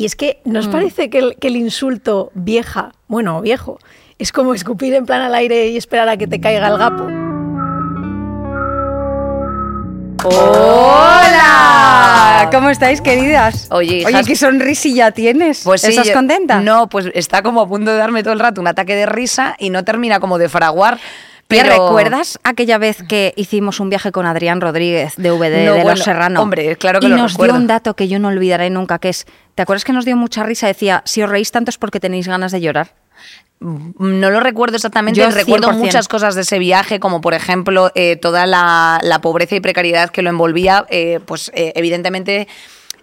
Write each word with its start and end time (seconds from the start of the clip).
Y 0.00 0.06
es 0.06 0.16
que, 0.16 0.40
¿nos 0.46 0.66
Mm. 0.68 0.70
parece 0.70 1.10
que 1.10 1.18
el, 1.18 1.36
que 1.36 1.48
el 1.48 1.56
insulto 1.56 2.30
vieja, 2.32 2.92
bueno, 3.06 3.42
viejo, 3.42 3.78
es 4.18 4.32
como 4.32 4.54
escupir 4.54 4.94
en 4.94 5.04
plan 5.04 5.20
al 5.20 5.34
aire 5.34 5.66
y 5.68 5.76
esperar 5.76 6.08
a 6.08 6.16
que 6.16 6.26
te 6.26 6.40
caiga 6.40 6.68
el 6.68 6.78
gapo? 6.78 7.04
¡Hola! 11.20 12.48
¿Cómo 12.50 12.70
estáis, 12.70 13.02
queridas? 13.02 13.68
Oye, 13.70 14.04
Oye, 14.06 14.22
qué 14.26 14.36
sonrisilla 14.36 15.10
tienes. 15.12 15.62
Pues 15.64 15.82
sí, 15.82 15.88
¿Estás 15.88 16.06
yo- 16.08 16.14
contenta? 16.14 16.60
No, 16.60 16.88
pues 16.88 17.06
está 17.14 17.42
como 17.42 17.60
a 17.60 17.68
punto 17.68 17.90
de 17.90 17.98
darme 17.98 18.22
todo 18.22 18.32
el 18.32 18.40
rato 18.40 18.60
un 18.62 18.66
ataque 18.68 18.94
de 18.96 19.04
risa 19.06 19.54
y 19.58 19.68
no 19.70 19.84
termina 19.84 20.18
como 20.18 20.38
de 20.38 20.48
fraguar. 20.48 20.98
¿Te 21.50 21.56
Pero... 21.62 21.70
recuerdas 21.86 22.38
aquella 22.44 22.78
vez 22.78 23.02
que 23.08 23.34
hicimos 23.36 23.80
un 23.80 23.90
viaje 23.90 24.12
con 24.12 24.24
Adrián 24.24 24.60
Rodríguez 24.60 25.14
de 25.16 25.30
VD 25.30 25.66
No, 25.66 25.72
de 25.74 25.82
bueno, 25.82 25.90
Los 25.90 26.00
Serrano? 26.04 26.40
hombre, 26.40 26.76
claro 26.76 27.00
que 27.00 27.06
y 27.06 27.10
lo 27.10 27.16
nos 27.16 27.32
recuerdo. 27.32 27.54
dio 27.54 27.60
un 27.60 27.66
dato 27.66 27.94
que 27.94 28.08
yo 28.08 28.18
no 28.18 28.28
olvidaré 28.28 28.70
nunca, 28.70 28.98
que 28.98 29.08
es, 29.10 29.26
¿te 29.54 29.62
acuerdas 29.62 29.84
que 29.84 29.92
nos 29.92 30.04
dio 30.04 30.16
mucha 30.16 30.42
risa? 30.44 30.66
Decía, 30.68 31.02
si 31.04 31.22
os 31.22 31.28
reís 31.28 31.50
tanto 31.50 31.70
es 31.70 31.76
porque 31.76 32.00
tenéis 32.00 32.28
ganas 32.28 32.52
de 32.52 32.60
llorar. 32.60 32.94
No 33.58 34.30
lo 34.30 34.40
recuerdo 34.40 34.76
exactamente, 34.76 35.20
Yo 35.20 35.28
recuerdo 35.30 35.68
100%. 35.68 35.74
muchas 35.76 36.08
cosas 36.08 36.34
de 36.34 36.40
ese 36.42 36.58
viaje, 36.58 36.98
como 36.98 37.20
por 37.20 37.34
ejemplo 37.34 37.90
eh, 37.94 38.16
toda 38.16 38.46
la, 38.46 38.98
la 39.02 39.20
pobreza 39.20 39.54
y 39.54 39.60
precariedad 39.60 40.08
que 40.08 40.22
lo 40.22 40.30
envolvía, 40.30 40.86
eh, 40.88 41.20
pues 41.26 41.50
eh, 41.54 41.72
evidentemente 41.74 42.48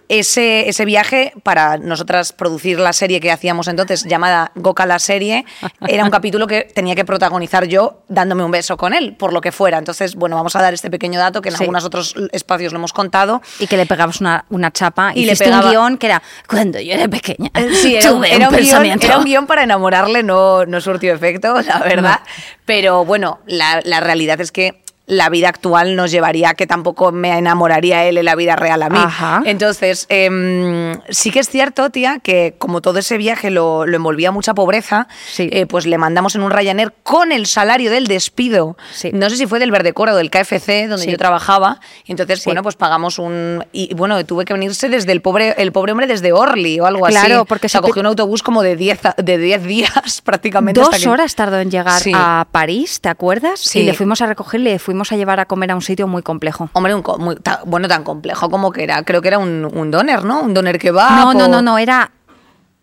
ese, 0.08 0.68
ese 0.68 0.84
viaje 0.84 1.32
para 1.42 1.76
nosotras 1.78 2.32
producir 2.32 2.78
la 2.78 2.92
serie 2.92 3.20
que 3.20 3.30
hacíamos 3.30 3.68
entonces 3.68 4.04
llamada 4.04 4.52
Goka 4.54 4.86
la 4.86 4.98
serie, 4.98 5.44
era 5.86 6.04
un 6.04 6.10
capítulo 6.18 6.46
que 6.46 6.62
tenía 6.62 6.94
que 6.94 7.04
protagonizar 7.04 7.66
yo 7.66 8.02
dándome 8.08 8.42
un 8.44 8.50
beso 8.50 8.76
con 8.76 8.94
él, 8.94 9.14
por 9.16 9.32
lo 9.32 9.40
que 9.40 9.52
fuera. 9.52 9.78
Entonces, 9.78 10.14
bueno, 10.14 10.36
vamos 10.36 10.56
a 10.56 10.62
dar 10.62 10.72
este 10.74 10.90
pequeño 10.90 11.18
dato 11.20 11.42
que 11.42 11.50
en 11.50 11.56
Sí. 11.56 11.62
algunos 11.64 11.84
otros 11.84 12.14
espacios 12.32 12.72
lo 12.72 12.78
hemos 12.78 12.92
contado. 12.92 13.42
Y 13.58 13.66
que 13.66 13.76
le 13.76 13.84
pegabas 13.86 14.20
una, 14.20 14.44
una 14.50 14.70
chapa 14.70 15.12
Y 15.14 15.24
le 15.26 15.36
pegaba- 15.36 15.64
un 15.66 15.70
guion 15.70 15.98
que 15.98 16.06
era, 16.06 16.22
cuando 16.48 16.80
yo 16.80 16.94
era 16.94 17.08
pequeña, 17.08 17.50
Eh, 17.54 17.68
Sí, 17.74 17.96
era, 17.96 18.10
un, 18.12 18.16
tuve 18.18 18.34
era 18.34 18.48
un 18.48 18.54
un 18.54 18.60
guion, 18.60 18.86
era 19.02 19.18
un 19.18 19.24
guion 19.24 19.46
para 19.46 19.62
enamorarle, 19.62 20.22
no, 20.22 20.64
no 20.66 20.80
surtió 20.80 21.12
efecto, 21.14 21.60
la 21.62 21.78
verdad. 21.80 22.20
Pero 22.64 23.04
bueno, 23.04 23.40
la, 23.46 23.80
la 23.84 24.00
realidad 24.00 24.40
es 24.40 24.52
que 24.52 24.82
la 25.08 25.28
vida 25.30 25.48
actual 25.48 25.96
nos 25.96 26.10
llevaría 26.10 26.50
a 26.50 26.54
que 26.54 26.66
tampoco 26.66 27.12
me 27.12 27.36
enamoraría 27.36 28.04
él 28.04 28.18
en 28.18 28.26
la 28.26 28.34
vida 28.36 28.56
real 28.56 28.82
a 28.82 28.90
mí. 28.90 28.98
Ajá. 29.02 29.42
Entonces, 29.46 30.04
em, 30.10 31.00
sí 31.08 31.30
que 31.30 31.40
es 31.40 31.48
cierto, 31.48 31.88
tía, 31.90 32.18
que 32.22 32.54
como 32.58 32.82
todo 32.82 32.98
ese 32.98 33.16
viaje 33.16 33.50
lo, 33.50 33.86
lo 33.86 33.96
envolvía 33.96 34.30
mucha 34.32 34.52
pobreza, 34.54 35.08
Sí. 35.32 35.48
eh, 35.50 35.64
pues 35.66 35.86
le 35.86 35.96
mandamos 35.96 36.34
en 36.34 36.42
un 36.42 36.50
Ryanair 36.50 36.92
con 37.02 37.32
el 37.32 37.46
salario 37.46 37.90
del 37.90 38.06
despido. 38.06 38.76
Sí. 38.92 39.10
No 39.14 39.30
sé 39.30 39.36
si 39.38 39.46
fue 39.46 39.58
del 39.58 39.70
Verdecora 39.70 40.12
o 40.12 40.16
del 40.16 40.30
KFC, 40.30 40.86
donde 40.88 41.06
Sí. 41.06 41.10
yo 41.10 41.16
trabajaba. 41.16 41.80
Entonces, 42.06 42.44
bueno, 42.44 42.62
pues 42.62 42.76
pagamos 42.76 43.18
un... 43.18 43.64
Y 43.72 43.94
bueno, 43.94 44.22
tuve 44.26 44.44
que 44.44 44.52
venirse 44.52 44.90
desde 44.90 45.12
el 45.12 45.22
pobre, 45.22 45.54
el 45.56 45.72
pobre 45.72 45.92
hombre 45.92 46.06
desde 46.06 46.32
Orly 46.34 46.80
o 46.80 46.86
algo 46.86 47.06
así. 47.06 47.16
Claro, 47.16 47.46
porque 47.46 47.66
O 47.66 47.70
se 47.70 47.78
te- 47.78 47.82
cogió 47.88 48.00
un 48.00 48.06
autobús 48.06 48.42
como 48.42 48.62
de 48.62 48.76
10 48.76 49.06
a- 49.06 49.14
de 49.16 49.38
10 49.38 49.62
días 49.62 50.20
prácticamente. 50.24 50.80
Dos 50.80 50.90
hasta 50.90 51.02
que- 51.02 51.08
horas 51.08 51.34
tardó 51.34 51.58
en 51.60 51.70
llegar 51.70 52.02
a 52.14 52.46
París, 52.52 53.00
¿te 53.00 53.08
acuerdas? 53.08 53.60
Sí. 53.60 53.80
Y 53.80 53.82
le 53.84 53.94
fuimos 53.94 54.20
a 54.20 54.26
recoger 54.26 54.60
le 54.60 54.78
fuimos 54.78 54.97
a 55.12 55.16
llevar 55.16 55.40
a 55.40 55.46
comer 55.46 55.70
a 55.70 55.74
un 55.74 55.82
sitio 55.82 56.06
muy 56.06 56.22
complejo. 56.22 56.68
Hombre, 56.72 56.94
un 56.94 57.02
muy- 57.18 57.36
bueno, 57.66 57.88
tan 57.88 58.04
complejo 58.04 58.50
como 58.50 58.70
que 58.72 58.82
era. 58.84 59.02
Creo 59.04 59.22
que 59.22 59.28
era 59.28 59.38
un, 59.38 59.64
un 59.72 59.90
doner, 59.90 60.24
¿no? 60.24 60.40
Un 60.40 60.54
doner 60.54 60.78
que 60.78 60.90
va. 60.90 61.10
No, 61.10 61.32
no, 61.34 61.48
no, 61.48 61.62
no, 61.62 61.78
era, 61.78 62.10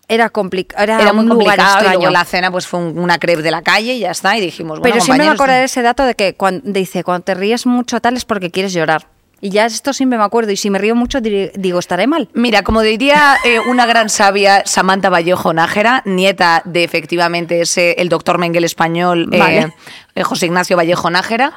era 0.07 0.29
complicado. 0.29 0.83
Era, 0.83 1.01
Era 1.01 1.13
muy 1.13 1.23
un 1.23 1.29
lugar 1.29 1.57
complicado 1.57 1.85
y 1.93 1.95
luego 1.97 2.11
la 2.11 2.25
cena 2.25 2.51
pues 2.51 2.67
fue 2.67 2.79
un- 2.79 2.97
una 2.99 3.17
crepe 3.17 3.41
de 3.41 3.51
la 3.51 3.61
calle 3.61 3.93
y 3.93 3.99
ya 3.99 4.11
está. 4.11 4.37
Y 4.37 4.41
dijimos, 4.41 4.79
bueno, 4.79 4.93
Pero 4.93 5.03
siempre 5.03 5.25
me 5.27 5.33
acordaré 5.33 5.59
de 5.59 5.65
ese 5.65 5.81
dato 5.81 6.03
de 6.03 6.15
que 6.15 6.35
cuando 6.35 6.61
dice, 6.71 7.03
cuando 7.03 7.23
te 7.23 7.33
ríes 7.35 7.65
mucho 7.65 7.99
tal 8.01 8.15
es 8.15 8.25
porque 8.25 8.51
quieres 8.51 8.73
llorar. 8.73 9.07
Y 9.41 9.49
ya 9.49 9.65
esto 9.65 9.93
siempre 9.93 10.17
me 10.17 10.23
acuerdo. 10.23 10.51
Y 10.51 10.57
si 10.57 10.69
me 10.69 10.79
río 10.79 10.95
mucho, 10.95 11.19
digo, 11.21 11.77
estaré 11.77 12.07
mal. 12.07 12.29
Mira, 12.33 12.63
como 12.63 12.81
diría 12.81 13.35
eh, 13.43 13.59
una 13.59 13.85
gran 13.85 14.09
sabia, 14.09 14.63
Samantha 14.65 15.09
Vallejo 15.09 15.53
Nájera, 15.53 16.01
nieta 16.05 16.61
de 16.65 16.83
efectivamente 16.83 17.61
ese, 17.61 17.91
el 17.99 18.09
doctor 18.09 18.37
Mengele 18.39 18.65
español, 18.65 19.27
eh, 19.33 19.37
Vale. 19.37 19.73
eh, 20.15 20.23
José 20.23 20.45
Ignacio 20.47 20.77
Vallejo 20.77 21.09
Nájera, 21.11 21.51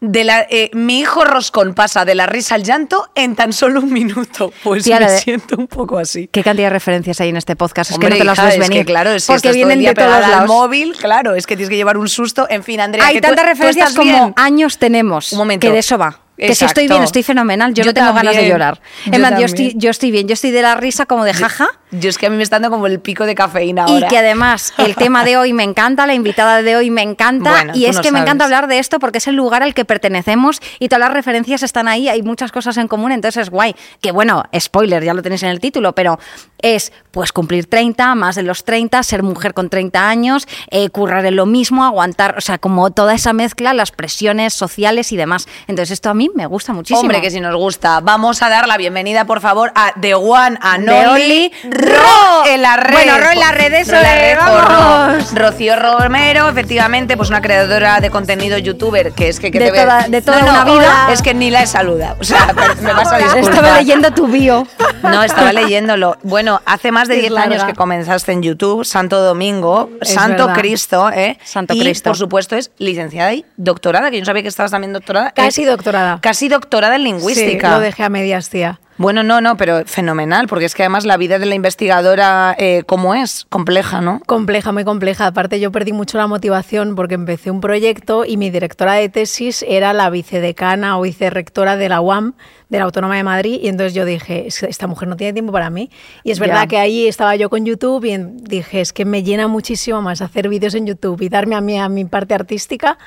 de 0.00 0.22
la, 0.24 0.46
eh, 0.48 0.70
mi 0.74 1.00
hijo 1.00 1.24
Roscón 1.24 1.74
pasa 1.74 2.04
de 2.04 2.14
la 2.14 2.26
risa 2.26 2.54
al 2.54 2.62
llanto 2.62 3.08
en 3.16 3.34
tan 3.34 3.52
solo 3.52 3.80
un 3.80 3.92
minuto. 3.92 4.52
Pues 4.62 4.84
Tía, 4.84 5.00
me 5.00 5.10
de- 5.10 5.18
siento 5.18 5.56
un 5.56 5.66
poco 5.66 5.98
así. 5.98 6.28
¿Qué 6.30 6.44
cantidad 6.44 6.66
de 6.68 6.70
referencias 6.74 7.20
hay 7.20 7.30
en 7.30 7.36
este 7.36 7.56
podcast? 7.56 7.90
Es 7.90 7.96
Hombre, 7.96 8.10
que 8.10 8.14
no 8.14 8.18
te 8.20 8.24
las 8.26 8.38
hija, 8.38 8.44
ves 8.46 8.54
es 8.54 8.60
venir. 8.60 8.78
que, 8.80 8.84
claro, 8.86 9.10
es 9.10 9.26
que 9.26 9.32
porque 9.32 9.48
todo 9.48 9.54
vienen 9.54 9.82
de 9.82 9.94
todos 9.94 10.20
lados. 10.20 10.46
móvil, 10.48 10.94
claro, 10.96 11.34
es 11.34 11.46
que 11.46 11.56
tienes 11.56 11.70
que 11.70 11.76
llevar 11.76 11.96
un 11.98 12.08
susto. 12.08 12.46
En 12.48 12.62
fin, 12.62 12.80
Andrea, 12.80 13.06
Hay 13.06 13.14
que 13.16 13.20
tantas 13.20 13.44
tú 13.44 13.48
referencias 13.50 13.94
como 13.94 14.10
bien. 14.12 14.34
años 14.36 14.78
tenemos. 14.78 15.32
Un 15.32 15.38
momento. 15.38 15.66
Que 15.66 15.72
de 15.72 15.80
eso 15.80 15.98
va. 15.98 16.20
Que 16.38 16.54
si 16.54 16.64
estoy 16.64 16.86
bien, 16.88 17.02
estoy 17.02 17.22
fenomenal. 17.22 17.74
Yo, 17.74 17.82
Yo 17.82 17.90
no 17.90 17.94
tengo 17.94 18.12
ganas 18.14 18.36
de 18.36 18.48
llorar. 18.48 18.80
En 19.06 19.12
Yo 19.12 19.18
plan, 19.18 19.38
yo 19.38 19.46
estoy, 19.46 19.74
yo 19.76 19.90
estoy 19.90 20.10
bien. 20.10 20.28
Yo 20.28 20.34
estoy 20.34 20.50
de 20.52 20.62
la 20.62 20.74
risa 20.76 21.04
como 21.06 21.24
de 21.24 21.34
jaja. 21.34 21.68
Yo 21.90 22.10
es 22.10 22.18
que 22.18 22.26
a 22.26 22.30
mí 22.30 22.36
me 22.36 22.42
está 22.42 22.56
dando 22.56 22.70
como 22.70 22.86
el 22.86 23.00
pico 23.00 23.24
de 23.24 23.34
cafeína 23.34 23.86
Y 23.88 23.94
ahora. 23.94 24.08
que 24.08 24.18
además 24.18 24.74
el 24.78 24.94
tema 24.94 25.24
de 25.24 25.36
hoy 25.38 25.52
me 25.52 25.62
encanta, 25.62 26.06
la 26.06 26.14
invitada 26.14 26.62
de 26.62 26.76
hoy 26.76 26.90
me 26.90 27.02
encanta. 27.02 27.50
Bueno, 27.50 27.72
y 27.74 27.86
es 27.86 27.96
no 27.96 28.02
que 28.02 28.12
me 28.12 28.20
encanta 28.20 28.44
hablar 28.44 28.68
de 28.68 28.78
esto 28.78 28.98
porque 28.98 29.18
es 29.18 29.26
el 29.26 29.36
lugar 29.36 29.62
al 29.62 29.74
que 29.74 29.84
pertenecemos 29.84 30.60
y 30.78 30.88
todas 30.88 31.00
las 31.00 31.12
referencias 31.12 31.62
están 31.62 31.88
ahí, 31.88 32.08
hay 32.08 32.22
muchas 32.22 32.52
cosas 32.52 32.76
en 32.76 32.88
común, 32.88 33.12
entonces 33.12 33.44
es 33.44 33.50
guay. 33.50 33.74
Que 34.02 34.12
bueno, 34.12 34.44
spoiler, 34.58 35.02
ya 35.02 35.14
lo 35.14 35.22
tenéis 35.22 35.42
en 35.42 35.48
el 35.48 35.60
título, 35.60 35.94
pero 35.94 36.18
es 36.62 36.92
pues 37.10 37.32
cumplir 37.32 37.66
30, 37.68 38.14
más 38.14 38.36
de 38.36 38.42
los 38.42 38.64
30, 38.64 39.02
ser 39.02 39.22
mujer 39.22 39.52
con 39.54 39.70
30 39.70 40.08
años, 40.08 40.46
eh, 40.70 40.88
currar 40.90 41.24
en 41.26 41.34
lo 41.36 41.46
mismo, 41.46 41.84
aguantar, 41.84 42.36
o 42.38 42.40
sea, 42.40 42.58
como 42.58 42.90
toda 42.92 43.14
esa 43.14 43.32
mezcla, 43.32 43.72
las 43.74 43.90
presiones 43.90 44.54
sociales 44.54 45.10
y 45.10 45.16
demás. 45.16 45.48
Entonces 45.66 45.92
esto 45.92 46.10
a 46.10 46.14
mí 46.14 46.30
me 46.34 46.46
gusta 46.46 46.72
muchísimo. 46.72 47.00
Hombre, 47.00 47.20
que 47.20 47.30
si 47.30 47.40
nos 47.40 47.56
gusta. 47.56 48.00
Vamos 48.00 48.42
a 48.42 48.48
dar 48.48 48.68
la 48.68 48.76
bienvenida, 48.76 49.24
por 49.24 49.40
favor, 49.40 49.72
a 49.74 49.92
The 50.00 50.14
One 50.14 50.58
and 50.60 50.88
Only 50.88 51.52
Ro 51.70 52.46
en 52.46 52.62
la 52.62 52.76
red. 52.76 52.92
Bueno, 52.92 53.18
Ro 53.18 53.30
en 53.32 53.40
la 53.40 53.50
red, 53.52 53.72
eso 53.74 53.92
Ro 53.92 54.00
la 54.02 54.14
red, 54.14 54.36
Ro. 54.36 54.42
vamos. 54.44 55.34
Rocío 55.34 55.74
Romero, 55.76 56.48
efectivamente, 56.48 57.16
pues 57.16 57.30
una 57.30 57.40
creadora 57.42 58.00
de 58.00 58.10
contenido 58.10 58.58
youtuber, 58.58 59.12
que 59.12 59.28
es 59.28 59.40
que, 59.40 59.50
que 59.50 59.58
De 59.58 59.66
te 59.66 59.70
ve- 59.72 59.80
toda- 59.82 60.08
de 60.08 60.22
toda 60.22 60.64
No, 60.64 60.72
vida. 60.72 61.08
Es 61.12 61.20
que 61.22 61.34
ni 61.34 61.50
la 61.50 61.62
he 61.62 61.66
saludado. 61.66 62.16
O 62.20 62.24
sea, 62.24 62.46
me 62.80 62.92
vas 62.92 63.10
a 63.12 63.18
disculpar. 63.18 63.54
Estaba 63.54 63.78
leyendo 63.78 64.10
tu 64.12 64.28
bio. 64.28 64.66
No, 65.02 65.22
estaba 65.22 65.52
leyéndolo. 65.52 66.16
Bueno, 66.22 66.47
hace 66.64 66.92
más 66.92 67.08
de 67.08 67.16
Es 67.16 67.20
10 67.22 67.36
años 67.36 67.64
que 67.64 67.74
comenzaste 67.74 68.32
en 68.32 68.42
YouTube, 68.42 68.84
Santo 68.84 69.20
Domingo, 69.22 69.90
Es 70.00 70.10
Santo 70.10 70.46
verdad. 70.46 70.60
Cristo, 70.60 71.10
¿eh? 71.10 71.38
Santo 71.44 71.74
y, 71.74 71.80
Cristo. 71.80 72.10
por 72.10 72.16
supuesto, 72.16 72.56
es 72.56 72.70
licenciada 72.78 73.32
y 73.34 73.44
doctorada, 73.56 74.10
que 74.10 74.16
yo 74.16 74.22
no 74.22 74.26
sabía 74.26 74.42
que 74.42 74.48
estabas 74.48 74.70
también 74.70 74.92
doctorada. 74.92 75.30
Casi 75.32 75.62
Es 75.62 75.68
doctorada. 75.68 76.20
Casi 76.20 76.48
doctorada 76.48 76.96
en 76.96 77.04
lingüística. 77.04 77.68
Sí, 77.68 77.74
lo 77.74 77.80
dejé 77.80 78.04
a 78.04 78.08
medias, 78.08 78.48
tía. 78.48 78.80
Bueno, 78.98 79.22
no, 79.22 79.40
no, 79.40 79.56
pero 79.56 79.84
fenomenal, 79.86 80.48
porque 80.48 80.64
es 80.64 80.74
que 80.74 80.82
además 80.82 81.06
la 81.06 81.16
vida 81.16 81.38
de 81.38 81.46
la 81.46 81.54
investigadora, 81.54 82.56
eh, 82.58 82.82
¿cómo 82.84 83.14
es? 83.14 83.46
Compleja, 83.48 84.00
¿no? 84.00 84.20
Compleja, 84.26 84.72
muy 84.72 84.82
compleja. 84.84 85.26
Aparte, 85.26 85.60
yo 85.60 85.70
perdí 85.70 85.92
mucho 85.92 86.18
la 86.18 86.26
motivación 86.26 86.96
porque 86.96 87.14
empecé 87.14 87.52
un 87.52 87.60
proyecto 87.60 88.24
y 88.24 88.36
mi 88.36 88.50
directora 88.50 88.94
de 88.94 89.08
tesis 89.08 89.64
era 89.68 89.92
la 89.92 90.10
vicedecana 90.10 90.98
o 90.98 91.02
vicerrectora 91.02 91.76
de 91.76 91.88
la 91.88 92.00
UAM, 92.00 92.34
de 92.70 92.78
la 92.78 92.84
Autónoma 92.86 93.16
de 93.16 93.22
Madrid. 93.22 93.60
Y 93.62 93.68
entonces 93.68 93.94
yo 93.94 94.04
dije, 94.04 94.48
"Es 94.48 94.58
que 94.58 94.66
esta 94.66 94.88
mujer 94.88 95.06
no 95.06 95.16
tiene 95.16 95.32
tiempo 95.32 95.52
para 95.52 95.70
mí. 95.70 95.90
Y 96.24 96.32
es 96.32 96.40
verdad 96.40 96.62
Ya. 96.62 96.66
que 96.66 96.78
ahí 96.78 97.06
estaba 97.06 97.36
yo 97.36 97.48
con 97.50 97.64
YouTube 97.64 98.04
y 98.04 98.18
dije, 98.18 98.80
es 98.80 98.92
que 98.92 99.04
me 99.04 99.22
llena 99.22 99.46
muchísimo 99.46 100.02
más 100.02 100.20
hacer 100.22 100.48
vídeos 100.48 100.74
en 100.74 100.86
YouTube 100.86 101.22
y 101.22 101.28
darme 101.28 101.54
a 101.54 101.60
mí 101.60 101.78
a 101.78 101.88
mi 101.88 102.04
parte 102.04 102.34
artística 102.34 102.98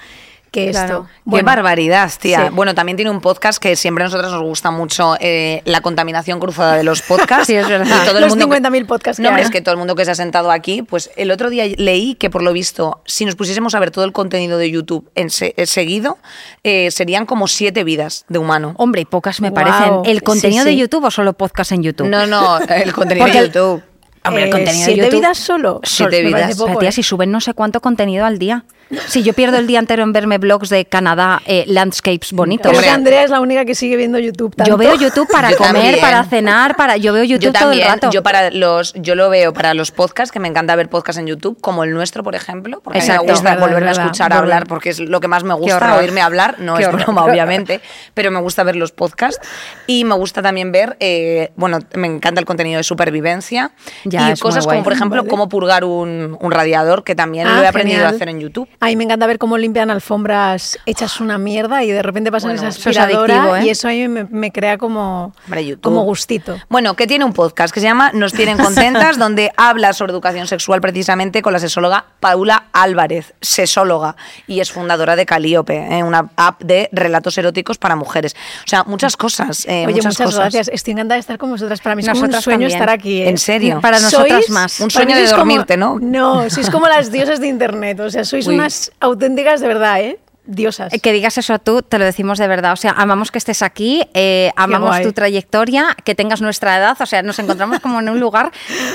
que 0.52 0.72
Claro. 0.72 1.08
esto. 1.08 1.36
Qué 1.38 1.44
barbaridad, 1.44 2.12
tía. 2.20 2.48
sí. 2.48 2.54
Bueno, 2.54 2.76
también 2.76 2.98
tiene 2.98 3.10
un 3.10 3.22
podcast 3.22 3.58
que 3.58 3.78
siempre 3.78 4.04
a 4.04 4.08
nosotros 4.08 4.34
nos 4.34 4.42
gusta 4.44 4.70
mucho 4.70 5.16
eh, 5.22 5.62
la 5.64 5.80
contaminación 5.80 6.42
cruzada 6.42 6.76
de 6.76 6.84
los 6.84 7.02
podcasts. 7.08 7.48
Sí, 7.48 7.56
es 7.56 7.68
verdad. 7.70 7.86
Y 8.04 8.06
todo 8.06 8.18
el 8.18 8.24
Los 8.26 8.32
mundo 8.36 8.50
que- 8.50 8.58
50.000 8.62 8.86
podcasts 8.86 9.18
que 9.18 9.24
No, 9.24 9.30
hombre, 9.30 9.44
es 9.44 9.50
que 9.50 9.62
todo 9.62 9.72
el 9.72 9.78
mundo 9.80 9.96
que 9.96 10.04
se 10.04 10.12
ha 10.12 10.16
sentado 10.16 10.52
aquí, 10.52 10.82
pues 10.82 11.10
el 11.16 11.32
otro 11.32 11.50
día 11.50 11.64
leí 11.78 12.16
que 12.16 12.30
por 12.30 12.44
lo 12.44 12.52
visto, 12.52 13.02
si 13.06 13.24
nos 13.24 13.36
pusiésemos 13.36 13.76
a 13.76 13.80
ver 13.80 13.92
todo 13.92 14.04
el 14.04 14.12
contenido 14.12 14.58
de 14.58 14.70
YouTube 14.70 15.10
en 15.16 15.30
se- 15.30 15.54
eh, 15.56 15.66
seguido, 15.66 16.18
eh, 16.66 16.92
serían 16.92 17.26
como 17.26 17.48
siete 17.48 17.86
vidas 17.86 18.26
de 18.28 18.38
humano. 18.40 18.74
Hombre, 18.78 19.02
y 19.02 19.06
pocas 19.06 19.40
me 19.40 19.52
parecen. 19.54 20.02
¿El 20.04 20.18
Sí, 20.18 20.22
contenido 20.24 20.66
de. 20.66 20.76
YouTube 20.76 21.06
o 21.06 21.12
solo 21.12 21.32
podcast 21.32 21.72
en 21.72 21.84
YouTube? 21.84 22.08
No, 22.08 22.28
no, 22.28 22.60
el 22.60 22.92
contenido 22.94 23.26
de 23.28 23.38
el- 23.38 23.46
YouTube. 23.54 23.84
Hombre, 24.26 24.44
el 24.44 24.50
Eh, 24.50 24.52
contenido 24.52 24.86
de 24.86 24.86
¿siete 24.94 25.02
YouTube. 25.08 25.20
vidas 25.22 25.38
solo? 25.38 25.80
Siete 25.84 26.22
vidas. 26.24 26.56
poco, 26.58 26.78
tía, 26.78 26.90
¿eh? 26.90 26.92
si 26.92 27.02
suben 27.04 27.32
no 27.32 27.40
sé 27.42 27.54
cuánto 27.54 27.80
contenido 27.80 28.26
al 28.26 28.38
día. 28.38 28.66
Si 29.08 29.24
yo 29.24 29.34
pierdo 29.34 29.58
el 29.58 29.68
día 29.68 29.80
entero 29.80 30.04
en 30.04 30.12
verme 30.14 30.38
blogs 30.38 30.70
de 30.70 30.86
Canadá, 30.86 31.42
eh, 31.46 31.64
landscapes 31.68 32.34
bonitos. 32.34 32.78
Que 32.80 32.90
Andrea 32.90 33.24
es 33.24 33.30
la 33.30 33.40
única 33.40 33.66
que 33.66 33.76
sigue 33.76 33.96
viendo 33.98 34.20
YouTube. 34.20 34.54
Yo 34.66 34.78
veo 34.78 34.96
YouTube 34.96 35.28
para 35.32 35.52
Yo 35.52 35.58
comer, 35.58 35.74
también. 35.74 36.00
para 36.02 36.24
cenar, 36.24 36.76
para 36.76 36.98
yo 36.98 37.14
veo 37.14 37.24
YouTube 37.24 37.46
yo 37.46 37.52
también, 37.54 37.84
todo 37.84 37.94
el 37.94 38.02
rato. 38.02 38.12
yo 38.12 38.24
para 38.24 38.50
los, 38.52 38.94
yo 38.96 39.16
lo 39.16 39.30
veo 39.30 39.54
para 39.54 39.74
los 39.74 39.92
podcasts, 39.92 40.32
que 40.32 40.40
me 40.40 40.48
encanta 40.48 40.76
ver 40.76 40.90
podcasts 40.90 41.20
en 41.20 41.28
YouTube, 41.28 41.60
como 41.62 41.84
el 41.84 41.92
nuestro, 41.94 42.24
por 42.24 42.36
ejemplo, 42.36 42.82
porque 42.84 43.00
a 43.00 43.02
mí 43.02 43.06
Exacto. 43.08 43.26
me 43.26 43.32
gusta 43.32 43.50
verdad, 43.52 43.62
volverme 43.62 43.86
a 43.88 43.92
verdad. 43.92 44.06
escuchar 44.06 44.34
a 44.34 44.38
hablar, 44.40 44.68
porque 44.68 44.90
es 44.90 45.00
lo 45.00 45.20
que 45.20 45.28
más 45.28 45.44
me 45.44 45.54
gusta, 45.54 45.96
oírme 45.98 46.22
hablar, 46.22 46.56
no 46.60 46.76
Qué 46.76 46.84
es 46.84 46.88
horror. 46.90 47.04
broma, 47.04 47.26
obviamente, 47.26 47.82
pero 48.14 48.32
me 48.32 48.40
gusta 48.42 48.64
ver 48.64 48.76
los 48.76 48.92
podcasts 48.92 49.40
y 49.88 50.04
me 50.04 50.16
gusta 50.16 50.42
también 50.42 50.72
ver, 50.72 50.98
eh, 51.00 51.52
bueno, 51.56 51.80
me 51.96 52.08
encanta 52.08 52.40
el 52.40 52.46
contenido 52.46 52.78
de 52.78 52.84
supervivencia 52.84 53.72
Ya, 54.06 54.32
y 54.32 54.38
cosas 54.38 54.66
como, 54.68 54.84
por 54.84 54.94
ejemplo, 54.94 55.22
Vale. 55.22 55.30
cómo 55.30 55.50
purgar 55.50 55.84
un, 55.84 56.38
un 56.40 56.52
radiador, 56.52 57.04
que 57.04 57.16
también 57.16 57.48
Ah, 57.48 57.58
lo 57.58 57.64
he 57.64 57.68
aprendido 57.68 58.06
a 58.06 58.10
hacer 58.10 58.30
en 58.30 58.40
YouTube. 58.40 58.68
A 58.84 58.88
mí 58.88 58.96
me 58.96 59.04
encanta 59.04 59.28
ver 59.28 59.38
cómo 59.38 59.58
limpian 59.60 59.92
alfombras 59.92 60.80
hechas 60.88 61.20
una 61.22 61.38
mierda 61.38 61.84
y 61.84 61.92
de 61.92 62.02
repente 62.02 62.32
pasan 62.32 62.50
Bueno, 62.56 62.68
esa 62.68 62.80
eso 62.80 62.90
es 62.90 62.98
adictivo, 62.98 63.56
¿eh? 63.56 63.66
y 63.66 63.70
eso 63.70 63.88
a 63.88 63.92
mí 63.92 64.08
me, 64.08 64.24
me 64.26 64.52
crea 64.52 64.78
como, 64.80 65.34
Hombre, 65.46 65.78
como 65.80 66.02
gustito. 66.02 66.58
Bueno, 66.68 66.96
que 66.96 67.06
tiene 67.06 67.24
un 67.24 67.34
podcast 67.34 67.72
que 67.74 67.80
se 67.80 67.86
llama 67.86 68.10
Nos 68.14 68.34
tienen 68.34 68.58
contentas, 68.58 69.18
donde 69.20 69.52
habla 69.56 69.94
sobre 69.94 70.12
educación 70.14 70.48
sexual 70.48 70.82
precisamente 70.82 71.44
con 71.44 71.54
la 71.54 71.60
sexóloga 71.60 72.06
Paula 72.20 72.66
Álvarez, 72.74 73.36
sexóloga, 73.40 74.16
y 74.48 74.62
es 74.62 74.72
fundadora 74.72 75.16
de 75.16 75.28
Calíope, 75.28 75.78
eh, 76.00 76.04
una 76.04 76.32
app 76.36 76.62
de 76.64 76.90
relatos 76.92 77.38
eróticos 77.38 77.78
para 77.78 77.96
mujeres. 77.96 78.36
O 78.66 78.68
sea, 78.68 78.84
muchas 78.86 79.16
cosas. 79.16 79.64
eh, 79.68 79.86
Oye, 79.86 79.98
muchas, 79.98 80.06
muchas 80.06 80.26
cosas. 80.26 80.40
gracias. 80.40 80.70
Estoy 80.74 80.94
encantada 80.94 81.16
de 81.18 81.20
estar 81.22 81.38
con 81.38 81.52
vosotras. 81.52 81.80
Para 81.82 81.96
mí 81.96 82.02
es 82.02 82.10
como 82.10 82.22
un 82.24 82.32
sueño 82.34 82.44
también. 82.62 82.72
estar 82.72 82.90
aquí. 82.90 83.22
¿eh? 83.22 83.30
En 83.30 83.38
serio. 83.38 83.80
Para 83.80 84.00
nosotras 84.00 84.46
Sois- 84.48 84.50
más. 84.50 84.80
Un 84.80 84.90
sueño 84.90 85.16
de 85.16 85.22
sois 85.28 85.34
como- 85.34 85.46
dormirte, 85.54 85.78
¿no? 85.78 86.00
No, 86.02 86.50
sois 86.50 86.70
como 86.72 86.88
las 86.88 87.12
diosas 87.12 87.40
de 87.40 87.48
internet. 87.48 88.00
O 88.00 88.10
sea, 88.10 88.24
sois 88.26 88.48
Uy. 88.48 88.56
unas 88.56 88.71
auténticas 89.00 89.62
de 89.62 89.68
verdad, 89.68 90.02
¿eh? 90.02 90.20
Diosas. 90.44 90.92
Eh, 90.92 91.00
Que 91.00 91.14
digas 91.14 91.38
eso 91.38 91.60
tú, 91.60 91.84
te 91.84 92.00
lo 92.00 92.06
decimos 92.06 92.40
de 92.40 92.48
verdad. 92.48 92.74
O 92.74 92.76
sea, 92.76 92.92
amamos 92.92 93.32
que 93.32 93.38
estés 93.38 93.62
aquí, 93.62 94.04
eh, 94.16 94.52
amamos 94.56 95.00
tu 95.02 95.14
trayectoria, 95.14 95.96
que 96.04 96.16
tengas 96.16 96.42
nuestra 96.42 96.78
edad. 96.78 96.98
O 97.00 97.06
sea, 97.06 97.22
nos 97.22 97.38
encontramos 97.38 97.80
como 97.80 98.00
en 98.00 98.10
un 98.10 98.20
lugar 98.20 98.52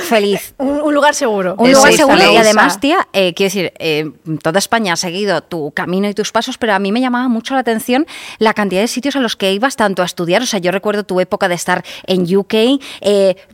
feliz. 0.08 0.54
Un, 0.58 0.80
un 0.80 0.94
lugar 0.94 1.14
seguro. 1.14 1.54
Un 1.58 1.70
lugar 1.72 1.92
seguro 1.92 2.32
y 2.32 2.36
además, 2.36 2.80
tía, 2.80 3.06
eh, 3.12 3.32
quiero 3.34 3.46
decir, 3.46 3.72
eh, 3.78 4.10
toda 4.42 4.58
España 4.58 4.94
ha 4.94 4.96
seguido 4.96 5.40
tu 5.42 5.70
camino 5.70 6.08
y 6.08 6.14
tus 6.14 6.32
pasos, 6.32 6.58
pero 6.58 6.74
a 6.74 6.78
mí 6.78 6.90
me 6.90 7.00
llamaba 7.00 7.28
mucho 7.28 7.54
la 7.54 7.60
atención 7.60 8.06
la 8.38 8.52
cantidad 8.52 8.80
de 8.80 8.88
sitios 8.88 9.14
a 9.16 9.20
los 9.20 9.36
que 9.36 9.52
ibas 9.52 9.76
tanto 9.76 10.02
a 10.02 10.04
estudiar. 10.04 10.42
O 10.42 10.46
sea, 10.46 10.58
yo 10.58 10.72
recuerdo 10.72 11.04
tu 11.04 11.20
época 11.20 11.48
de 11.48 11.54
estar 11.54 11.84
en 12.06 12.22
UK, 12.36 12.80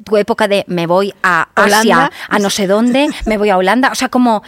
tu 0.04 0.16
época 0.16 0.48
de 0.48 0.64
me 0.66 0.86
voy 0.86 1.12
a 1.22 1.48
Asia, 1.54 1.80
Holanda. 1.80 2.12
a 2.28 2.38
no 2.38 2.48
sé 2.48 2.66
dónde, 2.66 3.08
me 3.26 3.36
voy 3.36 3.50
a 3.50 3.58
Holanda. 3.58 3.90
O 3.92 3.94
sea, 3.94 4.08
como 4.08 4.42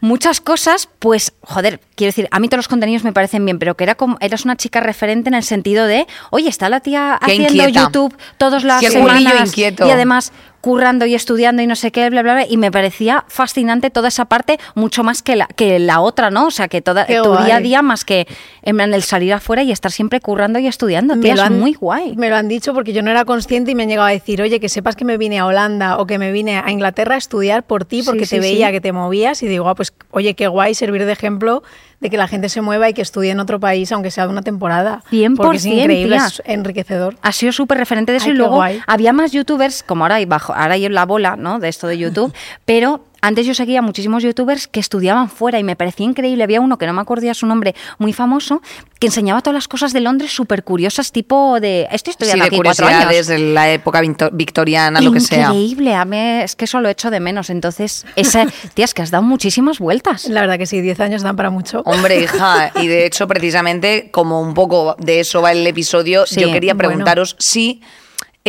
muchas 0.00 0.40
cosas, 0.40 0.88
pues, 0.98 1.32
joder, 1.40 1.80
quiero 1.94 2.08
decir, 2.08 2.28
a 2.30 2.38
mí 2.40 2.48
todos 2.48 2.58
los 2.58 2.68
contenidos 2.68 3.04
me 3.04 3.12
parecen 3.12 3.44
bien, 3.44 3.58
pero 3.58 3.76
que 3.76 3.84
era 3.84 3.94
como, 3.94 4.16
eras 4.20 4.44
una 4.44 4.56
chica 4.56 4.80
referente 4.80 5.28
en 5.28 5.34
el 5.34 5.42
sentido 5.42 5.86
de, 5.86 6.06
oye, 6.30 6.48
está 6.48 6.68
la 6.68 6.80
tía 6.80 7.18
Qué 7.24 7.32
haciendo 7.32 7.64
inquieta. 7.64 7.80
YouTube 7.84 8.16
todas 8.36 8.64
las 8.64 8.80
Qué 8.80 8.90
semanas 8.90 9.56
y 9.56 9.64
además 9.64 10.32
currando 10.60 11.06
y 11.06 11.14
estudiando 11.14 11.62
y 11.62 11.66
no 11.66 11.76
sé 11.76 11.92
qué, 11.92 12.10
bla, 12.10 12.22
bla, 12.22 12.34
bla, 12.34 12.46
y 12.48 12.56
me 12.56 12.70
parecía 12.70 13.24
fascinante 13.28 13.90
toda 13.90 14.08
esa 14.08 14.24
parte, 14.24 14.58
mucho 14.74 15.04
más 15.04 15.22
que 15.22 15.36
la, 15.36 15.46
que 15.46 15.78
la 15.78 16.00
otra, 16.00 16.30
¿no? 16.30 16.46
O 16.46 16.50
sea, 16.50 16.68
que 16.68 16.82
toda, 16.82 17.06
Qué 17.06 17.20
tu 17.22 17.36
día 17.36 17.56
a 17.56 17.60
día, 17.60 17.82
más 17.82 18.04
que 18.04 18.26
en 18.62 18.78
el 18.80 19.02
salir 19.02 19.32
afuera 19.32 19.62
y 19.62 19.72
estar 19.72 19.92
siempre 19.92 20.20
currando 20.20 20.58
y 20.58 20.66
estudiando, 20.66 21.18
tía, 21.18 21.34
es 21.34 21.50
muy 21.50 21.74
guay. 21.74 22.16
Me 22.16 22.28
lo 22.28 22.36
han 22.36 22.48
dicho 22.48 22.74
porque 22.74 22.92
yo 22.92 23.02
no 23.02 23.10
era 23.10 23.24
consciente 23.24 23.70
y 23.70 23.74
me 23.74 23.84
han 23.84 23.88
llegado 23.88 24.08
a 24.08 24.12
decir, 24.12 24.42
oye, 24.42 24.60
que 24.60 24.68
sepas 24.68 24.96
que 24.96 25.04
me 25.04 25.16
vine 25.16 25.38
a 25.38 25.46
Holanda 25.46 25.98
o 25.98 26.06
que 26.06 26.18
me 26.18 26.32
vine 26.32 26.58
a 26.58 26.70
Inglaterra 26.70 27.14
a 27.14 27.18
estudiar 27.18 27.62
por 27.62 27.84
ti 27.84 28.02
porque 28.02 28.26
Sí, 28.26 28.36
te 28.36 28.40
veía 28.40 28.66
sí. 28.66 28.72
que 28.72 28.80
te 28.80 28.92
movías 28.92 29.42
y 29.42 29.48
digo, 29.48 29.68
ah, 29.68 29.74
pues 29.74 29.92
oye, 30.10 30.34
qué 30.34 30.48
guay 30.48 30.74
servir 30.74 31.04
de 31.04 31.12
ejemplo 31.12 31.62
de 32.00 32.10
que 32.10 32.16
la 32.16 32.28
gente 32.28 32.48
se 32.48 32.60
mueva 32.60 32.88
y 32.88 32.94
que 32.94 33.02
estudie 33.02 33.30
en 33.30 33.40
otro 33.40 33.58
país, 33.58 33.90
aunque 33.92 34.10
sea 34.10 34.24
de 34.26 34.32
una 34.32 34.42
temporada. 34.42 35.02
100%, 35.10 35.36
Porque 35.36 35.56
es 35.56 35.66
increíble, 35.66 36.16
tía. 36.16 36.26
es 36.26 36.42
enriquecedor. 36.44 37.16
ha 37.22 37.32
sido 37.32 37.52
súper 37.52 37.78
referente 37.78 38.12
de 38.12 38.18
eso 38.18 38.26
Ay, 38.26 38.32
y 38.32 38.36
luego 38.36 38.56
guay. 38.56 38.80
había 38.86 39.12
más 39.12 39.32
youtubers, 39.32 39.82
como 39.82 40.04
ahora 40.04 40.16
hay 40.16 40.24
bajo, 40.24 40.54
ahora 40.54 40.74
hay 40.74 40.88
la 40.88 41.04
bola, 41.06 41.36
¿no? 41.36 41.58
De 41.58 41.68
esto 41.68 41.86
de 41.86 41.98
YouTube, 41.98 42.32
pero 42.64 43.04
antes 43.20 43.46
yo 43.46 43.54
seguía 43.54 43.82
muchísimos 43.82 44.22
youtubers 44.22 44.68
que 44.68 44.80
estudiaban 44.80 45.28
fuera 45.28 45.58
y 45.58 45.64
me 45.64 45.76
parecía 45.76 46.06
increíble. 46.06 46.44
Había 46.44 46.60
uno 46.60 46.78
que 46.78 46.86
no 46.86 46.92
me 46.92 47.00
acordía 47.00 47.34
su 47.34 47.46
nombre, 47.46 47.74
muy 47.98 48.12
famoso, 48.12 48.62
que 49.00 49.08
enseñaba 49.08 49.40
todas 49.42 49.54
las 49.54 49.68
cosas 49.68 49.92
de 49.92 50.00
Londres 50.00 50.32
súper 50.32 50.64
curiosas, 50.64 51.12
tipo 51.12 51.58
de 51.60 51.88
estoy 51.90 52.12
Sí, 52.12 52.16
estudiando 52.24 52.44
de 52.44 52.48
aquí 52.48 52.56
cuatro 52.62 52.86
años. 52.86 53.04
curiosidades 53.04 53.26
de 53.26 53.38
la 53.52 53.70
época 53.72 54.00
victo- 54.00 54.30
victoriana, 54.32 55.00
lo 55.00 55.12
que 55.12 55.20
sea. 55.20 55.46
Increíble, 55.48 55.94
a 55.94 56.04
mí 56.04 56.16
es 56.18 56.56
que 56.56 56.64
eso 56.66 56.80
lo 56.80 56.88
echo 56.88 57.10
de 57.10 57.20
menos. 57.20 57.50
Entonces, 57.50 58.06
esa, 58.16 58.46
tía, 58.74 58.84
es 58.84 58.94
que 58.94 59.02
has 59.02 59.10
dado 59.10 59.22
muchísimas 59.24 59.78
vueltas. 59.78 60.28
La 60.28 60.40
verdad 60.40 60.58
que 60.58 60.66
sí, 60.66 60.80
10 60.80 61.00
años 61.00 61.22
dan 61.22 61.36
para 61.36 61.50
mucho. 61.50 61.82
Hombre, 61.86 62.20
hija, 62.22 62.72
y 62.80 62.86
de 62.86 63.06
hecho, 63.06 63.26
precisamente, 63.28 64.10
como 64.10 64.40
un 64.40 64.54
poco 64.54 64.96
de 64.98 65.20
eso 65.20 65.42
va 65.42 65.52
el 65.52 65.66
episodio, 65.66 66.26
Sí, 66.26 66.40
yo 66.40 66.52
quería 66.52 66.74
bueno. 66.74 66.88
preguntaros 66.88 67.36
si 67.38 67.80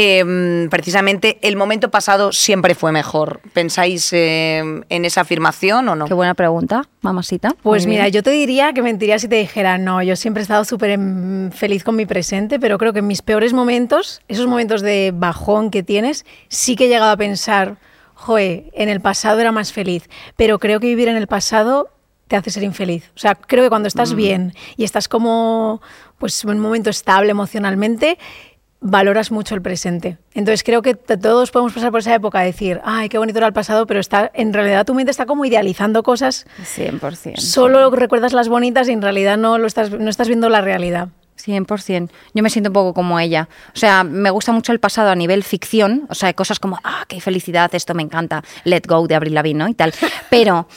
eh, 0.01 0.67
precisamente 0.69 1.39
el 1.41 1.57
momento 1.57 1.91
pasado 1.91 2.31
siempre 2.31 2.73
fue 2.73 2.93
mejor. 2.93 3.41
¿Pensáis 3.51 4.13
eh, 4.13 4.59
en 4.87 5.03
esa 5.03 5.21
afirmación 5.21 5.89
o 5.89 5.95
no? 5.97 6.05
Qué 6.05 6.13
buena 6.13 6.35
pregunta, 6.35 6.83
mamacita. 7.01 7.53
Pues 7.61 7.85
Muy 7.85 7.95
mira, 7.95 8.03
bien. 8.05 8.13
yo 8.13 8.23
te 8.23 8.29
diría 8.29 8.71
que 8.71 8.81
mentiría 8.81 9.19
si 9.19 9.27
te 9.27 9.35
dijera, 9.35 9.77
no, 9.77 10.01
yo 10.01 10.15
siempre 10.15 10.39
he 10.39 10.43
estado 10.43 10.63
súper 10.63 10.91
em, 10.91 11.51
feliz 11.51 11.83
con 11.83 11.97
mi 11.97 12.05
presente, 12.05 12.61
pero 12.61 12.77
creo 12.77 12.93
que 12.93 12.99
en 12.99 13.07
mis 13.07 13.21
peores 13.21 13.51
momentos, 13.51 14.21
esos 14.29 14.47
momentos 14.47 14.81
de 14.81 15.11
bajón 15.13 15.69
que 15.69 15.83
tienes, 15.83 16.25
sí 16.47 16.77
que 16.77 16.85
he 16.85 16.87
llegado 16.87 17.11
a 17.11 17.17
pensar, 17.17 17.75
joe, 18.13 18.71
en 18.73 18.87
el 18.87 19.01
pasado 19.01 19.41
era 19.41 19.51
más 19.51 19.73
feliz, 19.73 20.09
pero 20.37 20.59
creo 20.59 20.79
que 20.79 20.87
vivir 20.87 21.09
en 21.09 21.17
el 21.17 21.27
pasado 21.27 21.89
te 22.29 22.37
hace 22.37 22.51
ser 22.51 22.63
infeliz. 22.63 23.11
O 23.15 23.19
sea, 23.19 23.35
creo 23.35 23.63
que 23.63 23.69
cuando 23.69 23.87
estás 23.87 24.13
bien 24.13 24.53
y 24.77 24.83
estás 24.83 25.07
como, 25.07 25.81
pues, 26.19 26.43
en 26.43 26.51
un 26.51 26.59
momento 26.59 26.91
estable 26.91 27.31
emocionalmente, 27.31 28.19
valoras 28.81 29.31
mucho 29.31 29.55
el 29.55 29.61
presente. 29.61 30.17
Entonces 30.33 30.63
creo 30.63 30.81
que 30.81 30.95
todos 30.95 31.51
podemos 31.51 31.73
pasar 31.73 31.91
por 31.91 31.99
esa 31.99 32.15
época 32.15 32.39
de 32.39 32.45
decir, 32.47 32.81
ay, 32.83 33.09
qué 33.09 33.17
bonito 33.17 33.37
era 33.39 33.47
el 33.47 33.53
pasado, 33.53 33.85
pero 33.85 33.99
está, 33.99 34.31
en 34.33 34.53
realidad 34.53 34.85
tu 34.85 34.93
mente 34.93 35.11
está 35.11 35.25
como 35.25 35.45
idealizando 35.45 36.03
cosas 36.03 36.47
100%. 36.77 37.37
Solo 37.37 37.89
recuerdas 37.91 38.33
las 38.33 38.47
bonitas 38.47 38.87
y 38.87 38.93
en 38.93 39.01
realidad 39.01 39.37
no 39.37 39.57
lo 39.57 39.67
estás, 39.67 39.91
no 39.91 40.09
estás 40.09 40.27
viendo 40.27 40.49
la 40.49 40.61
realidad. 40.61 41.09
100%. 41.45 42.09
Yo 42.33 42.43
me 42.43 42.49
siento 42.49 42.69
un 42.69 42.73
poco 42.73 42.93
como 42.93 43.17
ella. 43.17 43.47
O 43.73 43.77
sea, 43.77 44.03
me 44.03 44.29
gusta 44.29 44.51
mucho 44.51 44.73
el 44.73 44.79
pasado 44.79 45.09
a 45.09 45.15
nivel 45.15 45.43
ficción. 45.43 46.05
O 46.09 46.15
sea, 46.15 46.33
cosas 46.33 46.59
como, 46.59 46.79
ah, 46.83 47.05
qué 47.07 47.21
felicidad, 47.21 47.73
esto 47.73 47.93
me 47.93 48.03
encanta. 48.03 48.43
Let 48.65 48.83
Go 48.87 49.07
de 49.07 49.15
Avril 49.15 49.35
Lavigne, 49.35 49.59
¿no? 49.59 49.69
Y 49.69 49.73
tal. 49.73 49.93
Pero 50.29 50.67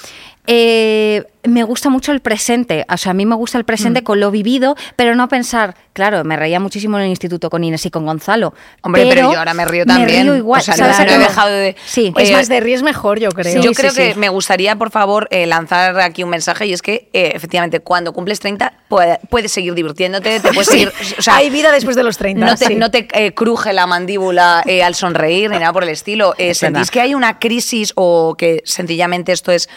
eh, 0.46 1.25
me 1.44 1.64
gusta 1.64 1.88
mucho 1.90 2.12
el 2.12 2.20
presente. 2.20 2.84
O 2.88 2.96
sea, 2.96 3.10
a 3.10 3.14
mí 3.14 3.26
me 3.26 3.34
gusta 3.34 3.58
el 3.58 3.64
presente 3.64 4.00
Mm. 4.00 4.04
con 4.04 4.20
lo 4.20 4.30
vivido, 4.30 4.76
pero 4.96 5.14
no 5.16 5.28
pensar, 5.28 5.74
claro, 5.92 6.22
me 6.24 6.36
reía 6.36 6.60
muchísimo 6.60 6.96
en 6.98 7.04
el 7.04 7.10
instituto 7.10 7.50
con 7.50 7.64
Inés 7.64 7.84
y 7.86 7.90
con 7.90 8.06
Gonzalo. 8.06 8.54
Hombre, 8.82 9.06
pero 9.08 9.32
yo 9.32 9.38
ahora 9.38 9.52
me 9.52 9.64
río 9.64 9.84
también. 9.84 10.06
Me 10.06 10.22
río 10.22 10.36
igual. 10.36 10.60
O 10.60 10.64
sea, 10.64 10.76
¿sabes 10.76 10.98
no 10.98 11.04
he 11.04 11.18
dejado 11.18 11.50
de- 11.50 11.74
Sí. 11.84 12.12
es 12.16 12.30
Eh, 12.30 12.32
más, 12.32 12.48
de 12.48 12.60
ríes 12.60 12.82
mejor, 12.82 13.18
yo 13.18 13.30
creo. 13.30 13.56
yo 13.60 13.70
Sí, 13.70 13.74
creo 13.74 13.90
sí, 13.90 13.96
que 13.96 14.12
sí. 14.14 14.18
me 14.18 14.28
gustaría, 14.28 14.76
por 14.76 14.90
favor, 14.90 15.26
eh, 15.32 15.46
lanzar 15.46 15.98
aquí 16.00 16.22
un 16.22 16.30
mensaje 16.30 16.66
y 16.66 16.72
es 16.72 16.82
que, 16.82 17.08
eh, 17.12 17.32
efectivamente, 17.34 17.80
cuando 17.80 18.12
cumples 18.12 18.38
30, 18.38 18.72
puede- 18.88 19.18
puedes 19.28 19.50
seguir 19.50 19.74
divirtiéndote, 19.74 20.38
te 20.40 20.48
puedes 20.52 20.68
seguir... 20.68 20.92
O 21.18 21.22
sea, 21.22 21.36
Hay 21.36 21.50
vida 21.50 21.72
después 21.72 21.96
de 21.96 22.04
los 22.04 22.18
30. 22.18 22.46
no 22.46 22.56
te, 22.56 22.66
sí. 22.66 22.74
no 22.76 22.90
te, 22.90 23.08
eh, 23.14 23.34
cruje 23.34 23.72
la 23.72 23.86
mandíbula 23.86 24.62
eh, 24.66 24.82
al 24.84 24.94
sonreír 24.94 25.50
ni 25.50 25.58
nada 25.58 25.72
por 25.72 25.82
el 25.82 25.88
estilo. 25.90 26.34
Eh, 26.38 26.50
Es 26.50 26.58
¿Sentís 26.58 26.72
verdad. 26.82 26.92
que 26.92 27.00
hay 27.00 27.14
una 27.14 27.38
crisis 27.40 27.92
o 27.96 28.36
que 28.38 28.62
sencillamente 28.64 29.32
esto 29.32 29.50
es 29.50 29.68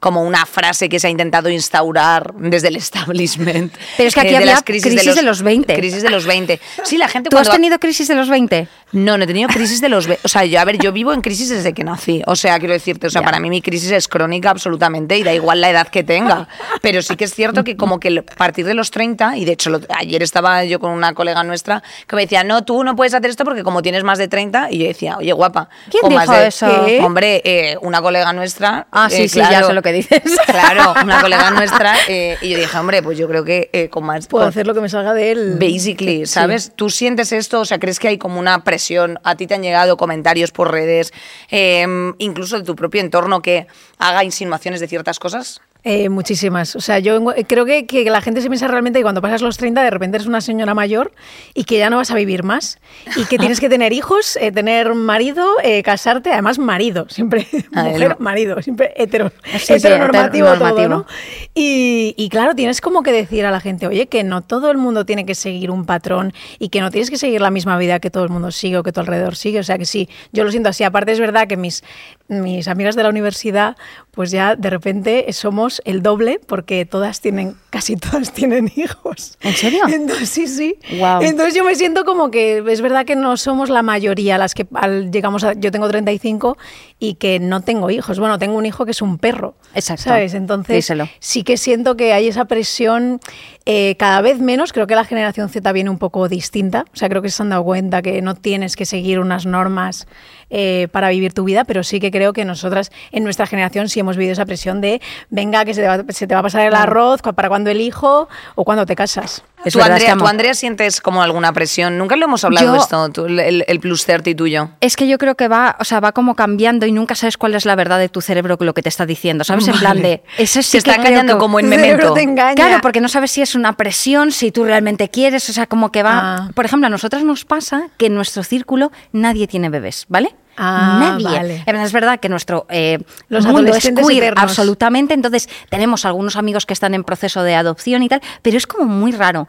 como 0.00 0.22
una 0.22 0.46
frase 0.46 0.88
que 0.88 0.98
se 0.98 1.06
ha 1.06 1.10
intentado 1.12 1.48
instaurar 1.48 2.34
desde 2.34 2.68
el 2.68 2.76
establishment? 2.76 3.72
Pero 3.96 4.08
es 4.08 4.14
que 4.14 4.20
aquí 4.20 4.28
eh, 4.30 4.32
de 4.32 4.36
había 4.38 4.56
crisis 4.62 5.14
de 5.14 5.22
los 5.22 5.42
20. 5.42 5.74
Crisis 5.76 6.02
de 6.02 6.10
los 6.10 6.26
20. 6.26 6.60
Sí, 6.84 6.96
la 6.98 7.08
gente 7.08 7.30
¿Tú 7.30 7.38
has 7.38 7.50
tenido 7.50 7.78
crisis 7.78 8.08
de 8.08 8.14
los 8.14 8.28
20? 8.28 8.66
No, 8.92 9.16
no 9.16 9.24
he 9.24 9.26
tenido 9.26 9.48
crisis 9.48 9.80
de 9.80 9.88
los... 9.88 10.06
ve- 10.06 10.18
O 10.22 10.28
sea, 10.28 10.44
yo, 10.44 10.60
a 10.60 10.64
ver, 10.66 10.78
yo 10.78 10.92
vivo 10.92 11.12
en 11.14 11.22
crisis 11.22 11.48
desde 11.48 11.72
que 11.72 11.82
nací. 11.84 12.22
O 12.26 12.36
sea, 12.36 12.58
quiero 12.58 12.74
decirte, 12.74 13.06
o 13.06 13.10
sea, 13.10 13.22
Ya. 13.22 13.24
para 13.24 13.40
mí 13.40 13.48
mi 13.48 13.62
crisis 13.62 13.90
es 13.90 14.06
crónica 14.08 14.50
absolutamente 14.50 15.16
y 15.16 15.22
da 15.22 15.32
igual 15.32 15.60
la 15.62 15.70
edad 15.70 15.88
que 15.88 16.02
tenga. 16.04 16.46
Pero 16.82 17.00
sí 17.00 17.16
que 17.16 17.24
es 17.24 17.34
cierto 17.34 17.64
que 17.64 17.76
como 17.76 17.98
que 18.00 18.18
a 18.18 18.34
partir 18.36 18.66
de 18.66 18.74
los 18.74 18.90
30, 18.90 19.38
y 19.38 19.44
de 19.46 19.52
hecho 19.52 19.70
lo- 19.70 19.80
ayer 19.96 20.22
estaba 20.22 20.64
yo 20.64 20.78
con 20.80 20.90
una 20.90 21.14
colega 21.14 21.42
nuestra 21.42 21.82
que 22.06 22.16
me 22.16 22.22
decía, 22.22 22.44
no, 22.44 22.64
tú 22.64 22.84
no 22.84 22.94
puedes 22.96 23.14
hacer 23.14 23.30
esto 23.30 23.44
porque 23.44 23.62
como 23.62 23.80
tienes 23.82 24.04
más 24.04 24.18
de 24.18 24.28
30, 24.28 24.68
y 24.70 24.78
yo 24.78 24.86
decía, 24.88 25.16
oye, 25.16 25.32
guapa. 25.32 25.68
¿Quién 25.90 26.02
con 26.02 26.14
más 26.14 26.24
dijo 26.28 26.36
de- 26.38 26.46
eso? 26.48 26.84
¿Qué? 26.86 27.00
Hombre, 27.00 27.40
eh, 27.44 27.76
una 27.80 28.02
colega 28.02 28.32
nuestra... 28.34 28.86
Ah, 28.92 29.08
eh, 29.10 29.16
sí, 29.16 29.28
sí, 29.30 29.38
ya 29.38 29.48
claro, 29.48 29.66
sé 29.68 29.72
lo 29.72 29.82
que 29.82 29.92
dices. 29.92 30.22
Claro, 30.46 30.94
una 31.04 31.20
colega 31.20 31.50
nuestra, 31.50 31.94
eh, 32.08 32.36
y 32.40 32.50
yo 32.50 32.58
dije, 32.58 32.78
hombre, 32.78 33.02
pues 33.02 33.18
yo 33.18 33.28
creo 33.28 33.44
que 33.44 33.70
eh, 33.72 33.88
con 33.88 34.04
más... 34.04 34.26
Puedo 34.26 34.44
con- 34.44 34.48
hacer 34.50 34.66
lo 34.66 34.74
que 34.74 34.80
me 34.80 34.88
salga 34.88 35.14
de 35.14 35.32
él. 35.32 35.56
Basically, 35.60 36.26
¿sabes? 36.26 36.72
¿Tú 36.76 36.90
sientes 36.90 37.32
esto? 37.32 37.60
O 37.60 37.64
sea, 37.64 37.78
¿crees 37.78 37.98
que 37.98 38.08
hay 38.08 38.18
como 38.18 38.38
una 38.40 38.64
presión? 38.64 39.18
¿A 39.24 39.36
ti 39.36 39.46
te 39.46 39.54
han 39.54 39.62
llegado 39.62 39.96
comentarios 39.96 40.50
por 40.52 40.70
redes, 40.70 41.12
eh, 41.50 41.86
incluso 42.18 42.58
de 42.58 42.64
tu 42.64 42.76
propio 42.76 43.00
entorno, 43.00 43.42
que 43.42 43.66
haga 43.98 44.24
insinuaciones 44.24 44.80
de 44.80 44.88
ciertas 44.88 45.18
cosas? 45.18 45.60
Eh, 45.84 46.08
muchísimas. 46.08 46.76
O 46.76 46.80
sea, 46.80 47.00
yo 47.00 47.20
creo 47.48 47.64
que, 47.64 47.86
que 47.86 48.04
la 48.08 48.20
gente 48.20 48.40
se 48.40 48.48
piensa 48.48 48.68
realmente 48.68 49.00
que 49.00 49.02
cuando 49.02 49.20
pasas 49.20 49.42
los 49.42 49.56
30 49.56 49.82
de 49.82 49.90
repente 49.90 50.16
eres 50.16 50.28
una 50.28 50.40
señora 50.40 50.74
mayor 50.74 51.12
y 51.54 51.64
que 51.64 51.76
ya 51.78 51.90
no 51.90 51.96
vas 51.96 52.12
a 52.12 52.14
vivir 52.14 52.44
más 52.44 52.78
y 53.16 53.24
que 53.24 53.36
tienes 53.36 53.58
que 53.58 53.68
tener 53.68 53.92
hijos, 53.92 54.36
eh, 54.36 54.52
tener 54.52 54.94
marido, 54.94 55.44
eh, 55.64 55.82
casarte, 55.82 56.30
además 56.30 56.60
marido, 56.60 57.08
siempre 57.08 57.48
Ah, 57.74 57.84
mujer, 57.84 58.16
marido, 58.20 58.62
siempre 58.62 58.92
hetero, 58.96 59.32
Sí, 59.44 59.58
sí, 59.58 59.72
heteronormativo, 59.74 60.46
heteronormativo. 60.48 60.88
todo, 60.88 60.88
¿no? 60.88 61.06
Y, 61.54 62.14
y 62.16 62.28
claro, 62.28 62.54
tienes 62.54 62.80
como 62.80 63.02
que 63.02 63.10
decir 63.10 63.44
a 63.44 63.50
la 63.50 63.58
gente, 63.58 63.88
oye, 63.88 64.06
que 64.06 64.22
no 64.22 64.40
todo 64.42 64.70
el 64.70 64.78
mundo 64.78 65.04
tiene 65.04 65.26
que 65.26 65.34
seguir 65.34 65.70
un 65.72 65.84
patrón 65.84 66.32
y 66.60 66.68
que 66.68 66.80
no 66.80 66.90
tienes 66.92 67.10
que 67.10 67.18
seguir 67.18 67.40
la 67.40 67.50
misma 67.50 67.76
vida 67.76 67.98
que 67.98 68.10
todo 68.10 68.22
el 68.22 68.30
mundo 68.30 68.52
sigue 68.52 68.78
o 68.78 68.82
que 68.84 68.92
tu 68.92 69.00
alrededor 69.00 69.34
sigue. 69.34 69.58
O 69.58 69.64
sea 69.64 69.78
que 69.78 69.84
sí, 69.86 70.08
yo 70.32 70.44
lo 70.44 70.50
siento 70.52 70.68
así. 70.68 70.84
Aparte 70.84 71.10
es 71.10 71.18
verdad 71.18 71.48
que 71.48 71.56
mis, 71.56 71.82
mis 72.28 72.68
amigas 72.68 72.96
de 72.96 73.02
la 73.02 73.08
universidad, 73.10 73.76
pues 74.10 74.30
ya 74.30 74.56
de 74.56 74.70
repente 74.70 75.26
somos 75.32 75.82
el 75.84 76.02
doble 76.02 76.40
porque 76.46 76.84
todas 76.86 77.20
tienen, 77.20 77.56
casi 77.70 77.96
todas 77.96 78.32
tienen 78.32 78.70
hijos. 78.76 79.36
¿En 79.40 79.54
serio? 79.54 79.84
Entonces, 79.88 80.28
sí, 80.30 80.46
sí. 80.46 80.76
Entonces 81.20 81.54
yo 81.54 81.64
me 81.64 81.74
siento 81.74 82.04
como 82.04 82.30
que 82.30 82.62
es 82.68 82.80
verdad 82.80 83.04
que 83.04 83.16
no 83.16 83.36
somos 83.36 83.70
la 83.70 83.82
mayoría 83.82 84.38
las 84.38 84.54
que 84.54 84.66
al- 84.74 85.10
llegamos 85.10 85.44
a, 85.44 85.52
yo 85.54 85.70
tengo 85.70 85.88
35 85.88 86.56
y 86.98 87.14
que 87.14 87.38
no 87.40 87.60
tengo 87.62 87.90
hijos. 87.90 88.18
Bueno, 88.18 88.38
tengo 88.38 88.56
un 88.56 88.66
hijo 88.66 88.84
que 88.84 88.90
es 88.92 89.02
un 89.02 89.18
perro. 89.18 89.54
Exacto. 89.74 90.04
¿Sabes? 90.04 90.34
Entonces 90.34 90.76
Díselo. 90.76 91.08
sí 91.18 91.42
que 91.44 91.56
siento 91.56 91.96
que 91.96 92.12
hay 92.12 92.28
esa 92.28 92.44
presión 92.46 93.20
eh, 93.66 93.96
cada 93.98 94.20
vez 94.20 94.38
menos. 94.40 94.72
Creo 94.72 94.86
que 94.86 94.94
la 94.94 95.04
generación 95.04 95.48
Z 95.48 95.70
viene 95.72 95.90
un 95.90 95.98
poco 95.98 96.28
distinta. 96.28 96.84
O 96.92 96.96
sea, 96.96 97.08
creo 97.08 97.22
que 97.22 97.30
se 97.30 97.42
han 97.42 97.48
dado 97.50 97.64
cuenta 97.64 98.02
que 98.02 98.20
no 98.22 98.34
tienes 98.34 98.76
que 98.76 98.84
seguir 98.86 99.18
unas 99.20 99.46
normas 99.46 100.06
eh, 100.54 100.86
para 100.92 101.08
vivir 101.08 101.32
tu 101.32 101.44
vida, 101.44 101.64
pero 101.64 101.82
sí 101.82 101.98
que 101.98 102.10
creo 102.10 102.32
que 102.34 102.44
nosotras 102.44 102.92
en 103.10 103.24
nuestra 103.24 103.46
generación 103.46 103.88
sí 103.88 103.98
hemos 104.00 104.16
vivido 104.18 104.34
esa 104.34 104.44
presión 104.44 104.80
de 104.82 105.00
venga, 105.30 105.64
que 105.64 105.72
se 105.72 105.80
te 105.80 105.88
va, 105.88 106.04
se 106.10 106.26
te 106.26 106.34
va 106.34 106.40
a 106.40 106.42
pasar 106.42 106.66
el 106.66 106.74
arroz 106.74 107.22
para 107.22 107.48
cuando 107.48 107.70
el 107.70 107.80
hijo 107.80 108.28
o 108.54 108.64
cuando 108.64 108.84
te 108.86 108.94
casas. 108.94 109.42
Es 109.64 109.74
¿Tú, 109.74 109.78
verdad, 109.78 109.96
es 109.98 110.04
que 110.04 110.10
Andrea, 110.10 110.12
amo- 110.14 110.24
¿Tú, 110.24 110.28
Andrea, 110.28 110.54
sientes 110.54 111.00
como 111.00 111.22
alguna 111.22 111.52
presión? 111.52 111.96
Nunca 111.96 112.16
lo 112.16 112.24
hemos 112.24 112.42
hablado 112.44 112.74
Yo- 112.74 112.82
esto, 112.82 113.08
tú, 113.10 113.26
el, 113.26 113.64
el 113.66 113.80
plus 113.80 114.04
30 114.04 114.34
tuyo. 114.36 114.70
Es 114.80 114.96
que 114.96 115.06
yo 115.06 115.18
creo 115.18 115.36
que 115.36 115.46
va, 115.46 115.76
o 115.78 115.84
sea, 115.84 116.00
va 116.00 116.10
como 116.12 116.34
cambiando 116.34 116.84
y 116.84 116.90
nunca 116.92 117.14
sabes 117.14 117.36
cuál 117.36 117.54
es 117.54 117.64
la 117.64 117.76
verdad 117.76 117.98
de 118.00 118.08
tu 118.08 118.20
cerebro 118.20 118.58
que 118.58 118.64
lo 118.64 118.74
que 118.74 118.82
te 118.82 118.88
está 118.88 119.06
diciendo, 119.06 119.44
¿sabes? 119.44 119.68
En 119.68 119.78
plan 119.78 120.02
de, 120.02 120.22
ese 120.36 120.62
sí 120.64 120.72
Te 120.72 120.78
está 120.78 120.96
engañando 120.96 121.38
como 121.38 121.60
en 121.60 121.68
Memento. 121.68 122.12
te 122.12 122.22
engaña. 122.22 122.54
Claro, 122.56 122.78
porque 122.82 123.00
no 123.00 123.08
sabes 123.08 123.30
si 123.30 123.40
es 123.40 123.54
una 123.54 123.74
presión, 123.76 124.32
si 124.32 124.50
tú 124.50 124.64
realmente 124.64 125.08
quieres, 125.08 125.48
o 125.48 125.52
sea, 125.52 125.66
como 125.66 125.92
que 125.92 126.02
va... 126.02 126.18
Ah. 126.36 126.50
Por 126.54 126.64
ejemplo, 126.66 126.88
a 126.88 126.90
nosotras 126.90 127.22
nos 127.22 127.44
pasa 127.44 127.88
que 127.98 128.06
en 128.06 128.14
nuestro 128.16 128.42
círculo 128.42 128.90
nadie 129.12 129.46
tiene 129.46 129.68
bebés, 129.70 130.06
¿vale? 130.08 130.34
Ah, 130.56 130.98
nadie. 131.00 131.24
vale. 131.24 131.54
Eh, 131.66 131.82
Es 131.84 131.92
verdad 131.92 132.20
que 132.20 132.28
nuestro 132.28 132.66
eh, 132.68 132.98
Los 133.28 133.46
mundo 133.46 133.74
es 133.74 133.82
queer 133.84 134.24
eternos. 134.24 134.42
absolutamente, 134.44 135.14
entonces 135.14 135.48
tenemos 135.70 136.04
algunos 136.04 136.36
amigos 136.36 136.66
que 136.66 136.74
están 136.74 136.94
en 136.94 137.04
proceso 137.04 137.42
de 137.42 137.54
adopción 137.54 138.02
y 138.02 138.08
tal, 138.08 138.20
pero 138.42 138.56
es 138.56 138.66
como 138.66 138.84
muy 138.84 139.12
raro. 139.12 139.48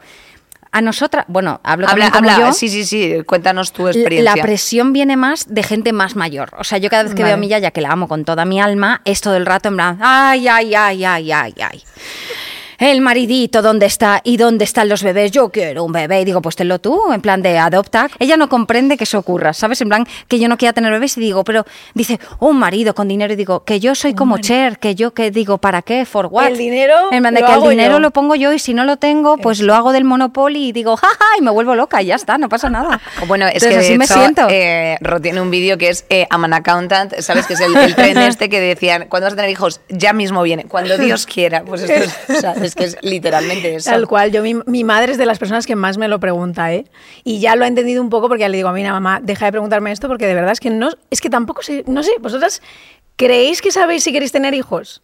A 0.72 0.80
nosotras, 0.80 1.24
bueno, 1.28 1.60
hablo 1.62 1.88
Habla, 1.88 2.10
como 2.10 2.28
habla, 2.30 2.48
yo. 2.48 2.52
sí, 2.52 2.68
sí, 2.68 2.84
sí, 2.84 3.22
cuéntanos 3.24 3.72
tu 3.72 3.86
experiencia. 3.86 4.34
La 4.34 4.42
presión 4.42 4.92
viene 4.92 5.16
más 5.16 5.46
de 5.54 5.62
gente 5.62 5.92
más 5.92 6.16
mayor. 6.16 6.50
O 6.58 6.64
sea, 6.64 6.78
yo 6.78 6.90
cada 6.90 7.04
vez 7.04 7.14
que 7.14 7.22
Vale. 7.22 7.26
veo 7.30 7.34
a 7.34 7.40
mi 7.40 7.46
yaya, 7.46 7.70
que 7.70 7.80
la 7.80 7.90
amo 7.92 8.08
con 8.08 8.24
toda 8.24 8.44
mi 8.44 8.60
alma, 8.60 9.00
es 9.04 9.20
todo 9.20 9.36
el 9.36 9.46
rato 9.46 9.68
en 9.68 9.76
plan, 9.76 9.98
ay, 10.02 10.48
ay, 10.48 10.74
ay, 10.74 11.04
ay, 11.04 11.30
ay, 11.30 11.54
ay. 11.60 11.82
El 12.78 13.00
maridito, 13.00 13.62
¿dónde 13.62 13.86
está? 13.86 14.20
¿Y 14.24 14.36
dónde 14.36 14.64
están 14.64 14.88
los 14.88 15.02
bebés? 15.02 15.30
Yo 15.30 15.50
quiero 15.50 15.84
un 15.84 15.92
bebé. 15.92 16.20
Y 16.20 16.24
digo, 16.24 16.42
pues 16.42 16.56
tenlo 16.56 16.78
tú, 16.78 17.12
en 17.12 17.20
plan 17.20 17.42
de 17.42 17.58
adopta. 17.58 18.08
Ella 18.18 18.36
no 18.36 18.48
comprende 18.48 18.96
que 18.96 19.04
eso 19.04 19.18
ocurra, 19.18 19.52
¿sabes? 19.52 19.80
En 19.80 19.88
plan, 19.88 20.06
que 20.28 20.38
yo 20.38 20.48
no 20.48 20.56
quiera 20.56 20.72
tener 20.72 20.90
bebés. 20.92 21.16
Y 21.16 21.20
digo, 21.20 21.44
pero 21.44 21.64
dice, 21.94 22.18
un 22.40 22.58
marido 22.58 22.94
con 22.94 23.08
dinero. 23.08 23.32
Y 23.32 23.36
digo, 23.36 23.64
que 23.64 23.80
yo 23.80 23.94
soy 23.94 24.14
como 24.14 24.38
Cher, 24.38 24.78
que 24.78 24.94
yo, 24.94 25.12
que 25.14 25.30
digo, 25.30 25.58
¿para 25.58 25.82
qué? 25.82 26.04
¿For 26.04 26.26
what? 26.26 26.48
El 26.48 26.58
dinero 26.58 26.94
En 27.12 27.22
plan 27.22 27.34
de 27.34 27.40
lo 27.40 27.46
que 27.46 27.52
el 27.54 27.68
dinero 27.70 27.94
yo. 27.94 28.00
lo 28.00 28.10
pongo 28.10 28.34
yo 28.34 28.52
y 28.52 28.58
si 28.58 28.74
no 28.74 28.84
lo 28.84 28.96
tengo, 28.96 29.36
pues 29.38 29.60
lo 29.60 29.74
hago 29.74 29.92
del 29.92 30.04
Monopoly 30.04 30.68
y 30.68 30.72
digo, 30.72 30.96
jaja, 30.96 31.14
y 31.38 31.42
me 31.42 31.50
vuelvo 31.50 31.74
loca 31.74 32.02
y 32.02 32.06
ya 32.06 32.14
está, 32.16 32.38
no 32.38 32.48
pasa 32.48 32.68
nada. 32.70 33.00
Bueno, 33.26 33.46
es 33.46 33.62
Entonces, 33.62 33.70
que 33.70 33.78
de 33.78 33.86
así 33.86 33.98
me 33.98 34.04
hecho, 34.04 34.14
siento. 34.14 34.46
eh, 34.50 34.96
Ro 35.00 35.20
tiene 35.20 35.40
un 35.40 35.50
vídeo 35.50 35.78
que 35.78 35.88
es 35.88 36.04
eh, 36.10 36.26
I'm 36.30 36.44
an 36.44 36.52
accountant, 36.52 37.14
¿sabes? 37.20 37.46
Que 37.46 37.54
es 37.54 37.60
el, 37.60 37.74
el 37.76 37.94
tren 37.94 38.18
este 38.18 38.48
que 38.50 38.60
decían, 38.60 39.06
¿cuándo 39.08 39.26
vas 39.26 39.32
a 39.32 39.36
tener 39.36 39.50
hijos? 39.50 39.80
Ya 39.88 40.12
mismo 40.12 40.42
viene, 40.42 40.64
cuando 40.64 40.98
Dios 40.98 41.24
quiera. 41.26 41.62
Pues 41.64 41.82
esto 41.82 41.94
es, 42.04 42.36
o 42.36 42.40
sea, 42.40 42.54
es 42.64 42.74
que 42.74 42.84
es 42.84 42.96
literalmente 43.02 43.74
eso. 43.74 43.90
Tal 43.90 44.06
cual, 44.06 44.32
yo 44.32 44.42
mi, 44.42 44.54
mi 44.66 44.84
madre 44.84 45.12
es 45.12 45.18
de 45.18 45.26
las 45.26 45.38
personas 45.38 45.66
que 45.66 45.76
más 45.76 45.98
me 45.98 46.08
lo 46.08 46.20
pregunta, 46.20 46.72
¿eh? 46.72 46.86
Y 47.22 47.40
ya 47.40 47.56
lo 47.56 47.64
ha 47.64 47.68
entendido 47.68 48.02
un 48.02 48.10
poco 48.10 48.28
porque 48.28 48.42
ya 48.42 48.48
le 48.48 48.56
digo 48.56 48.68
a 48.68 48.72
mi 48.72 48.82
mamá, 48.82 49.20
deja 49.22 49.46
de 49.46 49.52
preguntarme 49.52 49.92
esto 49.92 50.08
porque 50.08 50.26
de 50.26 50.34
verdad 50.34 50.52
es 50.52 50.60
que 50.60 50.70
no, 50.70 50.90
es 51.10 51.20
que 51.20 51.30
tampoco 51.30 51.62
sé, 51.62 51.84
no 51.86 52.02
sé, 52.02 52.12
vosotras 52.20 52.62
creéis 53.16 53.62
que 53.62 53.70
sabéis 53.70 54.04
si 54.04 54.12
queréis 54.12 54.32
tener 54.32 54.54
hijos. 54.54 55.02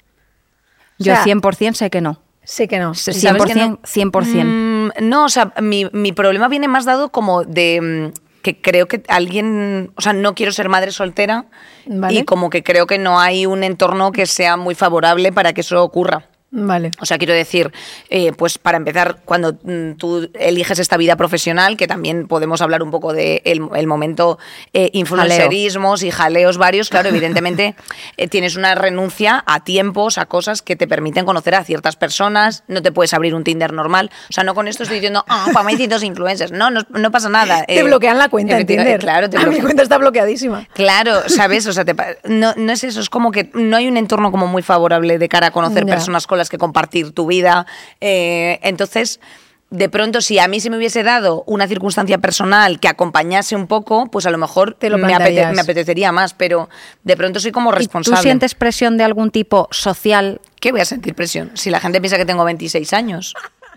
O 0.98 1.04
Yo 1.04 1.14
sea, 1.14 1.24
100% 1.24 1.74
sé 1.74 1.90
que 1.90 2.00
no. 2.00 2.20
Sé 2.44 2.68
que 2.68 2.78
no. 2.78 2.94
Sí, 2.94 3.12
¿sabes 3.12 3.44
que 3.44 3.54
100%, 3.54 3.68
no? 3.68 3.78
100%. 3.82 4.44
Mm, 4.44 5.08
no, 5.08 5.24
o 5.24 5.28
sea, 5.28 5.52
mi, 5.60 5.86
mi 5.92 6.12
problema 6.12 6.48
viene 6.48 6.68
más 6.68 6.84
dado 6.84 7.10
como 7.10 7.44
de 7.44 8.12
mm, 8.12 8.40
que 8.42 8.60
creo 8.60 8.88
que 8.88 9.02
alguien, 9.08 9.92
o 9.96 10.00
sea, 10.00 10.12
no 10.12 10.34
quiero 10.34 10.52
ser 10.52 10.68
madre 10.68 10.92
soltera 10.92 11.46
Vale. 11.86 12.20
y 12.20 12.24
como 12.24 12.50
que 12.50 12.62
creo 12.62 12.86
que 12.86 12.98
no 12.98 13.20
hay 13.20 13.46
un 13.46 13.62
entorno 13.62 14.12
que 14.12 14.26
sea 14.26 14.56
muy 14.56 14.74
favorable 14.74 15.32
para 15.32 15.52
que 15.52 15.60
eso 15.60 15.82
ocurra. 15.82 16.29
Vale. 16.52 16.90
O 17.00 17.06
sea, 17.06 17.16
quiero 17.18 17.32
decir, 17.32 17.70
eh, 18.08 18.32
pues 18.32 18.58
para 18.58 18.76
empezar, 18.76 19.18
cuando 19.24 19.52
mm, 19.62 19.92
tú 19.98 20.28
eliges 20.34 20.80
esta 20.80 20.96
vida 20.96 21.14
profesional, 21.16 21.76
que 21.76 21.86
también 21.86 22.26
podemos 22.26 22.60
hablar 22.60 22.82
un 22.82 22.90
poco 22.90 23.12
de 23.12 23.40
el, 23.44 23.68
el 23.76 23.86
momento 23.86 24.38
eh, 24.72 24.90
influencerismos 24.92 26.02
y 26.02 26.10
jaleos 26.10 26.58
varios, 26.58 26.88
claro, 26.90 27.08
evidentemente 27.10 27.76
eh, 28.16 28.26
tienes 28.26 28.56
una 28.56 28.74
renuncia 28.74 29.44
a 29.46 29.62
tiempos, 29.62 30.18
a 30.18 30.26
cosas 30.26 30.60
que 30.62 30.74
te 30.74 30.88
permiten 30.88 31.24
conocer 31.24 31.54
a 31.54 31.62
ciertas 31.62 31.94
personas, 31.94 32.64
no 32.66 32.82
te 32.82 32.90
puedes 32.90 33.14
abrir 33.14 33.34
un 33.34 33.44
Tinder 33.44 33.72
normal. 33.72 34.10
O 34.28 34.32
sea, 34.32 34.42
no 34.42 34.54
con 34.54 34.66
esto 34.66 34.82
estoy 34.82 34.98
diciendo, 34.98 35.24
ah, 35.28 35.46
para 35.52 35.64
mí 35.64 35.72
hay 35.72 35.78
cientos 35.78 36.02
influencers. 36.02 36.50
No, 36.50 36.70
no, 36.70 36.80
no 36.90 37.10
pasa 37.12 37.28
nada. 37.28 37.64
Te 37.64 37.78
Eh, 37.78 37.82
bloquean 37.84 38.18
la 38.18 38.28
cuenta 38.28 38.58
en 38.58 38.66
Tinder. 38.66 38.98
Claro, 38.98 39.30
te 39.30 39.36
a 39.38 39.46
mi 39.46 39.60
cuenta 39.60 39.84
está 39.84 39.98
bloqueadísima. 39.98 40.66
Claro, 40.74 41.22
¿sabes? 41.28 41.66
O 41.68 41.72
sea, 41.72 41.84
te 41.84 41.94
no, 42.24 42.54
no 42.56 42.72
es 42.72 42.82
eso, 42.82 43.00
es 43.00 43.08
como 43.08 43.30
que 43.30 43.50
no 43.54 43.76
hay 43.76 43.86
un 43.86 43.96
entorno 43.96 44.32
como 44.32 44.48
muy 44.48 44.62
favorable 44.62 45.18
de 45.18 45.28
cara 45.28 45.48
a 45.48 45.50
conocer 45.52 45.86
personas 45.86 46.26
con 46.26 46.39
las 46.40 46.48
que 46.48 46.58
compartir 46.58 47.12
tu 47.12 47.26
vida. 47.26 47.66
Eh, 48.00 48.58
entonces, 48.62 49.20
de 49.70 49.88
pronto, 49.88 50.20
si 50.20 50.40
a 50.40 50.48
mí 50.48 50.58
se 50.58 50.68
me 50.68 50.76
hubiese 50.78 51.04
dado 51.04 51.44
una 51.46 51.68
circunstancia 51.68 52.18
personal 52.18 52.80
que 52.80 52.88
acompañase 52.88 53.54
un 53.54 53.68
poco, 53.68 54.06
pues 54.10 54.26
a 54.26 54.30
lo 54.30 54.38
mejor 54.38 54.74
Te 54.74 54.90
lo 54.90 54.98
me, 54.98 55.14
apete- 55.14 55.52
me 55.54 55.60
apetecería 55.60 56.10
más, 56.10 56.34
pero 56.34 56.68
de 57.04 57.16
pronto 57.16 57.38
soy 57.38 57.52
como 57.52 57.70
¿Y 57.70 57.76
responsable. 57.76 58.16
tú 58.16 58.22
sientes 58.22 58.56
presión 58.56 58.96
de 58.96 59.04
algún 59.04 59.30
tipo 59.30 59.68
social? 59.70 60.40
¿Qué 60.58 60.72
voy 60.72 60.80
a 60.80 60.84
sentir 60.84 61.14
presión? 61.14 61.52
Si 61.54 61.70
la 61.70 61.78
gente 61.78 62.00
piensa 62.00 62.16
que 62.16 62.24
tengo 62.26 62.44
26 62.44 62.92
años. 62.92 63.34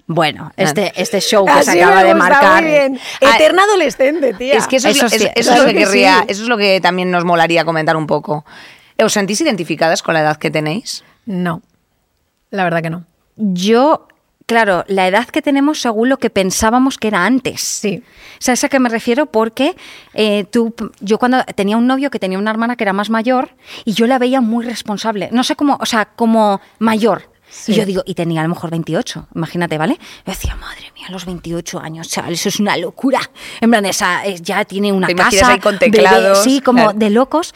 Bueno, 0.08 0.52
este, 0.58 0.92
este 1.00 1.22
show 1.22 1.46
que 1.46 1.52
Así 1.52 1.72
se 1.72 1.82
acaba 1.84 2.02
me 2.02 2.08
de 2.08 2.16
marcar. 2.16 2.62
Muy 2.64 2.72
bien. 2.72 3.00
Ah, 3.22 3.36
Eterna 3.36 3.64
adolescente, 3.64 4.34
tía. 4.34 4.56
Es 4.56 4.68
que 4.68 4.78
eso, 4.78 4.90
es, 4.90 4.96
Eso 4.98 5.04
lo, 5.06 5.10
sí, 5.10 5.16
es- 5.16 5.22
eso 5.24 5.32
eso 5.36 5.52
es 5.54 5.60
lo 5.60 5.66
que 5.66 5.72
Claro 5.72 5.78
que 5.78 5.86
querría, 5.86 6.18
sí. 6.22 6.26
eso 6.28 6.44
es 6.44 6.50
lo 6.50 6.58
que 6.58 6.82
también 6.82 7.10
nos 7.12 7.24
molaría 7.24 7.64
comentar 7.66 7.96
un 7.96 8.06
poco. 8.08 8.44
¿Os 9.02 9.14
sentís 9.14 9.40
identificadas 9.42 10.02
con 10.04 10.14
la 10.16 10.22
edad 10.22 10.38
que 10.38 10.50
tenéis? 10.52 11.04
No, 11.26 11.62
la 12.54 12.64
verdad 12.64 12.82
que 12.82 12.90
no. 12.90 13.06
Yo, 13.36 14.08
claro, 14.46 14.86
la 14.88 15.08
edad 15.08 15.28
que 15.28 15.42
tenemos 15.42 15.82
según 15.82 16.10
lo 16.10 16.18
que 16.18 16.30
pensábamos 16.30 16.98
que 16.98 17.08
era 17.08 17.26
antes. 17.26 17.62
Sí. 17.62 18.04
¿Sabes 18.40 18.64
a 18.64 18.70
qué 18.70 18.80
me 18.80 18.90
refiero? 18.90 19.26
Porque 19.26 19.76
eh, 20.14 20.46
tú, 20.46 20.74
yo 21.00 21.18
cuando 21.18 21.44
tenía 21.56 21.78
un 21.78 21.88
novio 21.88 22.12
que 22.12 22.20
tenía 22.20 22.38
una 22.38 22.52
hermana 22.52 22.76
que 22.76 22.84
era 22.84 22.94
más 22.94 23.10
mayor 23.10 23.56
y 23.86 23.94
yo 23.94 24.06
la 24.08 24.20
veía 24.20 24.40
muy 24.42 24.64
responsable. 24.66 25.30
No 25.32 25.44
sé 25.44 25.56
cómo, 25.56 25.78
o 25.82 25.86
sea, 25.86 26.06
como 26.06 26.62
mayor. 26.80 27.30
Sí. 27.50 27.72
Y 27.72 27.76
yo 27.76 27.86
digo, 27.86 28.02
y 28.06 28.16
tenía 28.16 28.42
a 28.42 28.44
lo 28.44 28.50
mejor 28.50 28.72
28, 28.72 29.28
imagínate, 29.36 29.78
¿vale? 29.78 30.00
Yo 30.26 30.34
decía, 30.34 30.56
madre 30.56 30.92
mía, 30.96 31.06
los 31.12 31.26
28 31.26 31.80
años, 31.80 32.10
chaval, 32.10 32.34
eso 32.34 32.50
es 32.50 32.60
una 32.60 32.76
locura. 32.78 33.20
En 33.62 33.70
plan, 33.70 33.86
esa, 33.86 34.26
es- 34.26 34.42
ya 34.42 34.66
tiene 34.66 34.92
una 34.92 35.06
Te 35.06 35.14
casa. 35.14 35.50
ahí 35.50 35.60
con 35.60 35.78
bebé, 35.78 36.36
sí, 36.44 36.62
como 36.62 36.84
claro. 36.84 36.98
de 36.98 37.10
locos. 37.12 37.54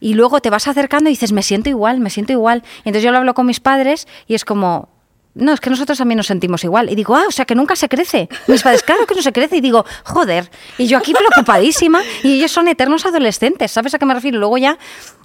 Y 0.00 0.14
luego 0.14 0.40
te 0.40 0.50
vas 0.50 0.66
acercando 0.66 1.10
y 1.10 1.12
dices, 1.12 1.32
me 1.32 1.42
siento 1.42 1.68
igual, 1.68 2.00
me 2.00 2.10
siento 2.10 2.32
igual. 2.32 2.62
Y 2.78 2.88
entonces 2.88 3.02
yo 3.04 3.12
lo 3.12 3.18
hablo 3.18 3.34
con 3.34 3.46
mis 3.46 3.60
padres 3.60 4.08
y 4.26 4.34
es 4.34 4.44
como, 4.44 4.88
no, 5.34 5.52
es 5.52 5.60
que 5.60 5.70
nosotros 5.70 5.98
también 5.98 6.16
nos 6.16 6.26
sentimos 6.26 6.64
igual. 6.64 6.90
Y 6.90 6.94
digo, 6.94 7.14
ah, 7.14 7.24
o 7.28 7.30
sea 7.30 7.44
que 7.44 7.54
nunca 7.54 7.76
se 7.76 7.88
crece. 7.88 8.28
Mis 8.48 8.62
padres, 8.62 8.82
claro 8.82 9.06
que 9.06 9.14
no 9.14 9.22
se 9.22 9.32
crece. 9.32 9.58
Y 9.58 9.60
digo, 9.60 9.84
joder. 10.04 10.50
Y 10.78 10.86
yo 10.86 10.98
aquí 10.98 11.12
preocupadísima. 11.12 12.02
Y 12.22 12.34
ellos 12.34 12.50
son 12.50 12.66
eternos 12.66 13.06
adolescentes. 13.06 13.70
¿Sabes 13.70 13.94
a 13.94 13.98
qué 13.98 14.06
me 14.06 14.14
refiero? 14.14 14.38
Luego 14.38 14.58
ya, 14.58 14.78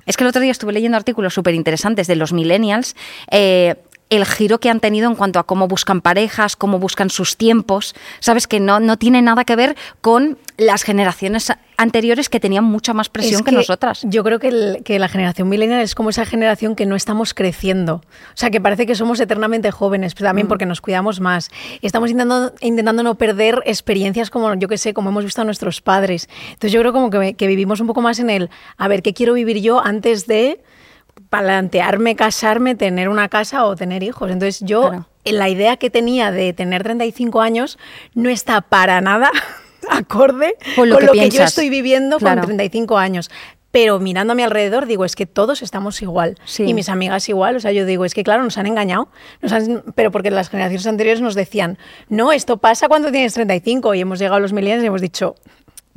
es 0.06 0.18
que 0.18 0.24
el 0.24 0.28
otro 0.30 0.42
día 0.42 0.52
estuve 0.52 0.74
leyendo 0.74 0.98
artículos 0.98 1.34
súper 1.34 1.56
interesantes 1.56 2.08
de 2.08 2.16
los 2.16 2.34
millennials. 2.34 2.96
eh, 3.32 3.76
el 4.12 4.26
giro 4.26 4.60
que 4.60 4.70
han 4.70 4.80
tenido 4.80 5.10
en 5.10 5.16
cuanto 5.16 5.40
a 5.40 5.44
cómo 5.46 5.68
buscan 5.68 6.00
parejas, 6.02 6.56
cómo 6.56 6.78
buscan 6.78 7.10
sus 7.10 7.38
tiempos, 7.38 7.96
sabes 8.20 8.46
que 8.46 8.60
no, 8.60 8.80
no 8.80 8.98
tiene 8.98 9.22
nada 9.22 9.46
que 9.46 9.56
ver 9.56 9.76
con 10.02 10.38
las 10.58 10.84
generaciones 10.84 11.52
anteriores 11.78 12.30
que 12.30 12.40
tenían 12.40 12.64
mucha 12.64 12.94
más 12.94 13.10
presión 13.10 13.42
Es 13.42 13.46
que, 13.46 13.52
nosotras. 13.52 14.02
Yo 14.04 14.24
creo 14.24 14.40
que, 14.40 14.48
el- 14.50 14.82
que 14.86 15.00
la 15.00 15.10
generación 15.10 15.50
millennial 15.50 15.82
es 15.82 15.96
como 15.96 16.12
esa 16.12 16.26
generación 16.26 16.76
que 16.76 16.86
no 16.86 16.96
estamos 16.96 17.34
creciendo. 17.34 17.96
O 17.96 18.36
sea, 18.36 18.52
que 18.52 18.62
parece 18.62 18.86
que 18.86 18.94
somos 18.96 19.20
eternamente 19.20 19.72
jóvenes, 19.72 20.14
pero 20.14 20.28
Mm. 20.28 20.30
también 20.30 20.48
porque 20.48 20.66
nos 20.68 20.82
cuidamos 20.82 21.20
más. 21.20 21.50
Estamos 21.82 22.12
intentando, 22.12 22.54
intentando 22.62 23.02
no 23.04 23.16
perder 23.16 23.62
experiencias 23.66 24.30
como, 24.30 24.54
yo 24.54 24.68
que 24.68 24.78
sé, 24.78 24.94
como 24.94 25.10
hemos 25.10 25.26
visto 25.26 25.42
a 25.42 25.46
nuestros 25.46 25.82
padres. 25.82 26.30
Entonces 26.50 26.72
yo 26.72 26.80
creo 26.80 26.94
como 26.94 27.10
que, 27.10 27.34
que 27.34 27.48
vivimos 27.48 27.82
un 27.82 27.88
poco 27.88 28.02
más 28.02 28.20
en 28.20 28.30
el, 28.30 28.50
a 28.78 28.88
ver, 28.88 29.02
¿qué 29.02 29.14
quiero 29.14 29.34
vivir 29.34 29.62
yo 29.62 29.84
antes 29.84 30.28
de 30.28 30.62
plantearme 31.30 32.16
casarme, 32.16 32.76
tener 32.76 33.10
una 33.10 33.30
casa 33.30 33.66
o 33.66 33.76
tener 33.76 34.04
hijos? 34.04 34.32
Entonces 34.32 34.62
yo, 34.62 34.82
Claro. 34.90 35.08
la 35.26 35.50
idea 35.50 35.78
que 35.78 35.90
tenía 35.90 36.32
de 36.32 36.54
tener 36.54 36.84
35 36.84 37.42
años 37.42 37.78
no 38.14 38.30
está 38.30 38.62
para 38.62 39.02
nada 39.02 39.32
acorde 39.90 40.56
Con 40.76 40.90
lo 40.90 40.98
que 40.98 41.30
yo 41.30 41.44
estoy 41.44 41.70
viviendo 41.70 42.18
Claro. 42.18 42.42
con 42.42 42.48
35 42.48 42.98
años. 42.98 43.30
Pero 43.72 44.00
mirando 44.00 44.32
a 44.32 44.36
mi 44.38 44.44
alrededor, 44.44 44.86
digo, 44.86 45.04
es 45.04 45.18
que 45.18 45.26
todos 45.26 45.62
estamos 45.62 46.02
igual. 46.02 46.38
Sí. 46.46 46.64
Y 46.64 46.74
mis 46.74 46.88
amigas 46.88 47.28
igual. 47.28 47.58
O 47.58 47.60
sea, 47.60 47.74
yo 47.74 47.86
digo, 47.86 48.06
es 48.06 48.14
que 48.14 48.24
claro, 48.24 48.42
nos 48.42 48.58
han 48.58 48.68
engañado. 48.68 49.10
Nos 49.42 49.52
han- 49.52 49.84
pero 49.96 50.12
porque 50.12 50.32
las 50.32 50.48
generaciones 50.50 50.88
anteriores 50.88 51.20
nos 51.22 51.36
decían, 51.36 51.78
no, 52.08 52.32
esto 52.32 52.56
pasa 52.56 52.88
cuando 52.88 53.12
tienes 53.12 53.34
35. 53.34 53.94
Y 53.94 54.00
hemos 54.00 54.18
llegado 54.20 54.38
a 54.38 54.40
los 54.40 54.54
millennials 54.54 54.82
y 54.84 54.88
hemos 54.88 55.02
dicho, 55.02 55.36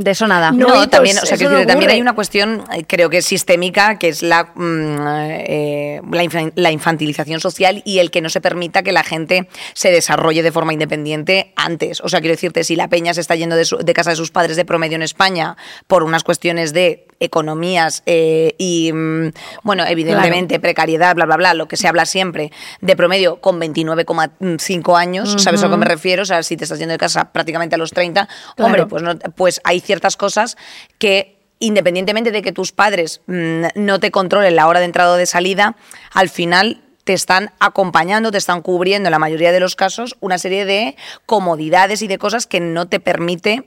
De 0.01 0.13
eso 0.13 0.29
nada. 0.29 0.53
No, 0.53 0.69
No, 0.69 0.89
también, 0.89 1.17
pues, 1.17 1.25
o 1.25 1.27
sea, 1.27 1.37
que 1.37 1.45
no 1.53 1.67
también 1.67 1.91
hay 1.91 2.01
una 2.01 2.15
cuestión, 2.15 2.63
eh, 2.73 2.85
creo 2.87 3.11
que 3.11 3.17
es 3.19 3.27
sistémica, 3.27 3.99
que 3.99 4.09
es 4.09 4.23
la, 4.23 4.53
mm, 4.55 4.97
eh, 5.41 6.01
la, 6.13 6.23
infan- 6.23 6.53
la 6.55 6.71
infantilización 6.71 7.41
social 7.41 7.83
y 7.85 7.99
el 7.99 8.13
que 8.13 8.21
no 8.21 8.29
se 8.31 8.41
permita 8.41 8.85
que 8.85 8.93
la 8.93 9.03
gente 9.03 9.49
se 9.75 9.91
desarrolle 9.91 10.45
de 10.45 10.53
forma 10.53 10.73
independiente 10.73 11.53
antes. 11.57 12.01
O 12.01 12.09
sea, 12.09 12.21
quiero 12.21 12.35
decirte, 12.35 12.63
si 12.63 12.77
la 12.77 12.87
peña 12.87 13.13
se 13.13 13.21
está 13.21 13.35
yendo 13.35 13.57
de, 13.57 13.65
su- 13.65 13.79
de 13.79 13.93
casa 13.93 14.11
de 14.11 14.17
sus 14.17 14.31
padres 14.31 14.55
de 14.57 14.65
promedio 14.65 14.95
en 14.95 15.03
España 15.03 15.57
por 15.89 16.05
unas 16.05 16.23
cuestiones 16.23 16.73
de 16.73 17.08
economías 17.21 18.03
eh, 18.07 18.55
y, 18.59 18.93
mm, 18.93 19.31
bueno, 19.63 19.85
evidentemente 19.87 20.61
precariedad, 20.61 21.15
bla, 21.15 21.27
bla, 21.27 21.37
bla, 21.37 21.55
lo 21.55 21.67
que 21.69 21.77
se 21.77 21.89
habla 21.89 22.05
siempre, 22.07 22.53
de 22.81 22.97
promedio 22.97 23.41
con 23.41 23.59
29,5 23.61 24.97
años, 24.97 25.37
¿sabes 25.39 25.61
a 25.63 25.67
lo 25.67 25.73
que 25.73 25.77
me 25.79 25.87
refiero? 25.87 26.23
O 26.23 26.27
sea, 26.27 26.43
si 26.43 26.57
te 26.57 26.65
estás 26.65 26.79
yendo 26.79 26.93
de 26.93 26.99
casa 26.99 27.33
prácticamente 27.33 27.75
a 27.75 27.79
los 27.79 27.91
30, 27.93 28.29
hombre, 28.59 28.87
pues, 28.87 29.03
no- 29.03 29.19
pues 29.35 29.61
hay 29.65 29.81
ciertas 29.81 30.17
cosas 30.17 30.57
que 30.99 31.37
independientemente 31.61 32.31
de 32.31 32.41
que 32.43 32.53
tus 32.53 32.71
padres 32.73 33.21
mm, 33.27 33.65
no 33.75 33.99
te 33.99 34.11
controlen 34.13 34.55
la 34.55 34.69
hora 34.69 34.79
de 34.79 34.87
entrada 34.87 35.13
o 35.15 35.17
de 35.17 35.27
salida, 35.27 35.77
al 36.15 36.29
final 36.29 36.83
te 37.03 37.15
están 37.15 37.51
acompañando, 37.59 38.31
te 38.31 38.39
están 38.39 38.61
cubriendo 38.63 39.09
en 39.09 39.13
la 39.13 39.19
mayoría 39.19 39.51
de 39.51 39.59
los 39.61 39.75
casos 39.75 40.17
una 40.21 40.39
serie 40.39 40.65
de 40.67 40.95
comodidades 41.27 42.03
y 42.03 42.07
de 42.07 42.19
cosas 42.19 42.47
que 42.47 42.61
no 42.61 42.87
te 42.87 43.01
permite 43.01 43.65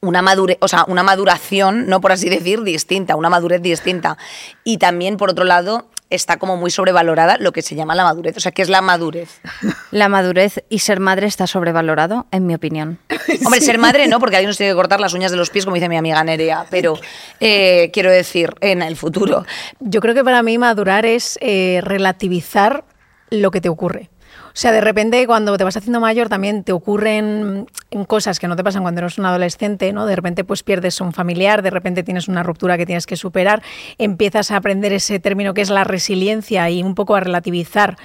una 0.00 0.22
madurez, 0.22 0.58
o 0.60 0.68
sea, 0.68 0.84
una 0.86 1.02
maduración, 1.02 1.86
no 1.86 2.00
por 2.00 2.12
así 2.12 2.28
decir, 2.28 2.62
distinta, 2.62 3.16
una 3.16 3.30
madurez 3.30 3.62
distinta. 3.62 4.16
Y 4.64 4.78
también, 4.78 5.16
por 5.16 5.30
otro 5.30 5.44
lado, 5.44 5.88
está 6.10 6.38
como 6.38 6.56
muy 6.56 6.70
sobrevalorada 6.70 7.36
lo 7.38 7.52
que 7.52 7.62
se 7.62 7.74
llama 7.74 7.94
la 7.94 8.04
madurez. 8.04 8.36
O 8.36 8.40
sea, 8.40 8.52
¿qué 8.52 8.62
es 8.62 8.68
la 8.68 8.80
madurez? 8.80 9.40
La 9.90 10.10
madurez 10.10 10.62
y 10.68 10.80
ser 10.80 11.00
madre 11.00 11.26
está 11.26 11.46
sobrevalorado, 11.46 12.26
en 12.30 12.46
mi 12.46 12.54
opinión. 12.54 12.98
Hombre, 13.44 13.60
ser 13.60 13.78
madre 13.78 14.06
no, 14.06 14.20
porque 14.20 14.36
alguien 14.36 14.48
nos 14.48 14.58
tiene 14.58 14.72
que 14.72 14.76
cortar 14.76 15.00
las 15.00 15.14
uñas 15.14 15.30
de 15.30 15.38
los 15.38 15.48
pies, 15.48 15.64
como 15.64 15.76
dice 15.76 15.88
mi 15.88 15.96
amiga 15.96 16.22
Nerea, 16.22 16.66
pero 16.70 16.98
eh, 17.40 17.90
quiero 17.92 18.10
decir, 18.10 18.54
en 18.60 18.82
el 18.82 18.96
futuro. 18.96 19.46
Yo 19.80 20.00
creo 20.00 20.14
que 20.14 20.24
para 20.24 20.42
mí 20.42 20.58
madurar 20.58 21.06
es 21.06 21.38
eh, 21.40 21.80
relativizar 21.82 22.84
lo 23.30 23.50
que 23.50 23.62
te 23.62 23.70
ocurre. 23.70 24.10
O 24.58 24.60
sea, 24.60 24.72
de 24.72 24.80
repente 24.80 25.24
cuando 25.28 25.56
te 25.56 25.62
vas 25.62 25.76
haciendo 25.76 26.00
mayor 26.00 26.28
también 26.28 26.64
te 26.64 26.72
ocurren 26.72 27.68
cosas 28.08 28.40
que 28.40 28.48
no 28.48 28.56
te 28.56 28.64
pasan 28.64 28.82
cuando 28.82 29.00
eres 29.02 29.16
un 29.16 29.24
adolescente, 29.24 29.92
¿no? 29.92 30.04
De 30.04 30.16
repente 30.16 30.42
pues 30.42 30.64
pierdes 30.64 31.00
un 31.00 31.12
familiar, 31.12 31.62
de 31.62 31.70
repente 31.70 32.02
tienes 32.02 32.26
una 32.26 32.42
ruptura 32.42 32.76
que 32.76 32.84
tienes 32.84 33.06
que 33.06 33.14
superar, 33.14 33.62
empiezas 33.98 34.50
a 34.50 34.56
aprender 34.56 34.92
ese 34.92 35.20
término 35.20 35.54
que 35.54 35.60
es 35.60 35.70
la 35.70 35.84
resiliencia 35.84 36.68
y 36.70 36.82
un 36.82 36.96
poco 36.96 37.14
a 37.14 37.20
relativizar 37.20 37.98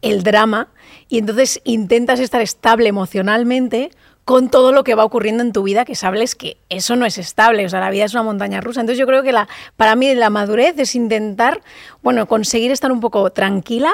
el 0.00 0.22
drama 0.22 0.68
y 1.10 1.18
entonces 1.18 1.60
intentas 1.64 2.18
estar 2.18 2.40
estable 2.40 2.88
emocionalmente 2.88 3.90
con 4.24 4.48
todo 4.48 4.72
lo 4.72 4.84
que 4.84 4.94
va 4.94 5.04
ocurriendo 5.04 5.42
en 5.42 5.52
tu 5.52 5.64
vida, 5.64 5.84
que 5.84 5.96
sabes 5.96 6.34
que 6.34 6.56
eso 6.70 6.96
no 6.96 7.04
es 7.04 7.18
estable, 7.18 7.66
o 7.66 7.68
sea, 7.68 7.80
la 7.80 7.90
vida 7.90 8.06
es 8.06 8.14
una 8.14 8.22
montaña 8.22 8.62
rusa. 8.62 8.80
Entonces 8.80 8.98
yo 8.98 9.06
creo 9.06 9.22
que 9.22 9.34
para 9.76 9.96
mí 9.96 10.14
la 10.14 10.30
madurez 10.30 10.78
es 10.78 10.94
intentar, 10.94 11.60
bueno, 12.02 12.26
conseguir 12.26 12.70
estar 12.70 12.90
un 12.90 13.00
poco 13.00 13.28
tranquila, 13.32 13.92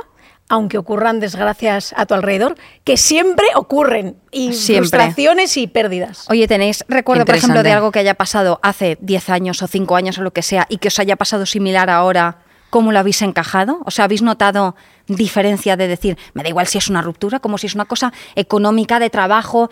aunque 0.49 0.79
ocurran 0.79 1.19
desgracias 1.21 1.93
a 1.97 2.07
tu 2.07 2.15
alrededor, 2.15 2.57
que 2.85 2.97
siempre 2.97 3.47
ocurren, 3.55 4.17
y 4.31 4.53
Siempre. 4.53 4.89
frustraciones 4.89 5.57
y 5.57 5.67
pérdidas. 5.67 6.25
Oye, 6.31 6.47
¿tenéis 6.47 6.85
recuerdo, 6.89 7.25
por 7.25 7.35
ejemplo, 7.35 7.63
de 7.63 7.73
algo 7.73 7.91
que 7.91 7.99
haya 7.99 8.15
pasado 8.15 8.61
hace 8.63 8.97
10 9.01 9.31
años 9.31 9.63
o 9.63 9.67
5 9.67 9.97
años 9.97 10.19
o 10.19 10.23
lo 10.23 10.33
que 10.33 10.43
sea 10.43 10.67
y 10.69 10.79
que 10.79 10.89
os 10.89 10.99
haya 10.99 11.17
pasado 11.17 11.47
similar 11.47 11.91
ahora? 11.91 12.39
¿Cómo 12.71 12.93
lo 12.93 12.99
habéis 12.99 13.23
encajado? 13.23 13.81
O 13.85 13.91
sea, 13.91 14.05
¿habéis 14.07 14.23
notado 14.23 14.77
diferencia 15.07 15.77
de 15.77 15.89
decir, 15.89 16.19
me 16.35 16.43
da 16.43 16.49
igual 16.49 16.67
si 16.67 16.79
es 16.79 16.89
una 16.89 17.01
ruptura, 17.01 17.39
como 17.41 17.59
si 17.59 17.67
es 17.69 17.75
una 17.75 17.85
cosa 17.87 18.13
económica, 18.35 18.99
de 18.99 19.09
trabajo? 19.11 19.71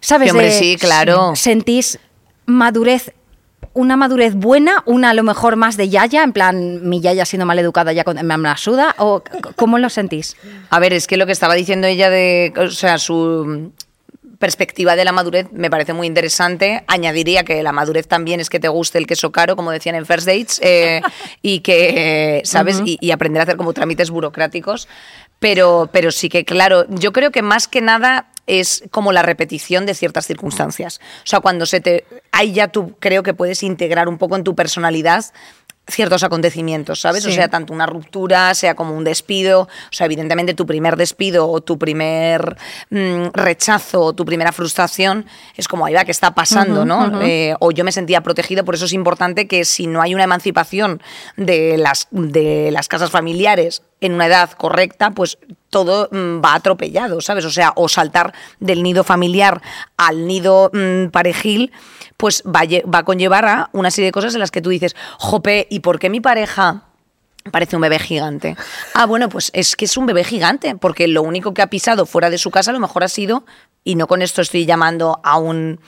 ¿Sabes? 0.00 0.26
Sí, 0.26 0.30
hombre, 0.30 0.46
De- 0.46 0.52
sí, 0.58 0.76
claro. 0.78 1.32
¿Sentís 1.36 1.98
madurez, 2.46 3.12
una 3.72 3.96
madurez 3.96 4.34
buena, 4.34 4.82
una 4.86 5.10
a 5.10 5.14
lo 5.14 5.22
mejor 5.22 5.56
más 5.56 5.76
de 5.76 5.88
yaya, 5.88 6.22
en 6.22 6.32
plan, 6.32 6.88
mi 6.88 7.00
yaya 7.00 7.24
siendo 7.24 7.46
mal 7.46 7.58
educada 7.58 7.92
ya 7.92 8.04
con, 8.04 8.16
me 8.24 8.36
la 8.38 8.56
suda? 8.56 8.94
¿O 8.98 9.22
cómo 9.56 9.78
lo 9.78 9.88
sentís? 9.90 10.36
A 10.70 10.80
ver, 10.80 10.92
es 10.92 11.06
que 11.06 11.16
lo 11.16 11.26
que 11.26 11.32
estaba 11.32 11.54
diciendo 11.54 11.86
ella 11.86 12.10
de, 12.10 12.52
o 12.56 12.70
sea, 12.70 12.98
su 12.98 13.72
perspectiva 14.38 14.96
de 14.96 15.04
la 15.04 15.12
madurez 15.12 15.48
me 15.52 15.70
parece 15.70 15.92
muy 15.92 16.06
interesante. 16.06 16.82
Añadiría 16.88 17.44
que 17.44 17.62
la 17.62 17.72
madurez 17.72 18.08
también 18.08 18.40
es 18.40 18.48
que 18.48 18.58
te 18.58 18.68
guste 18.68 18.98
el 18.98 19.06
queso 19.06 19.30
caro, 19.30 19.54
como 19.54 19.70
decían 19.70 19.94
en 19.94 20.06
First 20.06 20.26
Dates, 20.26 20.60
eh, 20.62 21.02
y 21.42 21.60
que, 21.60 22.38
eh, 22.38 22.42
¿sabes? 22.44 22.82
y, 22.84 22.98
y 23.00 23.10
aprender 23.12 23.40
a 23.40 23.44
hacer 23.44 23.56
como 23.56 23.72
trámites 23.72 24.10
burocráticos. 24.10 24.88
Pero, 25.38 25.88
pero 25.92 26.10
sí 26.10 26.28
que, 26.28 26.44
claro, 26.44 26.86
yo 26.88 27.12
creo 27.12 27.30
que 27.30 27.42
más 27.42 27.68
que 27.68 27.80
nada 27.80 28.28
es 28.50 28.82
como 28.90 29.12
la 29.12 29.22
repetición 29.22 29.86
de 29.86 29.94
ciertas 29.94 30.26
circunstancias. 30.26 31.00
O 31.24 31.26
sea, 31.26 31.40
cuando 31.40 31.66
se 31.66 31.80
te... 31.80 32.04
Ahí 32.32 32.52
ya 32.52 32.68
tú 32.68 32.96
creo 32.98 33.22
que 33.22 33.32
puedes 33.32 33.62
integrar 33.62 34.08
un 34.08 34.18
poco 34.18 34.36
en 34.36 34.44
tu 34.44 34.54
personalidad 34.54 35.24
ciertos 35.90 36.22
acontecimientos, 36.22 37.00
¿sabes? 37.00 37.26
O 37.26 37.30
sea, 37.32 37.48
tanto 37.48 37.72
una 37.72 37.86
ruptura, 37.86 38.54
sea 38.54 38.74
como 38.74 38.96
un 38.96 39.02
despido, 39.02 39.62
o 39.62 39.68
sea, 39.92 40.06
evidentemente 40.06 40.54
tu 40.54 40.64
primer 40.66 40.96
despido 40.96 41.48
o 41.48 41.60
tu 41.60 41.78
primer 41.78 42.56
mm, 42.90 43.28
rechazo 43.32 44.00
o 44.02 44.12
tu 44.12 44.24
primera 44.24 44.52
frustración 44.52 45.26
es 45.56 45.66
como, 45.66 45.86
ahí 45.86 45.94
va, 45.94 46.04
¿qué 46.04 46.12
está 46.12 46.32
pasando, 46.32 46.84
no? 46.84 47.20
Eh, 47.22 47.54
o 47.58 47.72
yo 47.72 47.82
me 47.82 47.92
sentía 47.92 48.20
protegido, 48.20 48.64
por 48.64 48.76
eso 48.76 48.84
es 48.84 48.92
importante 48.92 49.48
que 49.48 49.64
si 49.64 49.86
no 49.86 50.00
hay 50.00 50.14
una 50.14 50.24
emancipación 50.24 51.02
de 51.36 51.76
las, 51.76 52.06
de 52.12 52.70
las 52.70 52.86
casas 52.86 53.10
familiares 53.10 53.82
en 54.00 54.14
una 54.14 54.26
edad 54.26 54.50
correcta, 54.52 55.10
pues 55.10 55.38
todo 55.68 56.08
mm, 56.10 56.42
va 56.44 56.54
atropellado, 56.54 57.20
¿sabes? 57.20 57.44
O 57.44 57.50
sea, 57.50 57.72
o 57.76 57.88
saltar 57.88 58.34
del 58.58 58.82
nido 58.82 59.04
familiar 59.04 59.62
al 59.96 60.26
nido 60.26 60.70
mm, 60.72 61.08
parejil, 61.08 61.72
pues 62.16 62.42
va, 62.44 62.62
va 62.92 62.98
a 62.98 63.04
conllevar 63.04 63.44
a 63.46 63.70
una 63.72 63.90
serie 63.90 64.06
de 64.06 64.12
cosas 64.12 64.34
en 64.34 64.40
las 64.40 64.50
que 64.50 64.62
tú 64.62 64.70
dices, 64.70 64.96
jope, 65.18 65.66
¿y 65.70 65.80
por 65.80 65.98
qué 65.98 66.10
mi 66.10 66.20
pareja 66.20 66.84
parece 67.50 67.76
un 67.76 67.82
bebé 67.82 67.98
gigante? 67.98 68.56
Ah, 68.94 69.06
bueno, 69.06 69.28
pues 69.28 69.50
es 69.54 69.76
que 69.76 69.84
es 69.84 69.96
un 69.96 70.06
bebé 70.06 70.24
gigante, 70.24 70.74
porque 70.76 71.08
lo 71.08 71.22
único 71.22 71.54
que 71.54 71.62
ha 71.62 71.68
pisado 71.68 72.06
fuera 72.06 72.30
de 72.30 72.38
su 72.38 72.50
casa 72.50 72.70
a 72.70 72.74
lo 72.74 72.80
mejor 72.80 73.04
ha 73.04 73.08
sido, 73.08 73.44
y 73.84 73.94
no 73.94 74.06
con 74.06 74.22
esto 74.22 74.42
estoy 74.42 74.66
llamando 74.66 75.20
a 75.22 75.38
un 75.38 75.80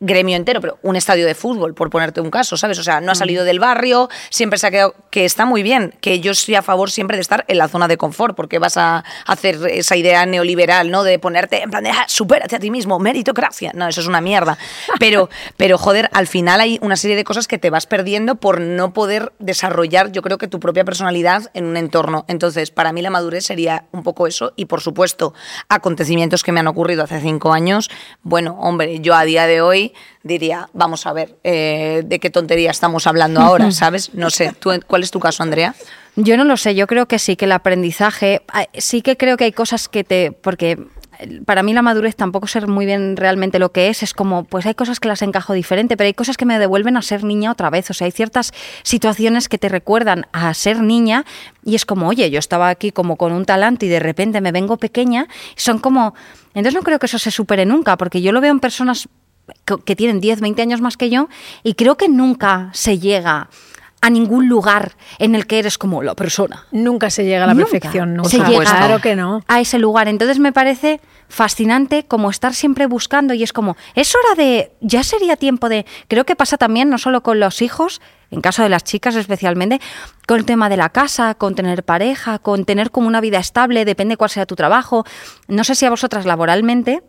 gremio 0.00 0.36
entero, 0.36 0.60
pero 0.60 0.78
un 0.82 0.94
estadio 0.94 1.26
de 1.26 1.34
fútbol, 1.34 1.74
por 1.74 1.90
ponerte 1.90 2.20
un 2.20 2.30
caso, 2.30 2.56
¿sabes? 2.56 2.78
O 2.78 2.84
sea, 2.84 3.00
no 3.00 3.10
ha 3.10 3.14
salido 3.16 3.44
del 3.44 3.58
barrio, 3.58 4.08
siempre 4.30 4.58
se 4.58 4.68
ha 4.68 4.70
quedado, 4.70 4.94
que 5.10 5.24
está 5.24 5.44
muy 5.44 5.64
bien, 5.64 5.92
que 6.00 6.20
yo 6.20 6.32
estoy 6.32 6.54
a 6.54 6.62
favor 6.62 6.90
siempre 6.90 7.16
de 7.16 7.20
estar 7.20 7.44
en 7.48 7.58
la 7.58 7.66
zona 7.66 7.88
de 7.88 7.96
confort, 7.96 8.36
porque 8.36 8.60
vas 8.60 8.76
a 8.76 9.04
hacer 9.26 9.58
esa 9.70 9.96
idea 9.96 10.24
neoliberal, 10.24 10.90
¿no? 10.92 11.02
De 11.02 11.18
ponerte 11.18 11.62
en 11.62 11.70
plan 11.70 11.82
de, 11.82 11.90
ah, 11.90 12.04
supérate 12.06 12.54
a 12.54 12.60
ti 12.60 12.70
mismo, 12.70 13.00
meritocracia. 13.00 13.72
No, 13.74 13.88
eso 13.88 14.00
es 14.00 14.06
una 14.06 14.20
mierda. 14.20 14.56
Pero, 15.00 15.28
pero 15.56 15.78
joder, 15.78 16.08
al 16.12 16.28
final 16.28 16.60
hay 16.60 16.78
una 16.80 16.96
serie 16.96 17.16
de 17.16 17.24
cosas 17.24 17.48
que 17.48 17.58
te 17.58 17.70
vas 17.70 17.86
perdiendo 17.86 18.36
por 18.36 18.60
no 18.60 18.92
poder 18.92 19.32
desarrollar, 19.40 20.12
yo 20.12 20.22
creo 20.22 20.38
que 20.38 20.46
tu 20.46 20.60
propia 20.60 20.84
personalidad 20.84 21.50
en 21.54 21.64
un 21.64 21.76
entorno. 21.76 22.24
Entonces, 22.28 22.70
para 22.70 22.92
mí 22.92 23.02
la 23.02 23.10
madurez 23.10 23.46
sería 23.46 23.86
un 23.90 24.04
poco 24.04 24.28
eso 24.28 24.52
y, 24.54 24.66
por 24.66 24.80
supuesto, 24.80 25.34
acontecimientos 25.68 26.44
que 26.44 26.52
me 26.52 26.60
han 26.60 26.68
ocurrido 26.68 27.02
hace 27.02 27.20
cinco 27.20 27.52
años. 27.52 27.90
Bueno, 28.22 28.56
hombre, 28.60 29.00
yo 29.00 29.14
a 29.16 29.24
día 29.24 29.46
de 29.48 29.60
hoy 29.60 29.87
diría, 30.22 30.68
vamos 30.72 31.06
a 31.06 31.12
ver, 31.12 31.36
eh, 31.44 32.02
de 32.04 32.18
qué 32.18 32.30
tontería 32.30 32.70
estamos 32.70 33.06
hablando 33.06 33.40
ahora, 33.40 33.70
¿sabes? 33.70 34.14
No 34.14 34.30
sé, 34.30 34.52
¿tú, 34.58 34.70
¿cuál 34.86 35.02
es 35.02 35.10
tu 35.10 35.20
caso, 35.20 35.42
Andrea? 35.42 35.74
Yo 36.16 36.36
no 36.36 36.44
lo 36.44 36.56
sé, 36.56 36.74
yo 36.74 36.86
creo 36.86 37.06
que 37.06 37.18
sí, 37.18 37.36
que 37.36 37.44
el 37.44 37.52
aprendizaje, 37.52 38.42
ah, 38.48 38.66
sí 38.74 39.02
que 39.02 39.16
creo 39.16 39.36
que 39.36 39.44
hay 39.44 39.52
cosas 39.52 39.88
que 39.88 40.02
te, 40.02 40.32
porque 40.32 40.76
eh, 41.18 41.42
para 41.44 41.62
mí 41.62 41.72
la 41.72 41.82
madurez 41.82 42.16
tampoco 42.16 42.46
ser 42.46 42.66
muy 42.66 42.86
bien 42.86 43.16
realmente 43.16 43.58
lo 43.58 43.70
que 43.70 43.88
es, 43.88 44.02
es 44.02 44.14
como, 44.14 44.44
pues 44.44 44.66
hay 44.66 44.74
cosas 44.74 45.00
que 45.00 45.08
las 45.08 45.22
encajo 45.22 45.52
diferente, 45.52 45.96
pero 45.96 46.06
hay 46.06 46.14
cosas 46.14 46.36
que 46.36 46.44
me 46.44 46.58
devuelven 46.58 46.96
a 46.96 47.02
ser 47.02 47.24
niña 47.24 47.52
otra 47.52 47.70
vez, 47.70 47.90
o 47.90 47.94
sea, 47.94 48.06
hay 48.06 48.12
ciertas 48.12 48.52
situaciones 48.82 49.48
que 49.48 49.58
te 49.58 49.68
recuerdan 49.68 50.26
a 50.32 50.52
ser 50.54 50.80
niña 50.80 51.24
y 51.64 51.74
es 51.74 51.84
como, 51.84 52.08
oye, 52.08 52.30
yo 52.30 52.38
estaba 52.38 52.68
aquí 52.68 52.90
como 52.90 53.16
con 53.16 53.32
un 53.32 53.44
talante 53.44 53.86
y 53.86 53.88
de 53.88 54.00
repente 54.00 54.40
me 54.40 54.52
vengo 54.52 54.76
pequeña, 54.76 55.28
son 55.56 55.78
como, 55.78 56.14
entonces 56.48 56.74
no 56.74 56.82
creo 56.82 56.98
que 56.98 57.06
eso 57.06 57.18
se 57.18 57.30
supere 57.30 57.66
nunca, 57.66 57.96
porque 57.96 58.22
yo 58.22 58.32
lo 58.32 58.40
veo 58.40 58.50
en 58.50 58.60
personas 58.60 59.08
que- 59.84 59.96
tienen 59.96 60.20
10, 60.20 60.40
20 60.40 60.62
años 60.62 60.80
más 60.80 60.96
que 60.96 61.10
yo 61.10 61.28
y 61.62 61.74
creo 61.74 61.96
que 61.96 62.08
nunca 62.08 62.70
se 62.72 62.98
llega 62.98 63.48
a 64.00 64.10
ningún 64.10 64.48
lugar 64.48 64.92
en 65.18 65.34
el 65.34 65.46
que 65.48 65.58
eres 65.58 65.76
como 65.76 66.04
la 66.04 66.14
persona. 66.14 66.66
Nunca 66.70 67.10
se 67.10 67.24
llega 67.24 67.42
a 67.42 67.46
la 67.48 67.54
Nunca 67.54 67.68
perfección, 67.68 68.14
nunca. 68.14 68.28
se 68.28 68.38
llega 68.38 68.60
claro 68.64 69.00
que 69.00 69.16
no. 69.16 69.42
a 69.48 69.60
ese 69.60 69.80
lugar. 69.80 70.06
Entonces 70.06 70.38
me 70.38 70.52
parece 70.52 71.00
fascinante 71.28 72.04
como 72.06 72.30
estar 72.30 72.54
siempre 72.54 72.86
buscando 72.86 73.34
y 73.34 73.42
es 73.42 73.52
como, 73.52 73.76
es 73.96 74.14
hora 74.14 74.34
de, 74.36 74.72
ya 74.80 75.02
sería 75.02 75.36
tiempo 75.36 75.68
de, 75.68 75.84
creo 76.06 76.24
que 76.24 76.36
pasa 76.36 76.56
también 76.56 76.88
no 76.90 76.96
solo 76.98 77.22
con 77.24 77.40
los 77.40 77.60
hijos, 77.60 78.00
en 78.30 78.40
caso 78.40 78.62
de 78.62 78.68
las 78.68 78.84
chicas 78.84 79.16
especialmente, 79.16 79.80
con 80.28 80.38
el 80.38 80.44
tema 80.44 80.68
de 80.68 80.76
la 80.76 80.90
casa, 80.90 81.34
con 81.34 81.56
tener 81.56 81.82
pareja, 81.84 82.38
con 82.38 82.64
tener 82.64 82.90
como 82.92 83.08
una 83.08 83.20
vida 83.20 83.38
estable, 83.40 83.84
depende 83.84 84.16
cuál 84.16 84.30
sea 84.30 84.46
tu 84.46 84.54
trabajo. 84.54 85.04
No 85.48 85.64
sé 85.64 85.74
si 85.74 85.86
a 85.86 85.90
vosotras 85.90 86.24
laboralmente 86.24 87.02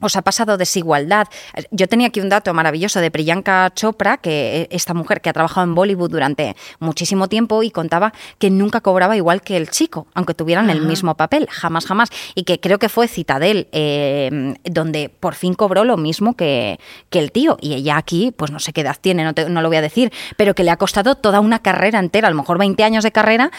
os 0.00 0.16
ha 0.16 0.22
pasado 0.22 0.56
desigualdad. 0.56 1.28
Yo 1.70 1.88
tenía 1.88 2.08
aquí 2.08 2.20
un 2.20 2.28
dato 2.28 2.52
maravilloso 2.54 3.00
de 3.00 3.10
Priyanka 3.10 3.72
Chopra, 3.74 4.18
que 4.18 4.68
esta 4.70 4.94
mujer 4.94 5.20
que 5.20 5.30
ha 5.30 5.32
trabajado 5.32 5.64
en 5.64 5.74
Bollywood 5.74 6.10
durante 6.10 6.56
muchísimo 6.78 7.28
tiempo 7.28 7.62
y 7.62 7.70
contaba 7.70 8.12
que 8.38 8.50
nunca 8.50 8.80
cobraba 8.80 9.16
igual 9.16 9.42
que 9.42 9.56
el 9.56 9.70
chico, 9.70 10.06
aunque 10.14 10.34
tuvieran 10.34 10.70
el 10.70 10.82
mismo 10.82 11.14
papel, 11.14 11.48
jamás, 11.50 11.86
jamás. 11.86 12.10
Y 12.34 12.44
que 12.44 12.60
creo 12.60 12.78
que 12.78 12.88
fue 12.88 13.08
Citadel, 13.08 13.68
eh, 13.72 14.54
donde 14.64 15.08
por 15.08 15.34
fin 15.34 15.54
cobró 15.54 15.84
lo 15.84 15.96
mismo 15.96 16.34
que, 16.34 16.78
que, 17.10 17.18
el 17.18 17.32
tío. 17.32 17.58
Y 17.60 17.74
ella 17.74 17.96
aquí, 17.96 18.32
pues 18.36 18.50
no 18.50 18.58
sé 18.58 18.72
qué 18.72 18.82
edad 18.82 18.96
tiene, 19.00 19.24
no, 19.24 19.32
no 19.48 19.62
lo 19.62 19.68
voy 19.68 19.76
a 19.76 19.82
decir, 19.82 20.12
pero 20.36 20.54
que 20.54 20.64
le 20.64 20.70
ha 20.70 20.76
costado 20.76 21.14
toda 21.16 21.40
una 21.40 21.60
carrera 21.60 21.98
entera, 21.98 22.28
a 22.28 22.30
lo 22.30 22.36
mejor 22.36 22.58
20 22.58 22.82
años 22.84 23.04
de 23.04 23.12
carrera, 23.12 23.50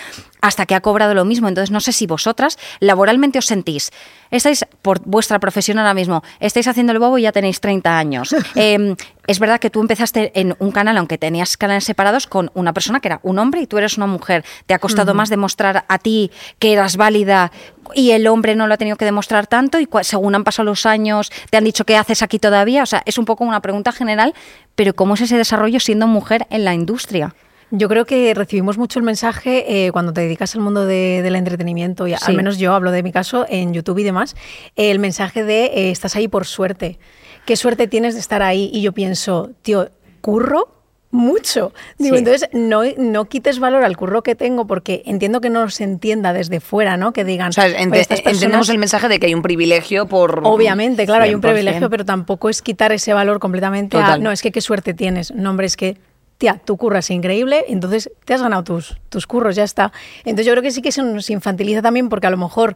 hasta 0.41 0.65
que 0.65 0.75
ha 0.75 0.81
cobrado 0.81 1.13
lo 1.13 1.25
mismo. 1.25 1.47
Entonces 1.47 1.71
no 1.71 1.79
sé 1.79 1.91
si 1.91 2.07
vosotras 2.07 2.57
laboralmente 2.79 3.39
os 3.39 3.45
sentís, 3.45 3.91
estáis 4.31 4.65
por 4.81 5.01
vuestra 5.05 5.39
profesión 5.39 5.79
ahora 5.79 5.93
mismo, 5.93 6.23
estáis 6.39 6.67
haciendo 6.67 6.93
el 6.93 6.99
bobo 6.99 7.17
y 7.17 7.23
ya 7.23 7.31
tenéis 7.31 7.59
30 7.59 7.97
años. 7.97 8.35
Em, 8.55 8.95
es 9.27 9.39
verdad 9.39 9.59
que 9.59 9.69
tú 9.69 9.79
empezaste 9.79 10.31
en 10.39 10.55
un 10.59 10.71
canal, 10.71 10.97
aunque 10.97 11.17
tenías 11.17 11.55
canales 11.55 11.83
separados, 11.83 12.27
con 12.27 12.51
una 12.55 12.73
persona 12.73 12.99
que 12.99 13.07
era 13.07 13.19
un 13.23 13.39
hombre 13.39 13.61
y 13.61 13.67
tú 13.67 13.77
eres 13.77 13.97
una 13.97 14.07
mujer. 14.07 14.43
¿Te 14.65 14.73
ha 14.73 14.79
costado 14.79 15.13
más 15.13 15.29
demostrar 15.29 15.85
a 15.87 15.99
ti 15.99 16.31
que 16.57 16.73
eras 16.73 16.97
válida 16.97 17.51
y 17.93 18.11
el 18.11 18.27
hombre 18.27 18.55
no 18.55 18.67
lo 18.67 18.73
ha 18.73 18.77
tenido 18.77 18.97
que 18.97 19.05
demostrar 19.05 19.47
tanto? 19.47 19.79
Y 19.79 19.87
según 20.01 20.35
han 20.35 20.43
pasado 20.43 20.65
los 20.65 20.85
años, 20.85 21.31
¿te 21.49 21.57
han 21.57 21.63
dicho 21.63 21.85
qué 21.85 21.95
haces 21.95 22.21
aquí 22.23 22.39
todavía? 22.39 22.83
O 22.83 22.87
sea, 22.87 23.03
es 23.05 23.17
un 23.17 23.25
poco 23.25 23.43
una 23.43 23.61
pregunta 23.61 23.91
general, 23.91 24.33
pero 24.75 24.95
¿cómo 24.95 25.13
es 25.13 25.21
ese 25.21 25.37
desarrollo 25.37 25.79
siendo 25.79 26.07
mujer 26.07 26.47
en 26.49 26.65
la 26.65 26.73
industria? 26.73 27.35
Yo 27.71 27.87
creo 27.87 28.05
que 28.05 28.33
recibimos 28.33 28.77
mucho 28.77 28.99
el 28.99 29.05
mensaje 29.05 29.85
eh, 29.85 29.91
cuando 29.91 30.11
te 30.11 30.21
dedicas 30.21 30.55
al 30.55 30.61
mundo 30.61 30.85
del 30.85 31.35
entretenimiento, 31.35 32.07
y 32.07 32.13
al 32.13 32.35
menos 32.35 32.57
yo 32.57 32.73
hablo 32.73 32.91
de 32.91 33.03
mi 33.03 33.11
caso 33.11 33.45
en 33.47 33.73
YouTube 33.73 33.99
y 33.99 34.03
demás, 34.03 34.35
el 34.75 34.99
mensaje 34.99 35.43
de 35.43 35.65
eh, 35.65 35.91
estás 35.91 36.15
ahí 36.15 36.27
por 36.27 36.45
suerte. 36.45 36.97
¿Qué 37.45 37.55
suerte 37.55 37.87
tienes 37.87 38.15
de 38.15 38.19
estar 38.19 38.41
ahí? 38.41 38.69
Y 38.73 38.81
yo 38.81 38.91
pienso, 38.91 39.51
tío, 39.61 39.89
curro 40.21 40.79
mucho. 41.11 41.73
Digo, 41.97 42.15
entonces 42.15 42.49
no, 42.53 42.81
no 42.97 43.25
quites 43.25 43.59
valor 43.59 43.83
al 43.83 43.97
curro 43.97 44.21
que 44.21 44.35
tengo 44.35 44.67
porque 44.67 45.01
entiendo 45.05 45.41
que 45.41 45.49
no 45.49 45.69
se 45.69 45.83
entienda 45.83 46.33
desde 46.33 46.59
fuera, 46.59 46.97
¿no? 46.97 47.13
Que 47.13 47.23
digan. 47.23 47.51
O 47.57 47.61
entendemos 47.61 48.69
el 48.69 48.77
mensaje 48.77 49.07
de 49.07 49.19
que 49.19 49.27
hay 49.27 49.33
un 49.33 49.41
privilegio 49.41 50.07
por. 50.07 50.41
Obviamente, 50.43 51.05
claro, 51.05 51.23
hay 51.23 51.33
un 51.33 51.41
privilegio, 51.41 51.89
pero 51.89 52.05
tampoco 52.05 52.49
es 52.49 52.61
quitar 52.61 52.91
ese 52.91 53.13
valor 53.13 53.39
completamente 53.39 53.97
a. 53.97 54.17
No, 54.17 54.31
es 54.31 54.41
que 54.41 54.51
qué 54.51 54.61
suerte 54.61 54.93
tienes. 54.93 55.31
No, 55.33 55.49
hombre, 55.49 55.65
es 55.65 55.77
que 55.77 55.97
tía, 56.39 56.59
tú 56.63 56.77
curras 56.77 57.11
increíble, 57.11 57.65
entonces 57.67 58.09
te 58.23 58.33
has 58.33 58.41
ganado 58.41 58.63
tus, 58.63 58.97
tus 59.09 59.27
curros, 59.27 59.57
ya 59.57 59.65
está. 59.65 59.91
Entonces 60.19 60.45
yo 60.45 60.53
creo 60.53 60.63
que 60.63 60.71
sí 60.71 60.81
que 60.81 60.93
se 60.93 61.03
nos 61.03 61.29
infantiliza 61.29 61.81
también 61.81 62.07
porque 62.07 62.27
a 62.27 62.29
lo 62.29 62.37
mejor 62.37 62.75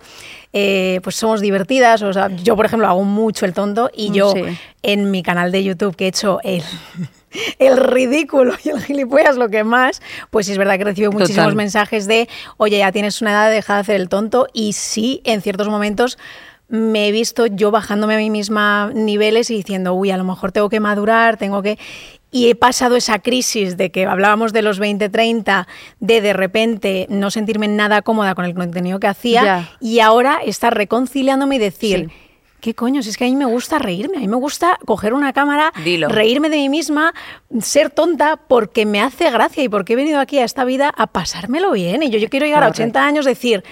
eh, 0.52 0.99
pues 1.02 1.15
somos 1.15 1.39
divertidas, 1.39 2.02
o 2.02 2.12
sea, 2.12 2.28
yo 2.28 2.58
por 2.58 2.65
ejemplo 2.65 2.88
hago 2.88 3.04
mucho 3.06 3.45
el 3.45 3.54
tonto 3.54 3.89
y 3.95 4.12
yo 4.12 4.34
en 4.84 5.12
mi 5.12 5.23
canal 5.23 5.52
de 5.52 5.63
YouTube 5.63 5.95
que 5.95 6.06
he 6.06 6.10
hecho 6.10 6.39
el... 6.43 6.62
el 7.58 7.78
ridículo 7.78 8.54
y 8.63 8.69
el 8.69 8.80
gilipollas 8.80 9.38
lo 9.38 9.49
que 9.49 9.63
más, 9.63 10.04
pues 10.30 10.49
es 10.49 10.58
verdad 10.60 10.78
que 10.78 10.84
recibo 10.84 11.12
muchísimos 11.12 11.56
mensajes 11.56 12.06
de, 12.06 12.30
oye, 12.58 12.78
ya 12.78 12.91
tienes 12.91 13.23
una 13.23 13.32
edad, 13.32 13.49
deja 13.49 13.73
de 13.73 13.80
hacer 13.80 13.95
el 13.95 14.08
tonto. 14.08 14.45
Y 14.54 14.73
sí, 14.73 15.19
en 15.23 15.41
ciertos 15.41 15.67
momentos 15.67 16.19
me 16.67 17.08
he 17.08 17.12
visto 17.12 17.47
yo 17.47 17.71
bajándome 17.71 18.13
a 18.13 18.17
mí 18.17 18.30
misma 18.30 18.91
niveles 18.93 19.49
y 19.49 19.56
diciendo, 19.56 19.95
uy, 19.95 20.12
a 20.12 20.17
lo 20.17 20.23
mejor 20.23 20.52
tengo 20.52 20.69
que 20.69 20.80
madurar, 20.80 21.38
tengo 21.38 21.63
que 21.63 21.80
y 22.34 22.50
he 22.50 22.56
pasado 22.56 22.98
esa 22.98 23.19
crisis 23.19 23.78
de 23.78 23.91
que 23.91 24.06
hablábamos 24.06 24.52
de 24.52 24.63
los 24.63 24.82
20-30, 24.82 25.67
de 26.02 26.19
de 26.19 26.34
repente 26.34 27.06
no 27.10 27.32
sentirme 27.32 27.69
nada 27.69 28.02
cómoda 28.02 28.36
con 28.36 28.43
el 28.43 28.56
contenido 28.56 29.00
que 29.00 29.08
hacía 29.08 29.69
y 29.80 30.00
ahora 30.00 30.39
estar 30.43 30.76
reconciliándome 30.76 31.56
y 31.56 31.60
decir... 31.60 32.10
¿Qué 32.60 32.74
coño? 32.74 33.04
Si 33.04 33.10
es 33.10 33.17
que 33.17 33.26
a 33.26 33.28
mí 33.28 33.36
me 33.36 33.43
gusta 33.43 33.78
reírme, 33.78 34.15
a 34.15 34.19
mí 34.22 34.28
me 34.30 34.38
gusta 34.38 34.80
coger 34.86 35.13
una 35.13 35.34
cámara, 35.34 35.74
reírme 36.08 36.50
de 36.50 36.56
mí 36.56 36.69
misma, 36.69 37.13
ser 37.60 37.89
tonta 37.89 38.38
porque 38.38 38.86
me 38.86 39.02
hace 39.02 39.30
gracia 39.32 39.63
y 39.63 39.67
porque 39.67 39.91
he 39.91 39.96
venido 39.98 40.22
aquí 40.22 40.39
a 40.39 40.46
esta 40.46 40.63
vida 40.63 40.89
a 40.96 41.08
pasármelo 41.08 41.74
bien. 41.74 42.04
Y 42.04 42.10
yo, 42.10 42.19
yo 42.19 42.30
quiero 42.30 42.46
llegar 42.46 42.63
a 42.63 42.69
80 42.69 43.06
años 43.06 43.26
decir, 43.26 43.65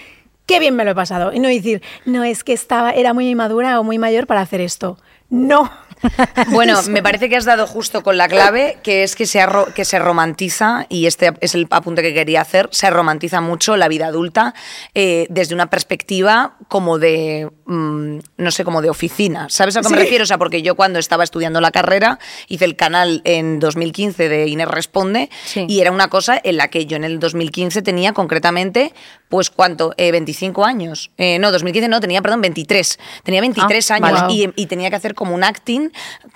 qué 0.46 0.60
bien 0.60 0.76
me 0.76 0.84
lo 0.84 0.92
he 0.92 0.96
pasado. 0.96 1.32
Y 1.32 1.40
no 1.40 1.48
decir, 1.48 1.82
no, 2.04 2.26
es 2.26 2.44
que 2.44 2.52
estaba, 2.52 2.92
era 2.92 3.14
muy 3.14 3.30
inmadura 3.30 3.80
o 3.80 3.84
muy 3.86 3.98
mayor 3.98 4.28
para 4.28 4.42
hacer 4.42 4.60
esto. 4.60 4.98
No, 5.30 5.72
Bueno, 6.50 6.82
me 6.90 7.02
parece 7.02 7.30
que 7.30 7.38
has 7.38 7.46
dado 7.46 7.68
justo 7.68 8.04
con 8.04 8.18
la 8.18 8.28
clave, 8.28 8.78
que 8.84 9.04
es 9.04 9.16
que 9.16 9.26
se, 9.26 9.46
que 9.76 9.86
se 9.86 10.00
romantiza, 10.00 10.86
y 10.90 11.06
este 11.06 11.34
es 11.42 11.56
el 11.56 11.68
apunte 11.70 12.02
que 12.02 12.14
quería 12.14 12.42
hacer, 12.42 12.70
se 12.72 12.90
romantiza 12.90 13.42
mucho 13.42 13.78
la 13.78 13.88
vida 13.88 14.08
adulta 14.08 14.54
eh, 14.94 15.28
desde 15.30 15.56
una 15.56 15.70
perspectiva 15.70 16.56
como 16.68 17.00
de, 17.00 17.50
mm, 17.66 18.20
no 18.38 18.52
sé, 18.52 18.64
como 18.64 18.82
de 18.82 18.90
oficina. 18.90 19.48
¿Sabes 19.50 19.78
a 19.78 19.82
qué 19.82 19.90
me 19.90 19.98
refiero? 19.98 20.24
O 20.24 20.28
sea, 20.28 20.38
porque 20.38 20.62
yo 20.62 20.76
cuando 20.76 21.00
estaba 21.00 21.24
estudiando 21.24 21.62
la 21.62 21.72
carrera 21.72 22.20
hice 22.48 22.66
el 22.66 22.76
canal 22.76 23.22
en 23.24 23.60
2015 23.60 24.30
de 24.30 24.48
Inés 24.48 24.68
Responde 24.68 25.30
y 25.56 25.80
era 25.80 25.92
una 25.92 26.10
cosa 26.10 26.40
en 26.44 26.58
la 26.58 26.70
que 26.70 26.86
yo 26.86 26.98
en 26.98 27.04
el 27.04 27.20
2015 27.20 27.82
tenía 27.82 28.14
concretamente, 28.14 28.94
pues, 29.30 29.50
¿cuánto? 29.50 29.94
25 29.98 30.62
eh, 30.62 30.70
años. 30.70 31.12
Eh, 31.18 31.40
no, 31.40 31.52
2015 31.52 31.88
no, 31.88 32.00
tenía, 32.00 32.22
perdón, 32.22 32.42
23. 32.42 33.00
Tenía 33.24 33.42
23 33.42 33.92
ah, 33.92 33.96
años 33.96 34.22
y 34.56 34.66
tenía 34.66 34.90
que 34.90 34.96
hacer 34.96 35.16
como 35.16 35.36
un 35.36 35.44
acting 35.44 35.91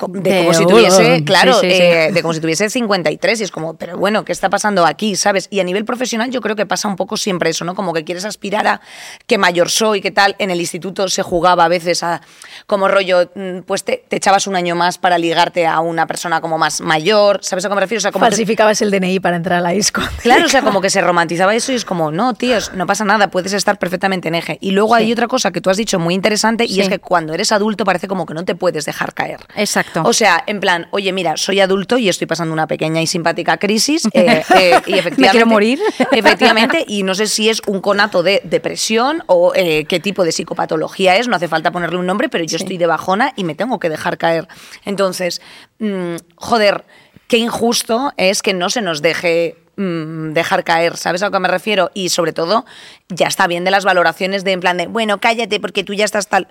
de, 0.09 0.37
como 0.39 0.53
si 0.53 0.65
tuviese, 0.65 1.23
claro, 1.23 1.59
eh, 1.63 2.11
de 2.13 2.21
como 2.21 2.33
si 2.33 2.39
tuviese 2.39 2.69
53 2.69 3.41
y 3.41 3.43
es 3.43 3.51
como, 3.51 3.75
pero 3.75 3.97
bueno, 3.97 4.25
¿qué 4.25 4.31
está 4.31 4.49
pasando 4.49 4.85
aquí? 4.85 5.15
¿Sabes? 5.15 5.47
Y 5.49 5.59
a 5.59 5.63
nivel 5.63 5.85
profesional 5.85 6.31
yo 6.31 6.41
creo 6.41 6.55
que 6.55 6.65
pasa 6.65 6.87
un 6.87 6.95
poco 6.95 7.17
siempre 7.17 7.49
eso, 7.49 7.65
¿no? 7.65 7.75
Como 7.75 7.93
que 7.93 8.03
quieres 8.03 8.25
aspirar 8.25 8.67
a 8.67 8.81
qué 9.27 9.37
mayor 9.37 9.69
soy, 9.69 10.01
qué 10.01 10.11
tal. 10.11 10.35
En 10.39 10.51
el 10.51 10.59
instituto 10.59 11.07
se 11.07 11.23
jugaba 11.23 11.65
a 11.65 11.67
veces 11.67 12.03
a, 12.03 12.21
como 12.67 12.87
rollo, 12.87 13.31
mm, 13.35 13.59
pues 13.61 13.83
te, 13.83 14.05
echabas 14.09 14.47
un 14.47 14.55
año 14.55 14.75
más 14.75 14.97
para 14.97 15.17
ligarte 15.17 15.67
a 15.67 15.79
una 15.79 16.07
persona 16.07 16.41
como 16.41 16.57
más 16.57 16.81
mayor, 16.81 17.39
¿sabes 17.41 17.65
a 17.65 17.69
qué 17.69 17.75
me 17.75 17.81
refiero? 17.81 17.99
O 17.99 18.01
sea, 18.01 18.11
como 18.11 18.25
Falsificabas 18.25 18.81
el 18.81 18.91
DNI 18.91 19.19
para 19.19 19.35
entrar 19.35 19.59
a 19.59 19.61
la 19.61 19.69
disco. 19.71 20.01
Claro, 20.25 20.45
o 20.45 20.49
sea, 20.49 20.63
como 20.63 20.81
que 20.81 20.89
se 20.89 21.01
romantizaba 21.01 21.53
eso 21.53 21.71
y 21.71 21.75
es 21.75 21.85
como, 21.85 22.09
no, 22.09 22.33
tíos, 22.33 22.71
no 22.73 22.87
pasa 22.87 23.05
nada, 23.05 23.29
puedes 23.29 23.53
estar 23.53 23.77
perfectamente 23.77 24.27
en 24.27 24.35
eje. 24.35 24.57
Y 24.59 24.71
luego 24.71 24.95
hay 24.95 25.11
otra 25.11 25.27
cosa 25.27 25.51
que 25.51 25.61
tú 25.61 25.69
has 25.69 25.77
dicho 25.77 25.99
muy 25.99 26.15
interesante 26.15 26.65
y 26.65 26.79
es 26.79 26.89
que 26.89 26.99
cuando 26.99 27.33
eres 27.33 27.51
adulto 27.51 27.85
parece 27.85 28.07
como 28.07 28.25
que 28.25 28.33
no 28.33 28.43
te 28.43 28.55
puedes 28.55 28.85
dejar 28.85 29.13
caer. 29.13 29.44
Exacto. 29.55 30.03
O 30.05 30.13
sea, 30.13 30.43
en 30.47 30.59
plan, 30.59 30.87
oye, 30.91 31.11
mira, 31.11 31.37
soy 31.37 31.59
adulto 31.59 31.97
y 31.97 32.09
estoy 32.09 32.27
pasando 32.27 32.53
una 32.53 32.67
pequeña 32.67 33.01
y 33.01 33.07
simpática 33.07 33.57
crisis. 33.57 34.03
Eh, 34.15 34.43
eh, 34.55 34.81
y 34.87 34.93
efectivamente, 34.93 35.21
¿Me 35.21 35.29
quiero 35.29 35.45
morir? 35.45 35.79
Efectivamente, 36.11 36.85
y 36.87 37.03
no 37.03 37.13
sé 37.15 37.27
si 37.27 37.49
es 37.49 37.61
un 37.67 37.81
conato 37.81 38.23
de 38.23 38.41
depresión 38.45 39.23
o 39.27 39.51
eh, 39.53 39.85
qué 39.89 39.99
tipo 39.99 40.23
de 40.23 40.31
psicopatología 40.31 41.17
es, 41.17 41.27
no 41.27 41.35
hace 41.35 41.49
falta 41.49 41.71
ponerle 41.71 41.97
un 41.97 42.05
nombre, 42.05 42.29
pero 42.29 42.43
yo 42.45 42.55
estoy 42.55 42.77
de 42.77 42.87
bajona 42.87 43.33
y 43.35 43.43
me 43.43 43.53
tengo 43.53 43.77
que 43.77 43.89
dejar 43.89 44.17
caer. 44.17 44.47
Entonces, 44.85 45.41
mm, 45.79 46.15
joder, 46.35 46.85
qué 47.27 47.37
injusto 47.37 48.13
es 48.15 48.41
que 48.41 48.53
no 48.53 48.69
se 48.69 48.81
nos 48.81 49.01
deje 49.01 49.57
mm, 49.75 50.31
dejar 50.31 50.63
caer, 50.63 50.95
¿sabes 50.95 51.21
a 51.21 51.25
lo 51.25 51.31
que 51.31 51.39
me 51.39 51.49
refiero? 51.49 51.91
Y 51.93 52.09
sobre 52.09 52.31
todo, 52.31 52.65
ya 53.09 53.27
está 53.27 53.47
bien 53.47 53.65
de 53.65 53.71
las 53.71 53.83
valoraciones 53.83 54.45
de 54.45 54.53
en 54.53 54.61
plan 54.61 54.77
de, 54.77 54.87
bueno, 54.87 55.19
cállate 55.19 55.59
porque 55.59 55.83
tú 55.83 55.93
ya 55.93 56.05
estás 56.05 56.29
tal. 56.29 56.47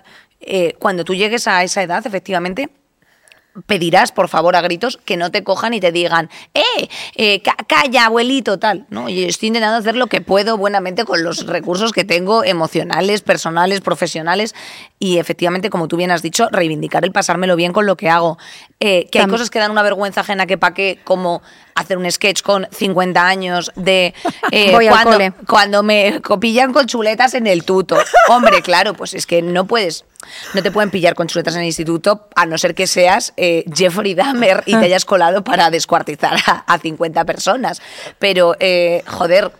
cuando 0.79 1.03
tú 1.03 1.15
llegues 1.15 1.47
a 1.47 1.63
esa 1.63 1.81
edad, 1.81 2.05
efectivamente, 2.05 2.69
pedirás, 3.67 4.11
por 4.11 4.27
favor, 4.27 4.55
a 4.55 4.61
gritos, 4.61 4.97
que 4.97 5.17
no 5.17 5.31
te 5.31 5.43
cojan 5.43 5.73
y 5.73 5.79
te 5.79 5.91
digan, 5.91 6.29
¡eh! 6.53 6.89
eh 7.15 7.41
calla, 7.67 8.05
abuelito, 8.05 8.59
tal. 8.59 8.85
¿no? 8.89 9.09
Y 9.09 9.23
estoy 9.23 9.47
intentando 9.47 9.77
hacer 9.77 9.95
lo 9.95 10.07
que 10.07 10.21
puedo 10.21 10.57
buenamente 10.57 11.05
con 11.05 11.23
los 11.23 11.45
recursos 11.45 11.91
que 11.91 12.03
tengo, 12.03 12.43
emocionales, 12.43 13.21
personales, 13.21 13.81
profesionales, 13.81 14.55
y 14.99 15.17
efectivamente, 15.17 15.69
como 15.69 15.87
tú 15.87 15.97
bien 15.97 16.11
has 16.11 16.21
dicho, 16.21 16.47
reivindicar 16.51 17.03
el 17.05 17.11
pasármelo 17.11 17.55
bien 17.55 17.73
con 17.73 17.85
lo 17.85 17.95
que 17.95 18.09
hago. 18.09 18.37
Eh, 18.79 19.07
que 19.11 19.19
hay 19.19 19.27
cosas 19.27 19.49
que 19.49 19.59
dan 19.59 19.71
una 19.71 19.83
vergüenza 19.83 20.21
ajena 20.21 20.45
que 20.45 20.57
pa' 20.57 20.73
qué, 20.73 20.99
como 21.03 21.41
hacer 21.75 21.97
un 21.97 22.09
sketch 22.09 22.41
con 22.41 22.67
50 22.71 23.27
años 23.27 23.71
de 23.75 24.13
eh, 24.51 24.73
cuando, 24.89 25.17
cuando 25.47 25.83
me 25.83 26.21
copillan 26.21 26.73
con 26.73 26.85
chuletas 26.85 27.33
en 27.33 27.47
el 27.47 27.63
tuto. 27.63 27.97
Hombre, 28.29 28.61
claro, 28.61 28.93
pues 28.93 29.13
es 29.13 29.25
que 29.25 29.41
no 29.41 29.65
puedes 29.65 30.05
no 30.53 30.63
te 30.63 30.71
pueden 30.71 30.89
pillar 30.89 31.15
con 31.15 31.27
chuletas 31.27 31.55
en 31.55 31.61
el 31.61 31.67
instituto, 31.67 32.27
a 32.35 32.45
no 32.45 32.57
ser 32.57 32.75
que 32.75 32.87
seas 32.87 33.33
eh, 33.37 33.65
Jeffrey 33.73 34.13
Dahmer 34.13 34.63
y 34.65 34.71
te 34.71 34.77
hayas 34.85 35.05
colado 35.05 35.43
para 35.43 35.69
descuartizar 35.69 36.37
a, 36.45 36.77
50 36.77 37.25
personas. 37.25 37.81
Pero, 38.19 38.55
eh, 38.59 39.03
joder, 39.07 39.51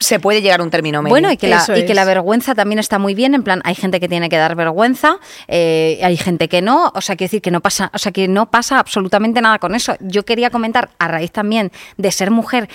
se 0.00 0.20
puede 0.20 0.42
llegar 0.42 0.60
a 0.60 0.62
un 0.62 0.70
término 0.70 1.02
medio. 1.02 1.12
Bueno, 1.12 1.30
y 1.32 1.36
que, 1.36 1.48
la, 1.48 1.64
y 1.76 1.84
que 1.84 1.94
la 1.94 2.04
vergüenza 2.04 2.54
también 2.54 2.78
está 2.78 2.98
muy 2.98 3.14
bien, 3.14 3.34
en 3.34 3.42
plan, 3.42 3.60
hay 3.64 3.74
gente 3.74 3.98
que 3.98 4.08
tiene 4.08 4.28
que 4.28 4.36
dar 4.36 4.54
vergüenza, 4.54 5.18
eh, 5.48 5.98
hay 6.02 6.16
gente 6.16 6.48
que 6.48 6.62
no, 6.62 6.92
o 6.94 7.00
sea, 7.00 7.16
quiero 7.16 7.28
decir 7.28 7.42
que 7.42 7.50
no 7.50 7.60
pasa, 7.60 7.90
o 7.92 7.98
sea, 7.98 8.12
que 8.12 8.28
no 8.28 8.50
pasa 8.50 8.78
absolutamente 8.78 9.40
nada 9.40 9.58
con 9.58 9.74
eso. 9.74 9.96
Yo 10.00 10.24
quería 10.24 10.50
comentar, 10.50 10.90
a 10.98 11.08
raíz 11.08 11.32
también 11.32 11.72
de 11.96 12.12
ser 12.12 12.30
mujer 12.30 12.68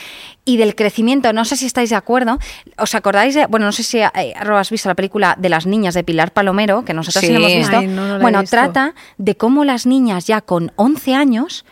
y 0.43 0.57
del 0.57 0.75
crecimiento, 0.75 1.31
no 1.31 1.45
sé 1.45 1.55
si 1.55 1.65
estáis 1.65 1.89
de 1.89 1.95
acuerdo, 1.95 2.39
¿os 2.77 2.93
acordáis 2.93 3.35
de, 3.35 3.45
bueno, 3.45 3.67
no 3.67 3.71
sé 3.71 3.83
si 3.83 3.99
eh, 3.99 4.33
has 4.35 4.69
visto 4.69 4.89
la 4.89 4.95
película 4.95 5.35
de 5.39 5.47
las 5.47 5.65
niñas 5.65 5.93
de 5.93 6.03
Pilar 6.03 6.33
Palomero, 6.33 6.83
que 6.83 6.93
nosotros 6.93 7.23
sí, 7.23 7.33
hemos 7.33 7.47
visto? 7.47 8.19
bueno, 8.19 8.43
trata 8.43 8.95
de 9.17 9.35
cómo 9.35 9.63
las 9.63 9.85
niñas 9.85 10.27
ya 10.27 10.41
con 10.41 10.73
11 10.75 11.15
años 11.15 11.65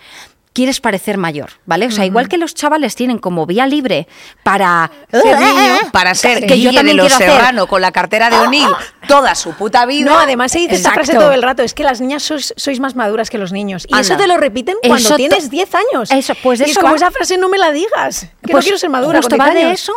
quieres 0.54 0.82
parecer 0.82 1.18
mayor, 1.18 1.52
¿vale? 1.66 1.86
O 1.88 1.92
sea, 1.92 2.06
igual 2.06 2.28
que 2.28 2.38
los 2.38 2.54
chavales 2.54 2.96
tienen 2.96 3.20
como 3.20 3.46
vía 3.46 3.66
libre 3.68 4.08
para 4.44 4.92
Ser 5.10 5.40
niño, 5.40 5.78
Para 5.94 6.14
ser 6.14 6.42
que 6.42 6.48
que 6.48 6.58
yo 6.60 6.66
yo 6.66 6.70
de 6.72 6.76
también 6.78 6.98
los 6.98 7.14
hacer. 7.14 7.30
Serrano 7.32 7.68
con 7.68 7.82
la 7.82 7.92
cartera 7.92 8.30
de 8.30 8.38
O'Neill 8.38 8.68
toda 9.08 9.34
su 9.36 9.54
puta 9.54 9.86
vida. 9.86 10.12
No, 10.12 10.20
además 10.20 10.52
se 10.52 10.60
dice 10.60 10.76
esta 10.76 10.92
frase 10.92 11.14
todo 11.14 11.32
el 11.32 11.42
rato, 11.42 11.64
es 11.64 11.74
que 11.74 11.84
las 11.84 12.02
niñas 12.02 12.24
sois, 12.24 12.54
sois 12.58 12.80
más 12.82 12.96
maduras 12.96 13.30
que 13.30 13.38
los 13.38 13.52
niños. 13.54 13.86
Y 13.88 13.98
eso 13.98 14.18
te 14.18 14.28
lo 14.28 14.38
repiten 14.38 14.76
cuando 14.86 15.10
to- 15.10 15.16
tienes 15.16 15.50
10 15.50 15.70
años. 15.76 16.12
Eso, 16.12 16.34
pues 16.44 16.60
de 16.60 16.66
y 16.66 16.72
es 16.72 16.72
eso 16.72 16.82
como 16.82 16.92
va. 16.94 16.98
esa 16.98 17.12
frase 17.12 17.38
no 17.38 17.48
me 17.48 17.58
la 17.58 17.72
digas, 17.72 18.22
que 18.42 18.48
no 18.48 18.52
Pues 18.52 18.66
quiero 18.66 18.78
ser 18.78 18.90
madura 18.90 19.20
Justo 19.20 19.38
con 19.38 19.46
10 19.46 19.56
va 19.56 19.68
de 19.68 19.74
eso. 19.74 19.94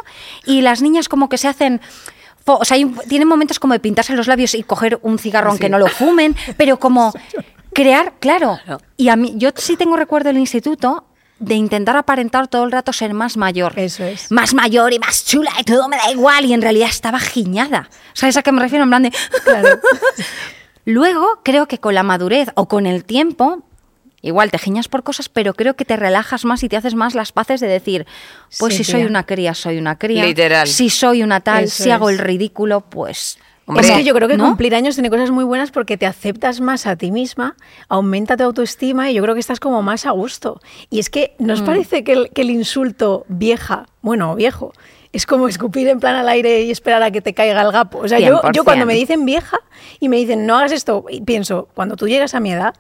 Y 0.47 0.61
las 0.63 0.83
niñas 0.83 1.09
como 1.09 1.29
que 1.29 1.39
se 1.39 1.49
hacen... 1.49 1.81
O 2.47 2.65
sea, 2.65 2.75
hay 2.77 2.85
un- 2.85 2.97
tienen 3.09 3.27
momentos 3.27 3.59
como 3.59 3.73
de 3.73 3.81
pintarse 3.81 4.13
los 4.15 4.27
labios 4.29 4.55
y 4.55 4.63
coger 4.63 4.99
un 5.03 5.19
cigarro 5.19 5.49
aunque 5.51 5.69
no 5.71 5.79
lo 5.79 5.89
fumen, 5.89 6.37
pero 6.59 6.79
como 6.79 7.13
crear, 7.75 8.15
claro. 8.21 8.59
Y 8.97 9.09
a 9.09 9.17
mí, 9.17 9.35
yo 9.37 9.51
sí 9.57 9.77
tengo 9.77 9.97
recuerdo 9.97 10.29
del 10.29 10.39
instituto 10.39 11.05
de 11.39 11.55
intentar 11.55 11.97
aparentar 11.97 12.49
todo 12.49 12.65
el 12.65 12.73
rato 12.73 12.93
ser 12.93 13.13
más 13.13 13.37
mayor. 13.37 13.75
Eso 13.77 14.05
es. 14.05 14.31
Más 14.31 14.55
mayor 14.55 14.93
y 14.93 14.99
más 14.99 15.27
chula 15.27 15.51
y 15.59 15.65
todo 15.65 15.89
me 15.89 15.97
da 15.97 16.11
igual. 16.11 16.45
Y 16.47 16.55
en 16.55 16.63
realidad 16.63 16.89
estaba 16.89 17.19
giñada. 17.19 17.91
¿Sabes 18.13 18.37
a 18.37 18.43
qué 18.43 18.53
me 18.53 18.61
refiero? 18.61 18.85
En 18.85 18.91
plan 18.91 19.03
de... 19.03 19.13
Claro. 19.45 19.81
Luego, 20.87 21.41
creo 21.43 21.67
que 21.67 21.79
con 21.79 21.95
la 21.95 22.03
madurez 22.03 22.49
o 22.55 22.69
con 22.69 22.87
el 22.87 23.05
tiempo, 23.05 23.63
igual 24.21 24.51
te 24.51 24.59
giñas 24.59 24.89
por 24.89 25.03
cosas, 25.03 25.29
pero 25.29 25.55
creo 25.55 25.77
que 25.77 25.85
te 25.85 25.97
relajas 25.97 26.45
más 26.45 26.63
y 26.63 26.69
te 26.69 26.77
haces 26.77 26.95
más 26.95 27.15
las 27.15 27.33
paces 27.33 27.61
de 27.61 27.69
decir, 27.69 28.07
pues 28.59 28.75
Sí, 28.77 28.85
si 28.85 28.93
soy 28.93 29.05
una 29.05 29.25
cría, 29.25 29.55
soy 29.55 29.79
una 29.79 29.99
cría. 29.99 30.25
Literal. 30.25 30.69
Si 30.69 30.91
soy 30.91 31.23
una 31.23 31.41
tal, 31.41 31.65
Eso 31.65 31.85
si 31.85 31.91
hago 31.91 32.11
el 32.11 32.19
ridículo, 32.19 32.83
pues... 32.83 33.39
Hombre, 33.67 33.87
es 33.87 33.93
que 33.93 34.05
yo 34.05 34.15
creo 34.15 34.29
que 34.29 34.37
¿no? 34.37 34.45
cumplir 34.45 34.75
años 34.75 34.95
tiene 34.95 35.09
cosas 35.09 35.31
muy 35.31 35.45
buenas 35.45 35.71
porque 35.71 35.97
te 35.97 36.05
aceptas 36.07 36.61
más 36.61 36.87
a 36.87 36.97
ti 36.97 37.11
misma, 37.11 37.57
aumenta 37.89 38.37
tu 38.37 38.45
autoestima 38.45 39.11
y 39.11 39.15
yo 39.15 39.23
creo 39.23 39.35
que 39.35 39.41
estás 39.41 39.59
como 39.61 39.81
más 39.83 40.05
a 40.07 40.11
gusto. 40.11 40.61
Y 40.91 40.99
es 40.99 41.09
que 41.09 41.35
¿nos 41.39 41.63
Mm. 41.63 41.65
parece 41.65 42.05
que 42.05 42.13
el, 42.13 42.31
que 42.31 42.43
el 42.43 42.51
insulto 42.51 43.25
vieja, 43.29 43.87
bueno, 44.03 44.35
viejo, 44.35 44.73
es 45.13 45.25
como 45.27 45.49
escupir 45.49 45.89
en 45.89 45.99
plan 46.01 46.17
al 46.17 46.29
aire 46.29 46.63
y 46.63 46.71
esperar 46.71 47.03
a 47.03 47.11
que 47.11 47.21
te 47.23 47.33
caiga 47.33 47.63
el 47.63 47.73
gapo? 47.73 47.99
O 47.99 48.09
sea, 48.09 48.19
yo, 48.19 48.43
yo 48.53 48.63
100%. 48.63 48.65
cuando 48.65 48.85
me 48.87 48.95
dicen 48.95 49.25
vieja 49.25 49.59
y 50.01 50.09
me 50.09 50.17
dicen 50.19 50.45
no 50.47 50.57
hagas 50.59 50.73
esto, 50.73 51.07
y 51.09 51.23
pienso, 51.23 51.69
cuando 51.75 51.97
tú 51.97 52.07
llegas 52.09 52.35
a 52.35 52.41
mi 52.41 52.53
edad, 52.53 52.75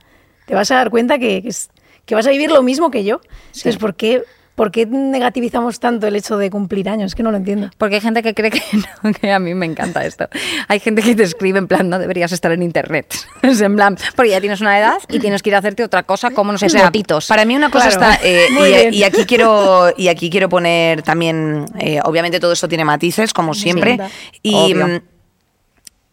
te 0.47 0.55
vas 0.55 0.71
a 0.71 0.75
dar 0.75 0.91
cuenta 0.91 1.19
que, 1.19 1.41
que 1.43 1.49
es- 1.49 1.71
que 2.05 2.15
vas 2.15 2.27
a 2.27 2.31
vivir 2.31 2.51
lo 2.51 2.63
mismo 2.63 2.91
que 2.91 3.05
yo. 3.05 3.21
Entonces, 3.47 3.79
¿por 3.79 3.95
qué, 3.95 4.23
¿por 4.55 4.71
qué 4.71 4.87
negativizamos 4.87 5.81
tanto 5.81 6.07
el 6.07 6.17
hecho 6.17 6.37
de 6.37 6.51
cumplir 6.51 6.89
años? 6.89 7.13
Es 7.13 7.15
que 7.15 7.23
no 7.23 7.31
lo 7.31 7.37
entiendo. 7.37 7.71
Porque 7.79 7.97
hay 7.97 8.01
gente 8.01 8.23
que 8.23 8.35
cree 8.35 8.51
que, 8.51 8.63
no, 9.03 9.13
que 9.13 9.33
a 9.33 9.39
mí 9.39 9.55
me 9.55 9.67
encanta 9.67 10.05
esto. 10.05 10.29
Hay 10.69 10.81
gente 10.81 11.03
que 11.03 11.15
te 11.15 11.23
escribe 11.23 11.59
en 11.59 11.67
plan, 11.69 11.89
no 11.89 11.99
deberías 11.99 12.33
estar 12.33 12.53
en 12.53 12.63
internet. 12.63 13.15
Es 13.43 13.61
en 13.61 13.77
plan, 13.77 13.97
porque 14.17 14.31
ya 14.31 14.41
tienes 14.41 14.61
una 14.61 14.79
edad 14.79 14.97
y 15.09 15.19
tienes 15.19 15.43
que 15.43 15.51
ir 15.51 15.55
a 15.55 15.59
hacerte 15.59 15.85
otra 15.85 16.03
cosa 16.03 16.31
como, 16.31 16.51
no 16.53 16.59
sé, 16.59 16.69
sea. 16.71 16.91
Para 17.29 17.45
mí 17.45 17.55
una 17.57 17.71
cosa 17.71 17.91
Claro. 17.91 18.13
está 18.13 18.27
eh, 18.27 18.91
y, 18.93 19.03
aquí 19.03 19.25
quiero 19.27 19.93
y 19.97 20.09
aquí 20.09 20.31
quiero 20.31 20.49
poner 20.49 21.03
también 21.03 21.67
eh, 21.79 22.01
obviamente 22.05 22.41
todo 22.41 22.53
esto 22.53 22.69
tiene 22.69 22.85
matices 22.85 23.33
como 23.33 23.55
siempre 23.55 23.93
encanta. 23.93 24.15
y 24.43 24.55
Obvio. 24.55 25.03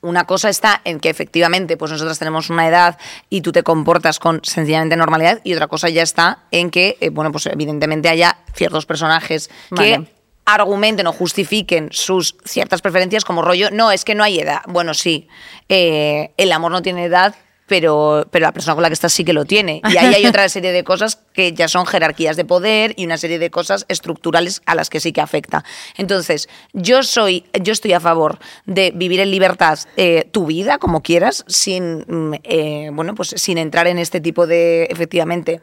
Una 0.02 0.26
cosa 0.26 0.50
está 0.50 0.82
en 0.84 1.00
que 1.00 1.10
efectivamente 1.10 1.78
pues 1.78 1.92
nosotras 1.92 2.20
tenemos 2.20 2.50
una 2.50 2.68
edad 2.68 2.98
y 3.30 3.42
tú 3.42 3.52
te 3.52 3.64
comportas 3.64 4.20
con 4.20 4.42
sencillamente 4.44 4.98
normalidad 4.98 5.42
y 5.44 5.54
otra 5.54 5.68
cosa 5.68 5.90
ya 5.90 6.02
está 6.02 6.40
en 6.52 6.72
que 6.72 6.98
eh, 7.02 7.10
bueno 7.10 7.32
pues 7.32 7.46
evidentemente 7.46 8.10
haya 8.10 8.38
ciertos 8.54 8.86
personajes 8.86 9.50
Vale. 9.70 9.98
que 10.06 10.22
argumenten 10.46 11.08
o 11.08 11.14
justifiquen 11.14 11.90
sus 11.92 12.36
ciertas 12.46 12.82
preferencias 12.82 13.24
como 13.24 13.42
rollo, 13.42 13.70
no, 13.72 13.92
es 13.92 14.04
que 14.04 14.16
no 14.16 14.24
hay 14.24 14.40
edad. 14.40 14.62
Bueno, 14.68 14.94
sí, 14.94 15.28
eh, 15.70 16.32
el 16.38 16.52
amor 16.52 16.72
no 16.72 16.82
tiene 16.82 17.06
edad, 17.06 17.36
pero, 17.72 18.28
pero 18.30 18.44
la 18.44 18.52
persona 18.52 18.76
con 18.76 18.82
la 18.82 18.90
que 18.90 18.96
estás 18.96 19.14
sí 19.14 19.24
que 19.24 19.32
lo 19.32 19.46
tiene. 19.46 19.82
Y 19.90 19.96
ahí 19.96 20.14
hay 20.14 20.26
otra 20.26 20.50
serie 20.50 20.74
de 20.74 20.84
cosas 20.84 21.20
que 21.32 21.54
ya 21.54 21.70
son 21.70 21.86
jerarquías 21.86 22.36
de 22.36 22.44
poder 22.44 22.94
y 22.98 23.06
una 23.06 23.18
serie 23.18 23.40
de 23.40 23.50
cosas 23.50 23.86
estructurales 23.88 24.62
a 24.66 24.76
las 24.76 24.90
que 24.90 25.00
sí 25.00 25.14
que 25.14 25.22
afecta. 25.22 25.64
Entonces, 25.96 26.50
yo 26.74 27.02
soy, 27.02 27.46
yo 27.64 27.72
estoy 27.72 27.94
a 27.94 28.02
favor 28.02 28.40
de 28.66 28.92
vivir 28.94 29.22
en 29.22 29.32
libertad 29.32 29.80
eh, 29.96 30.28
tu 30.34 30.48
vida 30.48 30.80
como 30.80 31.02
quieras, 31.02 31.46
sin 31.48 32.00
mm, 32.06 32.34
eh, 32.44 32.90
bueno, 32.92 33.16
pues 33.16 33.30
sin 33.38 33.58
entrar 33.58 33.88
en 33.88 34.00
este 34.00 34.20
tipo 34.20 34.48
de, 34.48 34.90
efectivamente, 34.90 35.62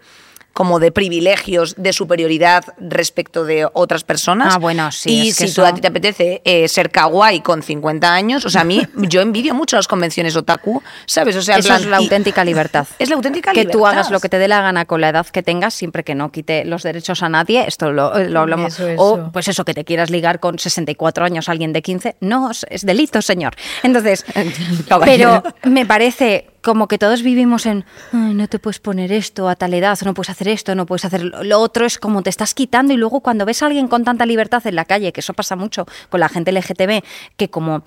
como 0.53 0.81
de 0.81 0.91
privilegios 0.91 1.75
de 1.79 1.93
superioridad 1.93 2.65
respecto 2.81 3.45
de 3.45 3.69
otras 3.75 4.03
personas. 4.03 4.55
Ah, 4.55 4.59
bueno, 4.59 4.91
sí, 4.91 5.11
Y 5.11 5.29
es 5.29 5.39
que 5.39 5.47
si 5.47 5.55
tú 5.55 5.61
eso- 5.63 5.67
a 5.67 5.73
ti 5.75 5.81
te 5.81 5.87
apetece 5.87 6.43
eh, 6.45 6.67
ser 6.67 6.91
kawaii 6.91 7.41
con 7.43 7.63
50 7.63 8.13
años, 8.13 8.45
o 8.45 8.51
sea, 8.51 8.63
a 8.63 8.65
mí, 8.65 8.83
yo 8.97 9.21
envidio 9.21 9.55
mucho 9.55 9.77
las 9.77 9.87
convenciones 9.87 10.35
otaku, 10.35 10.83
¿sabes? 11.07 11.37
O 11.37 11.43
sea, 11.43 11.55
en 11.55 11.61
Eso 11.61 11.69
plan, 11.69 11.81
es 11.83 11.87
la 11.87 12.01
y- 12.01 12.05
auténtica 12.05 12.45
libertad. 12.45 12.89
Es 12.99 13.09
la 13.09 13.15
auténtica 13.15 13.53
que 13.53 13.61
libertad. 13.61 13.79
tú 13.79 13.87
hagas 13.87 14.11
lo 14.11 14.19
que 14.19 14.29
te 14.29 14.39
dé 14.39 14.49
la 14.49 14.61
gana 14.61 14.85
con 14.85 15.01
la 15.01 15.11
edad 15.11 15.27
que 15.27 15.45
tengas, 15.45 15.75
siempre 15.75 16.03
que 16.03 16.17
no 16.17 16.33
quite 16.33 16.65
los 16.65 16.83
derechos 16.83 17.23
a 17.23 17.29
nadie. 17.29 17.65
Esto 17.69 17.93
lo, 17.93 18.19
lo 18.19 18.41
hablamos. 18.41 18.81
Eso, 18.81 19.01
O 19.01 19.31
pues 19.33 19.47
eso, 19.47 19.65
que 19.65 19.75
te 19.75 19.85
quieras 19.85 20.11
ligar 20.11 20.41
con 20.41 20.59
64 20.59 21.25
años 21.25 21.49
a 21.49 21.53
alguien 21.53 21.73
de 21.73 21.83
15. 21.83 22.17
No, 22.21 22.51
es- 22.51 22.67
delito, 22.85 23.23
señor. 23.23 23.55
Entonces, 23.85 24.25
pero 25.05 25.43
me 25.65 25.87
parece 25.87 26.49
como 26.69 26.87
que 26.87 26.99
todos 26.99 27.23
vivimos 27.23 27.67
en 27.67 27.85
"Ay, 28.13 28.35
no 28.35 28.47
te 28.47 28.59
puedes 28.59 28.79
poner 28.79 29.11
esto 29.11 29.49
a 29.49 29.57
tal 29.57 29.73
edad, 29.75 29.99
no 30.05 30.13
puedes 30.15 30.31
hacer 30.31 30.49
esto, 30.49 30.75
no 30.75 30.85
puedes 30.87 31.05
hacer 31.05 31.25
lo 31.25 31.59
otro. 31.61 31.87
Es 31.87 31.99
como 31.99 32.23
te 32.23 32.31
estás 32.31 32.53
quitando 32.55 32.93
y 32.93 32.97
luego 32.97 33.21
cuando 33.21 33.45
ves 33.47 33.63
a 33.63 33.67
alguien 33.67 33.89
con 33.89 34.05
tanta 34.05 34.27
libertad 34.27 34.65
en 34.67 34.77
la 34.77 34.85
calle, 34.85 35.13
que 35.13 35.21
eso 35.21 35.33
pasa 35.35 35.57
mucho 35.57 35.87
con 36.11 36.21
la 36.21 36.29
gente 36.29 36.53
LGTB, 36.53 37.03
que 37.37 37.49
como 37.51 37.83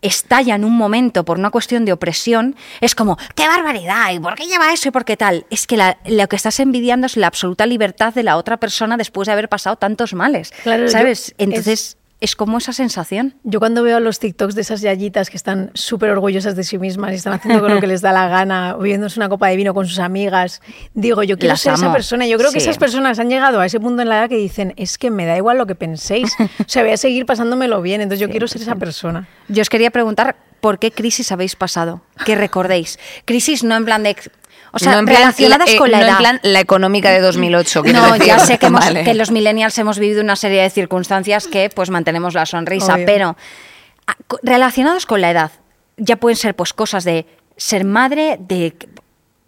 estalla 0.00 0.54
en 0.54 0.64
un 0.64 0.74
momento 0.74 1.24
por 1.24 1.38
una 1.38 1.50
cuestión 1.50 1.84
de 1.84 1.92
opresión, 1.92 2.56
es 2.80 2.94
como, 2.94 3.18
¡qué 3.34 3.46
barbaridad! 3.46 4.10
¿Y 4.12 4.18
por 4.20 4.34
qué 4.34 4.46
lleva 4.46 4.72
eso? 4.72 4.88
¿Y 4.88 4.90
por 4.90 5.04
qué 5.04 5.16
tal? 5.16 5.44
Es 5.50 5.66
que 5.66 5.76
la- 5.76 5.98
lo 6.06 6.28
que 6.28 6.36
estás 6.36 6.60
envidiando 6.60 7.06
es 7.06 7.16
la 7.18 7.26
absoluta 7.26 7.66
libertad 7.66 8.14
de 8.14 8.22
la 8.22 8.36
otra 8.38 8.56
persona 8.58 8.96
después 8.96 9.26
de 9.26 9.32
haber 9.32 9.48
pasado 9.50 9.76
tantos 9.76 10.14
males. 10.14 10.52
Claro, 10.62 10.88
¿Sabes? 10.88 11.28
es- 11.28 11.34
Entonces, 11.38 11.80
es, 11.80 11.95
como 12.34 12.58
esa 12.58 12.72
sensación. 12.72 13.34
Yo 13.44 13.58
cuando 13.58 13.82
veo 13.82 14.00
los 14.00 14.18
TikToks 14.18 14.54
de 14.54 14.62
esas 14.62 14.80
yayitas 14.80 15.28
que 15.28 15.36
están 15.36 15.70
súper 15.74 16.10
orgullosas 16.10 16.56
de 16.56 16.64
sí 16.64 16.78
mismas 16.78 17.12
y 17.12 17.16
están 17.16 17.34
haciendo 17.34 17.60
con 17.60 17.74
lo 17.74 17.80
que 17.80 17.86
les 17.86 18.00
da 18.00 18.12
la 18.12 18.28
gana, 18.28 18.74
bebiéndose 18.78 19.20
una 19.20 19.28
copa 19.28 19.48
de 19.48 19.56
vino 19.56 19.74
con 19.74 19.86
sus 19.86 19.98
amigas, 19.98 20.62
digo, 20.94 21.22
yo 21.22 21.38
quiero 21.38 21.52
Las 21.52 21.60
ser 21.60 21.74
esa 21.74 21.92
persona. 21.92 22.26
Yo 22.26 22.38
creo 22.38 22.50
que 22.52 22.58
esas 22.58 22.78
personas 22.78 23.18
han 23.18 23.28
llegado 23.28 23.60
a 23.60 23.66
ese 23.66 23.80
punto 23.80 24.02
en 24.02 24.08
la 24.08 24.20
edad 24.20 24.28
que 24.28 24.36
dicen, 24.36 24.72
es 24.76 24.96
que 24.98 25.10
me 25.10 25.26
da 25.26 25.36
igual 25.36 25.58
lo 25.58 25.66
que 25.66 25.74
penséis. 25.74 26.34
O 26.40 26.68
sea, 26.68 26.82
voy 26.82 26.92
a 26.92 26.96
seguir 26.96 27.26
pasándomelo 27.26 27.82
bien, 27.82 28.00
entonces 28.00 28.20
yo 28.20 28.30
quiero 28.30 28.48
ser 28.48 28.62
esa 28.62 28.76
persona. 28.76 29.28
Yo 29.48 29.62
os 29.62 29.68
quería 29.68 29.90
preguntar 29.90 30.36
por 30.60 30.78
qué 30.78 30.90
crisis 30.90 31.32
habéis 31.32 31.54
pasado, 31.54 32.02
que 32.24 32.34
recordéis. 32.34 32.98
Crisis 33.24 33.62
no 33.62 33.76
en 33.76 33.84
plan 33.84 34.02
de... 34.02 34.16
O 34.72 34.78
sea, 34.78 34.92
No 34.92 34.98
en 35.00 35.04
plan- 35.06 35.18
relacionadas 35.18 35.70
eh, 35.70 35.76
con 35.78 35.90
la 35.90 35.98
no 35.98 36.04
edad. 36.04 36.12
en 36.12 36.18
plan 36.18 36.40
la 36.42 36.60
económica 36.60 37.10
de 37.10 37.20
2008. 37.20 37.82
quiero 37.82 38.00
No, 38.00 38.12
decir. 38.12 38.26
ya 38.26 38.38
sé 38.38 38.58
que, 38.58 38.66
hemos- 38.70 38.84
Vale. 38.84 39.04
que 39.04 39.14
los 39.14 39.30
millennials 39.30 39.76
hemos 39.78 39.98
vivido 39.98 40.20
una 40.22 40.36
serie 40.36 40.62
de 40.62 40.70
circunstancias 40.70 41.46
que 41.46 41.70
pues 41.70 41.90
mantenemos 41.90 42.34
la 42.34 42.44
sonrisa, 42.46 42.94
Obvio. 42.94 43.06
pero 43.06 43.36
ah, 44.06 44.14
relacionados 44.42 45.06
con 45.06 45.20
la 45.20 45.30
edad, 45.30 45.50
ya 45.96 46.16
pueden 46.16 46.36
ser 46.36 46.54
pues 46.54 46.72
cosas 46.72 47.04
de 47.04 47.26
ser 47.56 47.84
madre, 47.84 48.36
de... 48.40 48.76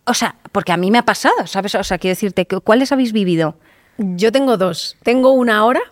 O 0.04 0.14
sea, 0.14 0.36
porque 0.52 0.72
a 0.72 0.76
mí 0.78 0.90
me 0.90 0.98
ha 0.98 1.04
pasado, 1.04 1.46
¿sabes? 1.46 1.74
O 1.74 1.84
sea, 1.84 1.98
quiero 1.98 2.12
decirte, 2.12 2.46
que- 2.46 2.60
¿cuáles 2.60 2.90
habéis 2.92 3.12
vivido? 3.12 3.56
Yo 3.98 4.30
tengo 4.32 4.56
dos. 4.56 4.96
Tengo 5.02 5.32
una 5.32 5.58
ahora. 5.58 5.80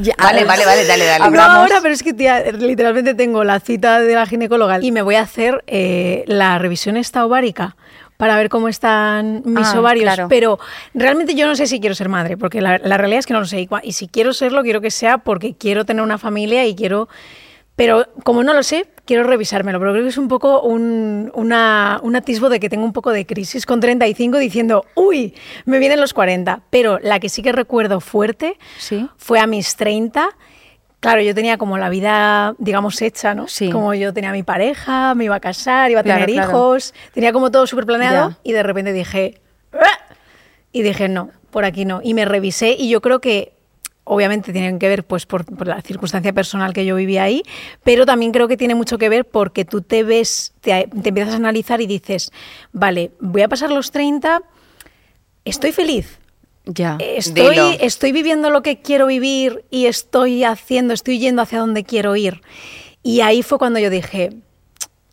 Ya, 0.00 0.14
Vale, 0.18 0.44
vale, 0.44 0.64
vale, 0.64 0.86
dale, 0.86 1.04
dale. 1.04 1.30
No 1.36 1.42
ahora, 1.42 1.78
pero 1.82 1.94
es 1.94 2.02
que 2.02 2.12
tía, 2.14 2.50
literalmente 2.52 3.14
tengo 3.14 3.44
la 3.44 3.60
cita 3.60 4.00
de 4.00 4.14
la 4.14 4.26
ginecóloga 4.26 4.78
y 4.82 4.90
me 4.90 5.02
voy 5.02 5.14
a 5.16 5.20
hacer 5.20 5.62
eh, 5.66 6.24
la 6.26 6.58
revisión 6.58 6.96
esta 6.96 7.24
ovárica 7.24 7.76
para 8.16 8.34
ver 8.36 8.48
cómo 8.48 8.68
están 8.68 9.42
mis 9.44 9.68
Ah, 9.68 9.78
ovarios. 9.78 10.04
claro. 10.04 10.28
Pero 10.28 10.58
realmente 10.94 11.34
yo 11.34 11.46
no 11.46 11.54
sé 11.54 11.66
si 11.66 11.78
quiero 11.80 11.94
ser 11.94 12.08
madre, 12.08 12.36
porque 12.36 12.60
la, 12.60 12.78
la 12.78 12.96
realidad 12.96 13.20
es 13.20 13.26
que 13.26 13.34
no 13.34 13.40
lo 13.40 13.46
sé. 13.46 13.68
Y 13.82 13.92
si 13.92 14.08
quiero 14.08 14.32
serlo, 14.32 14.62
quiero 14.62 14.80
que 14.80 14.90
sea 14.90 15.18
porque 15.18 15.54
quiero 15.56 15.84
tener 15.84 16.02
una 16.02 16.18
familia 16.18 16.64
y 16.66 16.74
quiero... 16.74 17.08
Pero 17.76 18.06
como 18.24 18.42
no 18.42 18.52
lo 18.54 18.62
sé, 18.62 18.86
quiero 19.06 19.24
revisármelo. 19.24 19.78
Pero 19.78 19.92
creo 19.92 20.02
que 20.04 20.08
es 20.10 20.18
un 20.18 20.28
poco 20.28 20.62
un, 20.62 21.30
una- 21.34 22.00
un 22.02 22.16
atisbo 22.16 22.48
de 22.48 22.60
que 22.60 22.68
tengo 22.68 22.84
un 22.84 22.92
poco 22.92 23.10
de 23.10 23.26
crisis 23.26 23.66
con 23.66 23.80
35 23.80 24.38
diciendo, 24.38 24.84
uy, 24.94 25.34
me 25.64 25.78
vienen 25.78 26.00
los 26.00 26.14
40. 26.14 26.62
Pero 26.70 26.98
la 27.00 27.20
que 27.20 27.28
sí 27.28 27.42
que 27.42 27.52
recuerdo 27.52 28.00
fuerte 28.00 28.56
Sí. 28.78 29.08
fue 29.16 29.40
a 29.40 29.46
mis 29.46 29.76
30. 29.76 30.28
Claro, 31.00 31.20
yo 31.20 31.34
tenía 31.34 31.58
como 31.58 31.76
la 31.76 31.90
vida, 31.90 32.54
digamos, 32.58 33.02
hecha, 33.02 33.34
¿no? 33.34 33.46
Sí. 33.46 33.68
Como 33.70 33.92
yo 33.92 34.14
tenía 34.14 34.32
mi 34.32 34.42
pareja, 34.42 35.14
me 35.14 35.24
iba 35.24 35.34
a 35.36 35.40
casar, 35.40 35.90
iba 35.90 36.00
a 36.00 36.02
Claro, 36.02 36.24
tener 36.24 36.34
claro. 36.34 36.50
hijos, 36.50 36.94
tenía 37.12 37.32
como 37.32 37.50
todo 37.50 37.66
súper 37.66 37.84
planeado 37.84 38.30
Ya. 38.30 38.38
y 38.42 38.52
de 38.52 38.62
repente 38.62 38.92
dije, 38.94 39.40
"Ah", 39.74 39.98
y 40.72 40.80
dije, 40.82 41.08
no, 41.10 41.28
por 41.50 41.66
aquí 41.66 41.84
no. 41.84 42.00
Y 42.02 42.14
me 42.14 42.24
revisé 42.24 42.74
y 42.78 42.88
yo 42.88 43.02
creo 43.02 43.20
que 43.20 43.53
obviamente 44.14 44.52
tienen 44.52 44.78
que 44.78 44.88
ver 44.88 45.04
pues 45.04 45.26
por, 45.26 45.44
por 45.44 45.66
la 45.66 45.82
circunstancia 45.82 46.32
personal 46.32 46.72
que 46.72 46.84
yo 46.86 46.96
vivía 46.96 47.24
ahí, 47.24 47.42
pero 47.82 48.06
también 48.06 48.32
creo 48.32 48.48
que 48.48 48.56
tiene 48.56 48.74
mucho 48.74 48.98
que 48.98 49.08
ver 49.08 49.24
porque 49.24 49.64
tú 49.64 49.82
te 49.82 50.02
ves, 50.04 50.52
te, 50.60 50.88
te 51.02 51.08
empiezas 51.08 51.34
a 51.34 51.36
analizar 51.36 51.80
y 51.80 51.86
dices, 51.86 52.30
vale, 52.72 53.10
voy 53.20 53.42
a 53.42 53.48
pasar 53.48 53.70
los 53.70 53.90
30, 53.90 54.42
estoy 55.44 55.72
feliz, 55.72 56.18
Ya. 56.66 56.96
Estoy, 56.98 57.50
Dilo. 57.50 57.70
estoy 57.80 58.12
viviendo 58.12 58.48
lo 58.48 58.62
que 58.62 58.80
quiero 58.80 59.06
vivir 59.06 59.64
y 59.70 59.86
estoy 59.86 60.44
haciendo, 60.44 60.94
estoy 60.94 61.18
yendo 61.18 61.42
hacia 61.42 61.58
donde 61.58 61.84
quiero 61.84 62.16
ir. 62.16 62.40
Y 63.02 63.20
ahí 63.20 63.42
fue 63.42 63.58
cuando 63.58 63.78
yo 63.78 63.90
dije, 63.90 64.30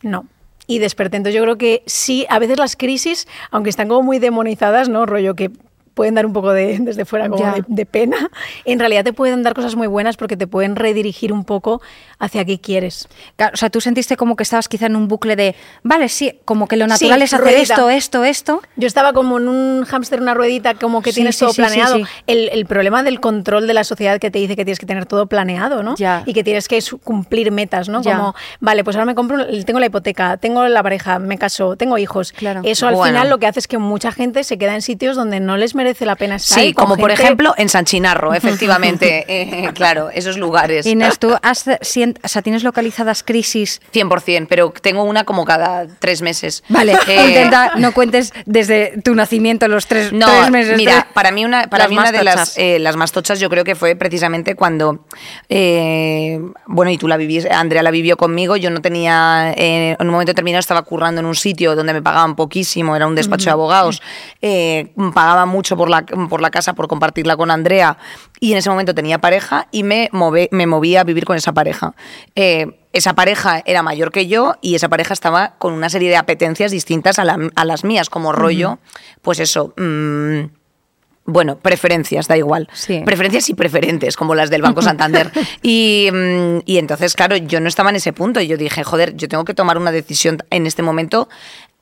no. 0.00 0.26
y 0.66 0.78
desperté. 0.78 1.18
Entonces 1.18 1.36
yo 1.36 1.42
creo 1.42 1.58
que 1.58 1.82
sí, 1.86 2.24
a 2.30 2.38
veces 2.38 2.58
las 2.58 2.76
crisis, 2.76 3.28
aunque 3.50 3.68
están 3.68 3.88
como 3.88 4.02
muy 4.02 4.18
demonizadas, 4.18 4.88
¿no? 4.88 5.04
Rollo 5.04 5.34
que 5.34 5.50
pueden 5.94 6.14
dar 6.14 6.26
un 6.26 6.32
poco 6.32 6.52
de, 6.52 6.78
desde 6.80 7.04
fuera 7.04 7.28
como 7.28 7.44
de, 7.44 7.64
de 7.66 7.86
pena, 7.86 8.30
en 8.64 8.78
realidad 8.78 9.04
te 9.04 9.12
pueden 9.12 9.42
dar 9.42 9.54
cosas 9.54 9.74
muy 9.76 9.86
buenas 9.86 10.16
porque 10.16 10.36
te 10.36 10.46
pueden 10.46 10.76
redirigir 10.76 11.32
un 11.32 11.44
poco 11.44 11.80
hacia 12.18 12.44
qué 12.44 12.60
quieres. 12.60 13.08
Claro, 13.36 13.52
o 13.54 13.56
sea, 13.56 13.70
tú 13.70 13.80
sentiste 13.80 14.16
como 14.16 14.36
que 14.36 14.42
estabas 14.42 14.68
quizá 14.68 14.86
en 14.86 14.96
un 14.96 15.08
bucle 15.08 15.36
de, 15.36 15.54
vale, 15.82 16.08
sí, 16.08 16.38
como 16.44 16.68
que 16.68 16.76
lo 16.76 16.86
natural 16.86 17.18
Sí, 17.18 17.24
es 17.24 17.32
hacer 17.34 17.44
ruedita. 17.44 17.74
esto, 17.74 17.90
esto, 17.90 18.24
esto. 18.24 18.62
Yo 18.76 18.86
estaba 18.86 19.12
como 19.12 19.38
en 19.38 19.48
un 19.48 19.84
hámster, 19.84 20.20
una 20.20 20.34
ruedita, 20.34 20.74
como 20.74 21.02
que 21.02 21.10
Sí, 21.10 21.16
tienes 21.16 21.36
sí, 21.36 21.44
todo 21.44 21.54
planeado. 21.54 21.96
sí. 21.96 22.04
El, 22.26 22.48
el 22.52 22.66
problema 22.66 23.02
del 23.02 23.20
control 23.20 23.66
de 23.66 23.74
la 23.74 23.84
sociedad 23.84 24.18
que 24.20 24.30
te 24.30 24.38
dice 24.38 24.56
que 24.56 24.64
tienes 24.64 24.78
que 24.78 24.86
tener 24.86 25.06
todo 25.06 25.26
planeado, 25.26 25.82
¿no? 25.82 25.96
Ya. 25.96 26.22
Y 26.26 26.32
que 26.32 26.44
tienes 26.44 26.68
que 26.68 26.78
cumplir 27.02 27.50
metas, 27.50 27.88
¿no? 27.88 28.02
Ya. 28.02 28.16
Como, 28.16 28.34
vale, 28.60 28.84
pues 28.84 28.96
ahora 28.96 29.06
me 29.06 29.14
compro, 29.14 29.44
tengo 29.64 29.80
la 29.80 29.86
hipoteca, 29.86 30.36
tengo 30.36 30.66
la 30.68 30.82
pareja, 30.82 31.18
me 31.18 31.38
caso, 31.38 31.76
tengo 31.76 31.98
hijos. 31.98 32.32
Claro. 32.32 32.60
Eso 32.64 32.86
al 32.86 32.94
Bueno. 32.94 33.12
final 33.14 33.30
lo 33.30 33.38
que 33.38 33.46
hace 33.46 33.58
es 33.58 33.66
que 33.68 33.78
mucha 33.78 34.12
gente 34.12 34.44
se 34.44 34.58
queda 34.58 34.74
en 34.74 34.82
sitios 34.82 35.16
donde 35.16 35.40
no 35.40 35.56
les 35.56 35.74
merece 35.74 35.81
la 36.00 36.16
pena 36.16 36.36
estar. 36.36 36.58
Sí, 36.58 36.72
como 36.72 36.96
por 36.96 37.10
ejemplo 37.10 37.54
en 37.56 37.68
San 37.68 37.84
Chinarro, 37.84 38.34
efectivamente. 38.34 39.24
eh, 39.28 39.70
claro, 39.74 40.10
esos 40.10 40.36
lugares. 40.38 40.86
Inés, 40.86 41.18
tú 41.18 41.34
has, 41.42 41.66
o 41.68 42.28
sea, 42.28 42.42
tienes 42.42 42.62
localizadas 42.62 43.22
crisis. 43.22 43.80
100%, 43.92 44.46
pero 44.48 44.72
tengo 44.80 45.04
una 45.04 45.24
como 45.24 45.44
cada 45.44 45.86
tres 45.98 46.22
meses. 46.22 46.62
Vale, 46.68 46.96
Eh, 47.08 47.26
intenta 47.28 47.72
no 47.76 47.92
cuentes 47.92 48.32
desde 48.46 49.00
tu 49.02 49.14
nacimiento 49.14 49.66
los 49.68 49.86
tres, 49.86 50.12
No, 50.12 50.26
tres 50.26 50.50
meses. 50.50 50.76
mira, 50.76 50.96
de- 50.96 51.04
para 51.14 51.30
mí 51.30 51.44
una, 51.44 51.66
para 51.68 51.84
las 51.84 51.90
mí 51.90 51.98
una 51.98 52.12
de 52.12 52.24
las, 52.24 52.56
eh, 52.58 52.78
las 52.78 52.96
más 52.96 53.12
tochas 53.12 53.40
yo 53.40 53.50
creo 53.50 53.64
que 53.64 53.74
fue 53.74 53.96
precisamente 53.96 54.54
cuando, 54.54 55.04
eh, 55.48 56.40
bueno, 56.66 56.90
y 56.90 56.98
tú 56.98 57.08
la 57.08 57.16
vivís, 57.16 57.46
Andrea 57.50 57.82
la 57.82 57.90
vivió 57.90 58.16
conmigo, 58.16 58.56
yo 58.56 58.70
no 58.70 58.80
tenía, 58.80 59.52
eh, 59.56 59.96
en 59.98 60.06
un 60.06 60.12
momento 60.12 60.30
determinado 60.30 60.60
estaba 60.60 60.82
currando 60.82 61.20
en 61.20 61.26
un 61.26 61.34
sitio 61.34 61.76
donde 61.76 61.92
me 61.92 62.02
pagaban 62.02 62.36
poquísimo, 62.36 62.96
era 62.96 63.06
un 63.06 63.14
despacho 63.14 63.46
de 63.46 63.50
abogados, 63.52 64.02
eh, 64.40 64.92
pagaba 65.14 65.46
mucho 65.46 65.71
por 65.76 65.88
la, 65.90 66.02
por 66.04 66.40
la 66.40 66.50
casa, 66.50 66.74
por 66.74 66.88
compartirla 66.88 67.36
con 67.36 67.50
Andrea, 67.50 67.96
y 68.40 68.52
en 68.52 68.58
ese 68.58 68.70
momento 68.70 68.94
tenía 68.94 69.18
pareja 69.18 69.68
y 69.70 69.82
me, 69.82 70.08
move- 70.12 70.48
me 70.52 70.66
movía 70.66 71.00
a 71.00 71.04
vivir 71.04 71.24
con 71.24 71.36
esa 71.36 71.52
pareja. 71.52 71.94
Eh, 72.34 72.78
esa 72.92 73.14
pareja 73.14 73.62
era 73.64 73.82
mayor 73.82 74.12
que 74.12 74.26
yo 74.26 74.54
y 74.60 74.74
esa 74.74 74.88
pareja 74.88 75.14
estaba 75.14 75.54
con 75.58 75.72
una 75.72 75.88
serie 75.88 76.10
de 76.10 76.16
apetencias 76.16 76.70
distintas 76.72 77.18
a, 77.18 77.24
la- 77.24 77.38
a 77.54 77.64
las 77.64 77.84
mías, 77.84 78.10
como 78.10 78.32
rollo, 78.32 78.78
pues 79.22 79.38
eso. 79.40 79.72
mm, 79.76 80.40
bueno, 81.24 81.56
preferencias, 81.56 82.26
da 82.26 82.36
igual. 82.36 82.68
Sí. 82.72 83.00
Preferencias 83.04 83.48
y 83.48 83.54
preferentes, 83.54 84.16
como 84.16 84.34
las 84.34 84.50
del 84.50 84.60
Banco 84.60 84.82
Santander. 84.82 85.30
y, 85.62 86.08
mm, 86.12 86.58
y 86.66 86.78
entonces, 86.78 87.14
claro, 87.14 87.36
yo 87.36 87.60
no 87.60 87.68
estaba 87.68 87.90
en 87.90 87.96
ese 87.96 88.12
punto 88.12 88.40
y 88.40 88.48
yo 88.48 88.56
dije, 88.56 88.82
joder, 88.82 89.14
yo 89.16 89.28
tengo 89.28 89.44
que 89.44 89.54
tomar 89.54 89.78
una 89.78 89.92
decisión 89.92 90.38
en 90.50 90.66
este 90.66 90.82
momento 90.82 91.28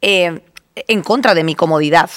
eh, 0.03 0.41
en 0.89 1.03
contra 1.03 1.35
de 1.35 1.45
mi 1.45 1.55
comodidad. 1.55 2.11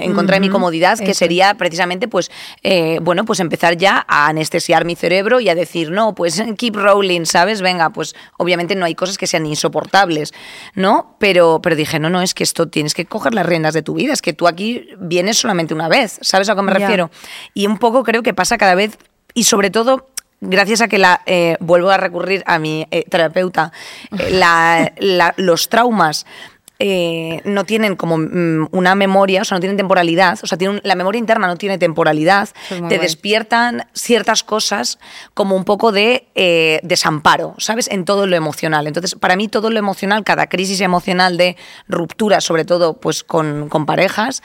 En 0.00 0.14
contra 0.14 0.34
de 0.34 0.40
mi 0.40 0.48
comodidad, 0.48 0.98
que 0.98 1.12
eso. 1.12 1.18
sería 1.20 1.54
precisamente, 1.54 2.08
pues, 2.08 2.30
eh, 2.64 2.98
bueno, 3.02 3.24
pues 3.24 3.38
empezar 3.38 3.76
ya 3.76 4.04
a 4.08 4.26
anestesiar 4.26 4.84
mi 4.84 4.96
cerebro 4.96 5.38
y 5.38 5.48
a 5.48 5.54
decir, 5.54 5.92
no, 5.92 6.12
pues 6.14 6.42
keep 6.58 6.74
rolling, 6.74 7.24
¿sabes? 7.24 7.60
Venga, 7.62 7.90
pues 7.90 8.16
obviamente 8.36 8.74
no 8.74 8.84
hay 8.84 8.96
cosas 8.96 9.16
que 9.16 9.28
sean 9.28 9.46
insoportables, 9.46 10.34
¿no? 10.74 11.14
Pero, 11.20 11.60
pero 11.62 11.76
dije, 11.76 12.00
no, 12.00 12.10
no, 12.10 12.20
es 12.20 12.34
que 12.34 12.42
esto 12.42 12.68
tienes 12.68 12.94
que 12.94 13.04
coger 13.06 13.32
las 13.32 13.46
riendas 13.46 13.74
de 13.74 13.82
tu 13.82 13.94
vida, 13.94 14.12
es 14.12 14.22
que 14.22 14.32
tú 14.32 14.48
aquí 14.48 14.88
vienes 14.98 15.38
solamente 15.38 15.72
una 15.72 15.88
vez, 15.88 16.18
¿sabes 16.20 16.48
a 16.48 16.56
qué 16.56 16.62
me 16.62 16.72
refiero? 16.72 17.10
Y 17.54 17.66
un 17.68 17.78
poco 17.78 18.02
creo 18.02 18.24
que 18.24 18.34
pasa 18.34 18.58
cada 18.58 18.74
vez, 18.74 18.98
y 19.34 19.44
sobre 19.44 19.70
todo 19.70 20.08
gracias 20.40 20.80
a 20.80 20.88
que 20.88 20.98
la 20.98 21.22
eh, 21.26 21.56
vuelvo 21.60 21.90
a 21.90 21.96
recurrir 21.96 22.42
a 22.46 22.58
mi 22.58 22.86
eh, 22.90 23.04
terapeuta, 23.08 23.72
eh, 24.18 24.30
la- 24.32 24.92
la- 24.98 25.34
los 25.36 25.68
traumas 25.68 26.26
eh, 26.78 27.40
no 27.44 27.64
tienen 27.64 27.96
como 27.96 28.18
mm, 28.18 28.68
una 28.72 28.94
memoria, 28.94 29.40
o 29.40 29.44
sea, 29.44 29.56
no 29.56 29.60
tienen 29.60 29.78
temporalidad, 29.78 30.38
o 30.42 30.46
sea, 30.46 30.58
tienen, 30.58 30.80
la 30.84 30.94
memoria 30.94 31.18
interna 31.18 31.46
no 31.46 31.56
tiene 31.56 31.78
temporalidad, 31.78 32.50
es 32.50 32.68
te 32.68 32.78
guay. 32.80 32.98
despiertan 32.98 33.86
ciertas 33.94 34.44
cosas 34.44 34.98
como 35.32 35.56
un 35.56 35.64
poco 35.64 35.90
de 35.90 36.28
eh, 36.34 36.80
desamparo, 36.82 37.54
¿sabes? 37.56 37.88
En 37.90 38.04
todo 38.04 38.26
lo 38.26 38.36
emocional. 38.36 38.86
Entonces, 38.86 39.14
para 39.14 39.36
mí 39.36 39.48
todo 39.48 39.70
lo 39.70 39.78
emocional, 39.78 40.22
cada 40.22 40.48
crisis 40.48 40.82
emocional 40.82 41.38
de 41.38 41.56
ruptura, 41.88 42.42
sobre 42.42 42.66
todo 42.66 43.00
pues 43.00 43.24
con, 43.24 43.70
con 43.70 43.86
parejas, 43.86 44.42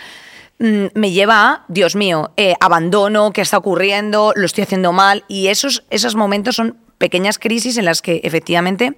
mm, 0.60 0.86
me 0.94 1.12
lleva 1.12 1.52
a, 1.52 1.66
Dios 1.68 1.98
mío, 1.98 2.32
eh, 2.38 2.56
abandono, 2.62 3.34
qué 3.34 3.42
está 3.42 3.58
ocurriendo, 3.58 4.32
lo 4.38 4.46
estoy 4.46 4.64
haciendo 4.64 4.94
mal, 4.94 5.26
y 5.28 5.48
esos, 5.48 5.84
esos 5.90 6.16
momentos 6.16 6.56
son 6.56 6.78
pequeñas 6.98 7.40
crisis 7.40 7.78
en 7.78 7.84
las 7.84 8.02
que 8.02 8.22
efectivamente 8.24 8.96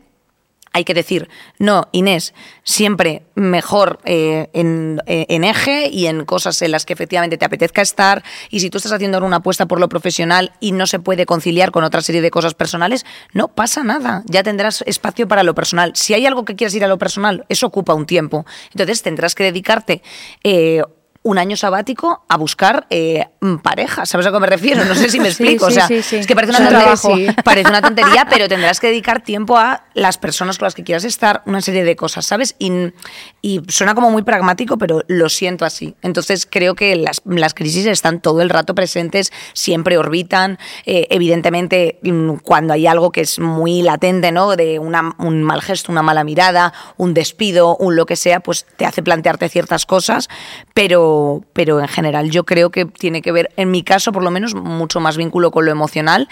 hay 0.73 0.83
que 0.83 0.93
decir, 0.93 1.29
no, 1.59 1.87
Inés, 1.91 2.33
siempre 2.63 3.23
mejor 3.35 3.99
eh, 4.05 4.49
en, 4.53 5.01
eh, 5.05 5.25
en 5.29 5.43
eje 5.43 5.87
y 5.89 6.07
en 6.07 6.25
cosas 6.25 6.61
en 6.61 6.71
las 6.71 6.85
que 6.85 6.93
efectivamente 6.93 7.37
te 7.37 7.45
apetezca 7.45 7.81
estar. 7.81 8.23
Y 8.49 8.59
si 8.59 8.69
tú 8.69 8.77
estás 8.77 8.91
haciendo 8.91 9.23
una 9.23 9.37
apuesta 9.37 9.67
por 9.67 9.79
lo 9.79 9.87
profesional 9.87 10.51
y 10.59 10.71
no 10.71 10.87
se 10.87 10.99
puede 10.99 11.25
conciliar 11.25 11.71
con 11.71 11.83
otra 11.83 12.01
serie 12.01 12.21
de 12.21 12.31
cosas 12.31 12.55
personales, 12.55 13.05
no 13.33 13.49
pasa 13.49 13.83
nada. 13.83 14.23
Ya 14.25 14.43
tendrás 14.43 14.83
espacio 14.87 15.27
para 15.27 15.43
lo 15.43 15.53
personal. 15.53 15.91
Si 15.95 16.13
hay 16.13 16.25
algo 16.25 16.43
que 16.43 16.55
quieras 16.55 16.73
ir 16.75 16.83
a 16.83 16.87
lo 16.87 16.97
personal, 16.97 17.45
eso 17.49 17.67
ocupa 17.67 17.93
un 17.93 18.05
tiempo. 18.05 18.45
Entonces 18.71 19.03
tendrás 19.03 19.35
que 19.35 19.43
dedicarte. 19.43 20.01
eh, 20.43 20.81
un 21.23 21.37
año 21.37 21.55
sabático 21.55 22.25
a 22.27 22.37
buscar 22.37 22.85
eh, 22.89 23.27
mm, 23.39 23.55
pareja, 23.57 24.05
¿sabes 24.05 24.27
a 24.27 24.31
qué 24.31 24.39
me 24.39 24.47
refiero? 24.47 24.83
No 24.83 24.93
sé 24.93 25.09
si 25.09 25.19
me 25.19 25.27
explico. 25.29 25.67
sí, 25.67 25.71
o 25.71 25.75
sea, 25.75 25.87
sí, 25.87 26.17
es 26.17 26.27
que 26.27 26.35
parece 26.35 26.51
una, 26.51 26.67
un 26.69 26.97
tontería, 26.97 27.35
parece 27.43 27.69
una 27.69 27.81
tontería, 27.81 28.27
pero 28.29 28.47
tendrás 28.47 28.79
que 28.79 28.87
dedicar 28.87 29.21
tiempo 29.23 29.57
a 29.57 29.85
las 29.93 30.17
personas 30.17 30.57
con 30.57 30.65
las 30.65 30.75
que 30.75 30.83
quieras 30.83 31.05
estar, 31.05 31.41
una 31.45 31.61
serie 31.61 31.83
de 31.83 31.95
cosas, 31.95 32.25
¿sabes? 32.25 32.55
Y, 32.59 32.71
y 33.45 33.61
suena 33.67 33.93
como 33.93 34.09
muy 34.09 34.23
pragmático, 34.23 34.77
pero 34.77 35.01
lo 35.07 35.27
siento 35.27 35.65
así. 35.65 35.95
Entonces 36.01 36.47
creo 36.49 36.75
que 36.75 36.95
las, 36.95 37.21
las 37.25 37.53
crisis 37.53 37.85
están 37.85 38.21
todo 38.21 38.41
el 38.41 38.49
rato 38.49 38.73
presentes, 38.73 39.33
siempre 39.53 39.97
orbitan. 39.97 40.57
Eh, 40.85 41.07
evidentemente, 41.09 41.99
mm, 42.03 42.35
cuando 42.37 42.73
hay 42.73 42.87
algo 42.87 43.11
que 43.11 43.19
es 43.19 43.39
muy 43.39 43.81
latente, 43.81 44.31
¿no? 44.31 44.55
De 44.55 44.79
una- 44.79 45.13
un 45.19 45.43
mal 45.43 45.61
gesto, 45.61 45.91
una 45.91 46.01
mala 46.01 46.23
mirada, 46.23 46.71
un 46.95 47.13
despido, 47.13 47.75
un 47.75 47.97
lo 47.97 48.05
que 48.05 48.15
sea, 48.15 48.39
pues 48.39 48.65
te 48.77 48.85
hace 48.85 49.03
plantearte 49.03 49.49
ciertas 49.49 49.85
cosas, 49.85 50.29
pero, 50.73 51.43
pero 51.53 51.81
en 51.81 51.87
general 51.89 52.29
yo 52.31 52.45
creo 52.45 52.69
que 52.71 52.85
tiene 52.85 53.21
que 53.21 53.33
ver, 53.33 53.49
en 53.57 53.71
mi 53.71 53.83
caso 53.83 54.13
por 54.13 54.23
lo 54.23 54.31
menos, 54.31 54.55
mucho 54.55 55.01
más 55.01 55.17
vínculo 55.17 55.51
con 55.51 55.65
lo 55.65 55.71
emocional 55.71 56.29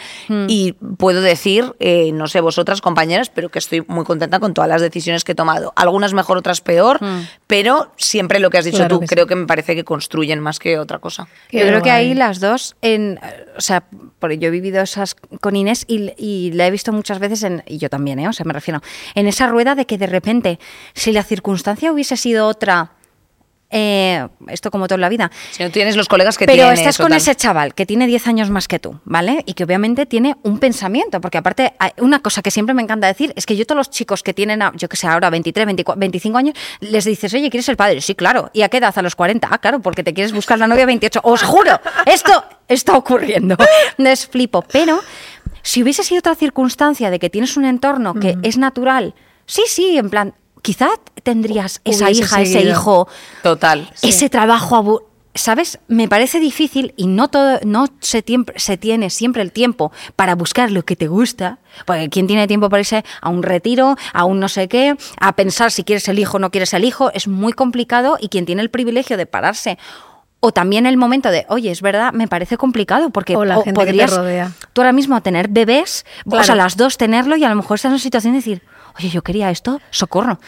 y 0.48 0.74
puedo 0.98 1.20
decir, 1.22 1.74
eh, 1.80 2.12
no 2.14 2.28
sé 2.28 2.40
vosotras 2.40 2.80
compañeras, 2.80 3.30
pero 3.30 3.50
que 3.50 3.60
estoy 3.60 3.84
muy 3.88 4.06
contenta 4.06 4.40
con 4.40 4.54
todas 4.54 4.70
las 4.70 4.82
decisiones 4.82 5.26
que 5.26 5.34
he 5.34 5.36
tomado. 5.36 5.74
Algunas 5.76 6.14
mejor, 6.14 6.38
otras 6.38 6.62
peor, 6.62 7.00
pero 7.48 7.92
siempre 7.98 8.40
lo 8.40 8.50
que 8.50 8.58
has 8.58 8.66
dicho 8.66 8.78
Claro 8.78 8.96
tú, 8.96 9.02
que 9.02 9.08
sí. 9.08 9.16
creo 9.16 9.28
que 9.28 9.36
me 9.36 9.46
parece 9.46 9.76
que 9.76 9.84
construyen 9.84 10.40
más 10.40 10.60
que 10.60 10.78
otra 10.80 11.00
cosa. 11.00 11.28
Qué 11.50 11.60
Yo 11.60 11.68
creo 11.68 11.82
que 11.82 11.92
ahí 11.92 12.14
las 12.14 12.40
dos, 12.40 12.76
en, 12.82 13.20
o 13.58 13.62
sea, 13.62 13.84
porque 14.20 14.38
yo 14.38 14.48
he 14.48 14.52
vivido 14.52 14.82
esas 14.82 15.16
con 15.16 15.56
Inés 15.56 15.86
y, 15.88 16.14
y 16.18 16.52
la 16.52 16.68
he 16.68 16.72
visto 16.72 16.92
muchas 16.94 17.20
veces, 17.20 17.44
en, 17.44 17.64
y 17.68 17.78
yo 17.78 17.90
también, 17.90 18.20
¿eh? 18.20 18.28
o 18.28 18.34
sea, 18.34 18.46
me 18.46 18.54
refiero, 18.54 18.82
en 19.16 19.28
esa 19.28 19.48
rueda 19.48 19.76
de 19.76 19.86
que 19.86 19.98
de 19.98 20.08
repente, 20.08 20.60
si 20.94 21.12
la 21.12 21.24
circunstancia 21.24 21.92
hubiese 21.92 22.18
sido 22.18 22.48
otra, 22.48 22.92
eh, 23.72 24.28
esto 24.48 24.70
como 24.70 24.88
toda 24.88 24.98
la 25.00 25.10
vida, 25.10 25.32
Si 25.52 25.64
no 25.64 25.70
tienes 25.72 25.96
los 25.96 26.08
colegas 26.08 26.38
que 26.38 26.46
pero 26.46 26.64
tienes. 26.64 26.80
estás 26.80 26.98
con 26.98 27.10
tal. 27.10 27.18
ese 27.18 27.36
chaval 27.36 27.74
que 27.74 27.86
tiene 27.86 28.06
10 28.08 28.28
años 28.28 28.50
más 28.50 28.68
que 28.68 28.80
tú, 28.80 29.00
¿vale? 29.06 29.44
Y 29.46 29.54
que 29.54 29.64
obviamente 29.64 30.06
tiene 30.06 30.36
un 30.44 30.60
pensamiento, 30.60 31.22
porque 31.22 31.38
aparte, 31.38 31.74
una 31.98 32.20
cosa 32.20 32.42
que 32.42 32.52
siempre 32.52 32.76
me 32.76 32.82
encanta 32.82 33.08
decir 33.08 33.34
es 33.36 33.46
que 33.46 33.56
yo 33.56 33.66
todos 33.66 33.78
los 33.78 33.90
chicos 33.90 34.24
que 34.24 34.34
tienen, 34.34 34.62
yo 34.76 34.90
que 34.90 34.98
sé, 34.98 35.08
ahora 35.08 35.30
23, 35.30 35.66
24, 35.66 36.00
25 36.00 36.38
años, 36.38 36.56
les 36.82 37.06
dices, 37.06 37.34
oye, 37.34 37.50
¿quieres 37.50 37.66
ser 37.66 37.78
padre? 37.78 38.02
Sí, 38.02 38.16
claro. 38.16 38.50
¿Y 38.54 38.62
a 38.64 38.70
qué 38.70 38.78
edad? 38.78 38.94
A 38.96 39.02
los 39.02 39.16
40. 39.16 39.48
Ah, 39.50 39.58
claro, 39.60 39.80
porque 39.80 40.04
te 40.04 40.14
quieres 40.14 40.34
buscar 40.34 40.60
la 40.60 40.68
novia 40.68 40.84
a 40.84 40.88
28. 40.88 41.22
Os 41.24 41.44
juro, 41.44 41.80
esto 42.06 42.44
está 42.68 42.98
ocurriendo. 42.98 43.56
Les 43.98 44.28
flipo. 44.28 44.62
Pero 44.64 45.00
si 45.62 45.82
hubiese 45.84 46.04
sido 46.04 46.20
otra 46.20 46.36
circunstancia 46.36 47.10
de 47.10 47.20
que 47.20 47.30
tienes 47.30 47.56
un 47.58 47.66
entorno 47.66 48.14
que 48.16 48.38
es 48.44 48.58
natural, 48.58 49.14
sí, 49.46 49.64
sí, 49.68 49.98
en 49.98 50.10
plan, 50.10 50.34
quizá 50.62 50.90
tendrías 51.24 51.82
esa 51.84 52.12
hija, 52.12 52.42
ese 52.42 52.62
hijo, 52.64 53.08
Total. 53.44 53.90
ese 54.02 54.30
trabajo 54.30 55.04
¿Sabes? 55.34 55.80
Me 55.88 56.10
parece 56.10 56.42
difícil 56.42 56.94
y 56.98 57.08
no 57.08 57.30
todo, 57.30 57.58
no 57.64 57.86
se, 58.02 58.22
tiemp- 58.22 58.52
se 58.58 58.76
tiene 58.76 59.10
siempre 59.10 59.42
el 59.42 59.54
tiempo 59.54 59.94
para 60.18 60.36
buscar 60.36 60.72
lo 60.72 60.84
que 60.84 60.98
te 60.98 61.08
gusta, 61.08 61.60
porque 61.86 62.10
¿quién 62.10 62.28
tiene 62.28 62.48
tiempo 62.48 62.68
para 62.68 62.82
irse 62.82 63.06
a 63.22 63.30
un 63.30 63.42
retiro, 63.42 63.96
a 64.12 64.26
un 64.26 64.42
no 64.42 64.50
sé 64.50 64.68
qué, 64.68 64.98
a 65.22 65.32
pensar 65.38 65.72
si 65.72 65.86
quieres 65.86 66.10
el 66.10 66.20
hijo 66.20 66.36
o 66.36 66.40
no 66.42 66.52
quieres 66.52 66.74
el 66.74 66.84
hijo? 66.84 67.12
Es 67.14 67.30
muy 67.30 67.54
complicado 67.54 68.18
y 68.20 68.28
quien 68.28 68.46
tiene 68.46 68.62
el 68.62 68.70
privilegio 68.70 69.16
de 69.16 69.26
pararse 69.26 69.78
o 70.42 70.52
también 70.52 70.86
el 70.86 70.98
momento 70.98 71.32
de, 71.32 71.46
oye, 71.48 71.72
es 71.72 71.82
verdad, 71.82 72.12
me 72.12 72.28
parece 72.28 72.58
complicado 72.58 73.10
porque 73.12 73.38
O 73.38 73.46
la 73.46 73.56
gente 73.56 73.70
que 73.70 73.74
te 73.74 73.86
podrías 73.86 74.12
rodea. 74.14 74.52
tú 74.74 74.82
ahora 74.82 74.92
mismo 74.92 75.22
tener 75.22 75.48
bebés, 75.48 76.06
o 76.26 76.44
sea, 76.44 76.56
las 76.56 76.76
dos 76.76 76.98
tenerlo 76.98 77.38
y 77.38 77.46
a 77.46 77.50
lo 77.50 77.56
mejor 77.56 77.76
estás 77.76 77.88
en 77.88 77.94
una 77.94 78.00
situación 78.00 78.34
de 78.34 78.40
decir, 78.40 78.62
oye, 78.98 79.10
yo 79.10 79.22
quería 79.22 79.50
esto, 79.50 79.82
socorro. 79.90 80.40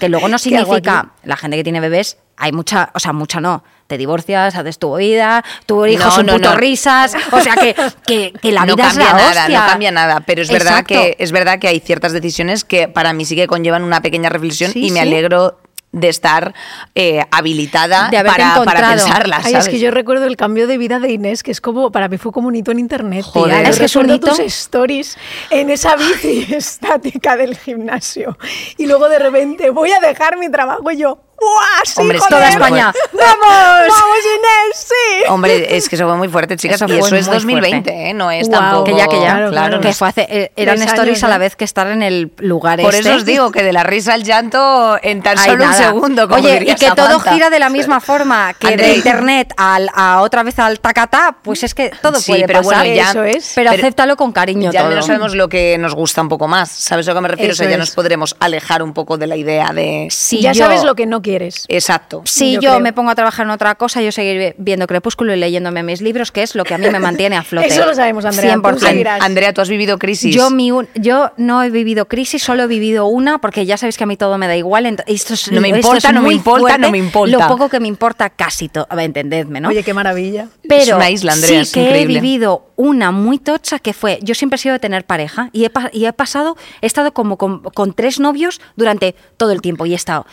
Que 0.00 0.08
luego 0.08 0.28
no 0.28 0.38
¿Qué 0.38 0.56
hago 0.56 0.64
significa, 0.66 1.12
la 1.24 1.36
gente 1.36 1.56
que 1.56 1.64
tiene 1.64 1.80
bebés, 1.80 2.18
hay 2.36 2.52
mucha, 2.52 2.90
o 2.94 2.98
sea, 3.00 3.12
mucha 3.12 3.40
no. 3.40 3.64
Te 3.88 3.96
divorcias, 3.96 4.54
haces 4.54 4.78
tu 4.78 4.94
vida, 4.98 5.42
tu 5.64 5.86
hijo 5.86 6.04
No, 6.04 6.10
son 6.10 6.26
no, 6.26 6.34
puto 6.34 6.50
no. 6.50 6.56
risas. 6.56 7.14
O 7.32 7.40
sea, 7.40 7.54
que, 7.56 7.74
que, 8.06 8.32
que 8.34 8.52
la 8.52 8.66
no 8.66 8.76
vida 8.76 8.88
es 8.88 8.94
cambia 8.98 9.06
la 9.06 9.18
nada, 9.18 9.40
hostia. 9.42 9.60
no 9.60 9.66
cambia 9.66 9.90
nada, 9.90 10.20
pero 10.26 10.42
es 10.42 10.50
verdad 10.50 10.84
que 10.84 11.16
es 11.18 11.32
verdad 11.32 11.58
que 11.58 11.68
hay 11.68 11.80
ciertas 11.80 12.12
decisiones 12.12 12.64
que 12.64 12.86
para 12.88 13.14
mí 13.14 13.24
sí 13.24 13.34
que 13.34 13.46
conllevan 13.46 13.82
una 13.84 14.02
pequeña 14.02 14.28
reflexión 14.28 14.72
Sí, 14.72 14.88
y 14.88 14.90
me 14.90 15.00
sí. 15.00 15.08
alegro 15.08 15.58
de 15.92 16.08
estar 16.08 16.54
eh, 16.94 17.22
habilitada 17.30 18.08
De 18.10 18.22
para, 18.22 18.62
para 18.64 18.90
pensarlas. 18.90 19.46
Ay, 19.46 19.54
es 19.54 19.68
que 19.68 19.78
yo 19.78 19.90
recuerdo 19.90 20.26
el 20.26 20.36
cambio 20.36 20.66
de 20.66 20.78
vida 20.78 21.00
de 21.00 21.12
Inés, 21.12 21.42
que 21.42 21.50
es 21.50 21.60
como, 21.60 21.90
para 21.90 22.08
mí 22.08 22.18
fue 22.18 22.32
como 22.32 22.48
un 22.48 22.56
hito 22.56 22.70
en 22.70 22.78
internet. 22.78 23.24
Joder. 23.24 23.66
Es 23.66 23.78
que 23.78 23.86
es 23.86 23.96
un 23.96 24.02
recuerdo 24.02 24.26
hito. 24.26 24.42
tus 24.42 24.52
stories 24.54 25.18
en 25.50 25.70
esa 25.70 25.96
bici 25.96 26.46
estática 26.54 27.36
del 27.36 27.56
gimnasio. 27.56 28.36
Y 28.76 28.86
luego 28.86 29.08
de 29.08 29.18
repente, 29.18 29.70
voy 29.70 29.90
a 29.92 30.00
dejar 30.00 30.38
mi 30.38 30.50
trabajo 30.50 30.90
y 30.90 30.98
yo, 30.98 31.20
¡buah! 31.40 31.84
Sí, 31.84 32.00
Hombre, 32.00 32.18
es 32.18 32.24
joder! 32.24 32.38
Toda 32.38 32.48
España. 32.50 32.92
¡Vamos! 33.12 33.88
¡Vamos, 33.88 34.16
Inés! 34.36 34.76
¡Sí! 34.88 35.24
Hombre, 35.28 35.76
es 35.76 35.88
que 35.88 35.96
eso 35.96 36.06
fue 36.06 36.16
muy 36.16 36.28
fuerte, 36.28 36.56
chicas, 36.56 36.80
Eso 36.82 36.92
y 36.92 36.98
eso 36.98 37.16
es 37.16 37.26
muy 37.28 37.34
2020, 37.34 37.70
fuerte. 37.90 38.10
¿eh? 38.10 38.14
no 38.14 38.30
es 38.30 38.48
Guau. 38.48 38.60
tampoco... 38.60 38.84
Que 38.84 38.96
ya, 38.96 39.06
que 39.08 39.16
ya. 39.20 39.32
Claro, 39.34 39.50
claro. 39.50 39.80
Que 39.80 39.92
fue 39.92 40.08
hace, 40.08 40.26
eh, 40.28 40.52
eran 40.56 40.80
stories 40.82 41.18
años, 41.18 41.24
a 41.24 41.28
la 41.28 41.36
¿eh? 41.36 41.38
vez 41.38 41.56
que 41.56 41.64
estar 41.64 41.86
en 41.88 42.02
el 42.02 42.32
lugar 42.38 42.80
Por 42.80 42.94
este. 42.94 43.08
eso 43.08 43.16
os 43.18 43.24
digo 43.24 43.50
que 43.50 43.62
de 43.62 43.72
la 43.72 43.82
risa 43.84 44.14
al 44.14 44.24
llanto 44.24 44.98
en 45.02 45.22
tan 45.22 45.38
Ay, 45.38 45.50
solo 45.50 45.64
un 45.64 45.74
segundo, 45.74 46.28
como 46.28 46.42
Oye, 46.44 46.64
y 46.66 46.74
que 46.74 46.90
todo 46.92 47.20
gira 47.20 47.50
de 47.50 47.58
la 47.58 47.68
misma 47.68 48.00
forma 48.00 48.54
que 48.54 48.68
André. 48.68 48.88
de 48.88 48.94
internet 48.96 49.52
al, 49.56 49.88
a 49.94 50.20
otra 50.22 50.42
vez 50.42 50.58
al 50.58 50.80
tacatá, 50.80 51.36
pues 51.42 51.62
es 51.62 51.74
que 51.74 51.90
todo 52.02 52.18
Sí, 52.20 52.32
puede 52.32 52.46
pero 52.46 52.60
pasar. 52.62 52.78
bueno, 52.80 52.94
ya- 52.94 53.10
Eso 53.10 53.24
es. 53.24 53.52
Pero, 53.54 53.70
pero 53.70 53.82
acéptalo 53.82 54.16
con 54.16 54.32
cariño 54.32 54.70
Ya 54.72 54.80
todo. 54.80 54.90
menos 54.90 55.06
sabemos 55.06 55.34
lo 55.34 55.48
que 55.48 55.78
nos 55.78 55.94
gusta 55.94 56.20
un 56.22 56.28
poco 56.28 56.48
más. 56.48 56.70
¿Sabes 56.70 57.06
a 57.08 57.10
lo 57.12 57.16
que 57.16 57.20
me 57.22 57.28
refiero? 57.28 57.52
o 57.52 57.56
sea, 57.56 57.66
ya 57.66 57.74
es. 57.74 57.78
nos 57.78 57.90
podremos 57.92 58.36
alejar 58.40 58.82
un 58.82 58.92
poco 58.92 59.16
de 59.18 59.26
la 59.26 59.36
idea 59.36 59.72
de... 59.72 60.08
Si 60.10 60.40
ya 60.40 60.54
sabes 60.54 60.82
lo 60.84 60.94
que 60.94 61.06
no 61.06 61.22
quieres. 61.28 61.64
Exacto. 61.68 62.22
Si 62.24 62.58
Yo 62.58 62.80
me 62.80 62.92
pongo 62.92 63.10
a 63.10 63.14
trabajar 63.14 63.46
en 63.46 63.50
otra 63.50 63.74
cosa, 63.74 64.00
yo 64.02 64.12
seguiré 64.12 64.54
viendo 64.58 64.86
Crepúsculo 64.86 65.34
y 65.34 65.36
leyéndome 65.38 65.82
mis 65.82 66.00
libros, 66.00 66.32
que 66.32 66.42
es 66.42 66.54
lo 66.54 66.64
que 66.64 66.74
a 66.74 66.78
mí 66.78 66.88
me 66.90 66.98
mantiene 66.98 67.36
a 67.36 67.42
flote. 67.44 67.66
Eso 67.68 67.84
lo 67.86 67.94
sabemos, 67.94 68.24
Andrea, 68.24 68.54
tú 68.54 68.60
100%. 68.62 68.78
seguirás. 68.78 69.20
Andrea, 69.22 69.52
¿tú 69.52 69.60
has 69.60 69.68
vivido 69.68 69.98
crisis? 69.98 70.34
Yo, 70.34 70.50
mi 70.50 70.70
un- 70.70 70.88
yo 70.94 71.32
no 71.36 71.62
he 71.62 71.70
vivido 71.70 72.06
crisis, 72.08 72.42
solo 72.42 72.62
he 72.62 72.66
vivido 72.66 73.06
una, 73.06 73.38
porque 73.38 73.66
ya 73.66 73.76
sabéis 73.76 73.96
que 73.98 74.04
a 74.04 74.06
mí 74.06 74.16
todo 74.16 74.38
me 74.38 74.46
da 74.46 74.56
igual. 74.56 74.86
Esto 75.06 75.34
es, 75.34 75.50
No 75.52 75.60
me 75.60 75.68
esto 75.68 75.78
importa, 75.78 76.08
es 76.08 76.14
no 76.14 76.22
me 76.22 76.32
importa, 76.32 76.60
fuerte, 76.60 76.78
no 76.78 76.90
me 76.90 76.98
importa. 76.98 77.36
Lo 77.38 77.46
poco 77.48 77.68
que 77.68 77.80
me 77.80 77.88
importa, 77.88 78.30
casi 78.30 78.68
todo. 78.68 78.86
Entendedme, 78.98 79.60
¿no? 79.60 79.68
Oye, 79.68 79.82
qué 79.82 79.94
maravilla. 79.94 80.48
Pero 80.68 80.82
Es 80.82 80.92
una 80.92 81.10
isla, 81.10 81.32
Andrea, 81.32 81.48
sí 81.48 81.56
es 81.62 81.72
que 81.72 81.80
increíble. 81.82 82.18
he 82.18 82.20
vivido 82.22 82.64
una 82.76 83.10
muy 83.10 83.38
tocha 83.38 83.78
que 83.80 83.92
fue, 83.92 84.18
yo 84.22 84.34
siempre 84.34 84.54
he 84.56 84.58
sido 84.58 84.72
de 84.74 84.78
tener 84.78 85.04
pareja 85.04 85.50
y 85.52 85.64
he, 85.64 85.70
pa- 85.70 85.90
y 85.92 86.04
he 86.06 86.12
pasado, 86.12 86.56
he 86.80 86.86
estado 86.86 87.12
como 87.12 87.36
con, 87.36 87.60
con 87.62 87.92
tres 87.92 88.20
novios 88.20 88.60
durante 88.76 89.16
todo 89.36 89.50
el 89.52 89.60
tiempo 89.62 89.84
y 89.86 89.92
he 89.92 89.96
estado 89.96 90.26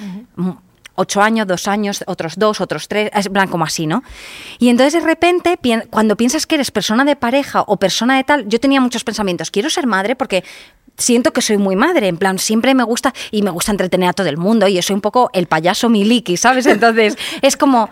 ocho 0.96 1.22
años, 1.22 1.48
dos 1.48 1.68
años, 1.68 2.04
otros 2.08 2.34
dos, 2.38 2.62
otros 2.62 2.88
tres, 2.88 3.12
es 3.14 3.30
plan 3.30 3.48
como 3.48 3.66
así, 3.66 3.88
¿no? 3.88 4.04
Y 4.60 4.70
entonces 4.70 4.93
de 4.93 5.08
repente, 5.08 5.60
cuando 5.89 6.18
piensas 6.18 6.48
que 6.48 6.56
eres 6.56 6.72
persona 6.72 7.06
de 7.06 7.16
pareja 7.16 7.62
o 7.68 7.78
persona 7.78 8.18
de 8.18 8.24
tal, 8.24 8.48
yo 8.48 8.60
tenía 8.60 8.82
muchos 8.82 9.04
pensamientos, 9.04 9.52
quiero 9.52 9.70
ser 9.70 9.88
madre 9.88 10.16
porque 10.16 10.43
siento 10.98 11.34
que 11.34 11.41
soy 11.41 11.58
muy 11.58 11.76
madre, 11.76 12.08
en 12.08 12.18
plan, 12.18 12.39
siempre 12.39 12.74
me 12.74 12.84
gusta 12.84 13.14
y 13.32 13.41
me 13.41 13.50
gusta 13.50 13.72
entretener 13.72 14.10
a 14.10 14.14
todo 14.14 14.28
el 14.28 14.38
mundo 14.38 14.68
y 14.68 14.76
yo 14.76 14.82
soy 14.82 14.96
un 14.96 15.02
poco 15.02 15.30
el 15.34 15.48
payaso 15.48 15.89
miliki, 15.89 16.38
¿sabes? 16.38 16.66
Entonces 16.66 17.18
es 17.41 17.58
como... 17.58 17.89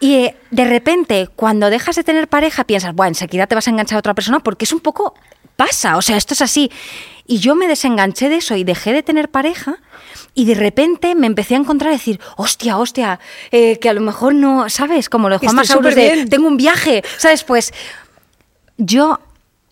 Y 0.00 0.14
eh, 0.14 0.36
de 0.52 0.64
repente, 0.64 1.28
cuando 1.34 1.70
dejas 1.70 1.96
de 1.96 2.04
tener 2.04 2.28
pareja, 2.28 2.62
piensas, 2.62 2.94
bueno, 2.94 3.08
enseguida 3.08 3.48
te 3.48 3.56
vas 3.56 3.66
a 3.66 3.70
enganchar 3.70 3.96
a 3.96 3.98
otra 3.98 4.14
persona 4.14 4.38
porque 4.38 4.64
es 4.64 4.72
un 4.72 4.78
poco 4.78 5.14
pasa, 5.56 5.96
o 5.96 6.02
sea, 6.02 6.16
esto 6.16 6.34
es 6.34 6.40
así. 6.40 6.70
Y 7.30 7.38
yo 7.38 7.54
me 7.54 7.68
desenganché 7.68 8.30
de 8.30 8.36
eso 8.36 8.56
y 8.56 8.64
dejé 8.64 8.92
de 8.92 9.02
tener 9.02 9.28
pareja 9.28 9.76
y 10.34 10.46
de 10.46 10.54
repente 10.54 11.14
me 11.14 11.26
empecé 11.26 11.54
a 11.54 11.58
encontrar 11.58 11.90
a 11.90 11.92
decir, 11.92 12.18
hostia, 12.36 12.78
hostia, 12.78 13.20
eh, 13.50 13.78
que 13.78 13.90
a 13.90 13.92
lo 13.92 14.00
mejor 14.00 14.34
no, 14.34 14.70
¿sabes? 14.70 15.10
Como 15.10 15.28
lo 15.28 15.38
de 15.38 15.46
Juan 15.46 15.56
Masaurus 15.56 15.94
de, 15.94 16.26
tengo 16.26 16.48
un 16.48 16.56
viaje, 16.56 17.04
¿sabes? 17.18 17.44
Pues 17.44 17.74
yo 18.78 19.20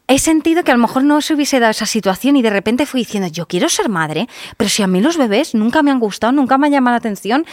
he 0.06 0.18
sentido 0.18 0.64
que 0.64 0.70
a 0.70 0.74
lo 0.74 0.82
mejor 0.82 1.02
no 1.02 1.22
se 1.22 1.32
hubiese 1.32 1.58
dado 1.58 1.70
esa 1.70 1.86
situación 1.86 2.36
y 2.36 2.42
de 2.42 2.50
repente 2.50 2.84
fui 2.84 3.00
diciendo, 3.00 3.28
yo 3.28 3.46
quiero 3.46 3.70
ser 3.70 3.88
madre, 3.88 4.28
pero 4.58 4.68
si 4.68 4.82
a 4.82 4.86
mí 4.86 5.00
los 5.00 5.16
bebés 5.16 5.54
nunca 5.54 5.82
me 5.82 5.90
han 5.90 5.98
gustado, 5.98 6.32
nunca 6.32 6.58
me 6.58 6.66
han 6.66 6.74
llamado 6.74 6.92
la 6.92 6.98
atención 6.98 7.46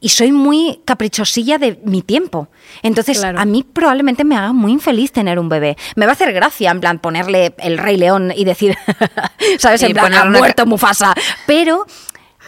y 0.00 0.10
soy 0.10 0.32
muy 0.32 0.80
caprichosilla 0.84 1.58
de 1.58 1.80
mi 1.84 2.02
tiempo. 2.02 2.48
Entonces, 2.82 3.18
Claro. 3.18 3.40
a 3.40 3.44
mí 3.44 3.64
probablemente 3.64 4.24
me 4.24 4.36
haga 4.36 4.52
muy 4.52 4.72
infeliz 4.72 5.12
tener 5.12 5.38
un 5.38 5.48
bebé. 5.48 5.76
Me 5.96 6.06
va 6.06 6.12
a 6.12 6.14
hacer 6.14 6.32
gracia, 6.32 6.70
en 6.70 6.80
plan, 6.80 6.98
ponerle 6.98 7.54
el 7.58 7.78
Rey 7.78 7.96
León 7.96 8.32
y 8.34 8.44
decir, 8.44 8.76
¿sabes? 9.58 9.82
Y 9.82 9.86
En 9.86 9.92
plan, 9.92 10.06
poner 10.06 10.20
ha 10.20 10.24
muerto 10.26 10.66
Mufasa. 10.66 11.14
Pero 11.46 11.86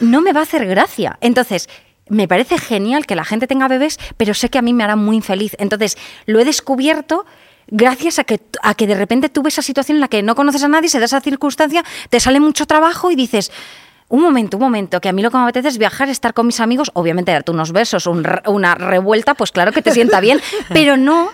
no 0.01 0.21
me 0.21 0.33
va 0.33 0.41
a 0.41 0.43
hacer 0.45 0.67
gracia. 0.67 1.19
Entonces, 1.21 1.69
me 2.09 2.27
parece 2.27 2.59
genial 2.59 3.07
que 3.07 3.15
la 3.15 3.25
gente 3.25 3.47
tenga 3.47 3.69
bebés, 3.69 3.99
pero 4.17 4.35
sé 4.35 4.49
que 4.49 4.59
a 4.59 4.63
mí 4.63 4.73
me 4.73 4.83
hará 4.85 4.97
muy 4.97 5.17
infeliz. 5.17 5.57
Entonces, 5.59 5.97
lo 6.27 6.41
he 6.41 6.45
descubierto 6.45 7.25
gracias 7.69 8.19
a 8.19 8.25
que, 8.25 8.41
a 8.63 8.75
que 8.75 8.87
de 8.89 8.95
repente 8.97 9.29
tuve 9.29 9.49
esa 9.49 9.63
situación 9.63 9.97
en 9.97 10.01
la 10.01 10.09
que 10.09 10.23
no 10.23 10.35
conoces 10.35 10.65
a 10.65 10.69
nadie, 10.69 10.89
se 10.89 10.99
da 10.99 11.05
esa 11.05 11.21
circunstancia, 11.21 11.85
te 12.09 12.19
sale 12.21 12.41
mucho 12.41 12.67
trabajo 12.67 13.11
y 13.11 13.17
dices... 13.17 13.51
Un 14.11 14.23
momento, 14.23 14.57
un 14.57 14.63
momento, 14.65 15.01
que 15.01 15.09
a 15.09 15.13
mí 15.13 15.23
lo 15.23 15.31
que 15.31 15.37
me 15.37 15.45
apetece 15.45 15.69
es 15.69 15.79
viajar, 15.79 16.09
estar 16.09 16.35
con 16.35 16.45
mis 16.45 16.59
amigos, 16.59 16.91
obviamente 16.95 17.31
darte 17.31 17.53
unos 17.53 17.71
besos, 17.71 18.07
un 18.07 18.27
una 18.47 18.75
revuelta, 18.75 19.35
pues 19.35 19.53
claro 19.53 19.71
que 19.71 19.83
te 19.83 19.93
sienta 19.93 20.21
bien, 20.21 20.41
pero 20.69 20.97
no 20.97 21.31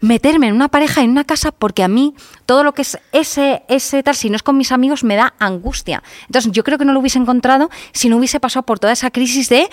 meterme 0.00 0.48
en 0.48 0.54
una 0.54 0.68
pareja, 0.68 1.02
en 1.02 1.10
una 1.10 1.24
casa, 1.24 1.52
porque 1.52 1.82
a 1.82 1.88
mí 1.88 2.14
todo 2.46 2.64
lo 2.64 2.72
que 2.74 2.82
es 2.82 2.98
ese, 3.12 3.62
ese 3.68 4.02
tal, 4.02 4.14
si 4.16 4.30
no 4.30 4.36
es 4.36 4.42
con 4.42 4.56
mis 4.56 4.72
amigos, 4.72 5.04
me 5.04 5.14
da 5.16 5.34
angustia. 5.38 6.02
Entonces 6.26 6.50
yo 6.52 6.64
creo 6.64 6.78
que 6.78 6.84
no 6.84 6.92
lo 6.92 7.00
hubiese 7.00 7.18
encontrado 7.18 7.70
si 7.92 8.08
no 8.08 8.16
hubiese 8.16 8.40
pasado 8.40 8.64
por 8.64 8.78
toda 8.78 8.92
esa 8.92 9.10
crisis 9.10 9.48
de 9.48 9.68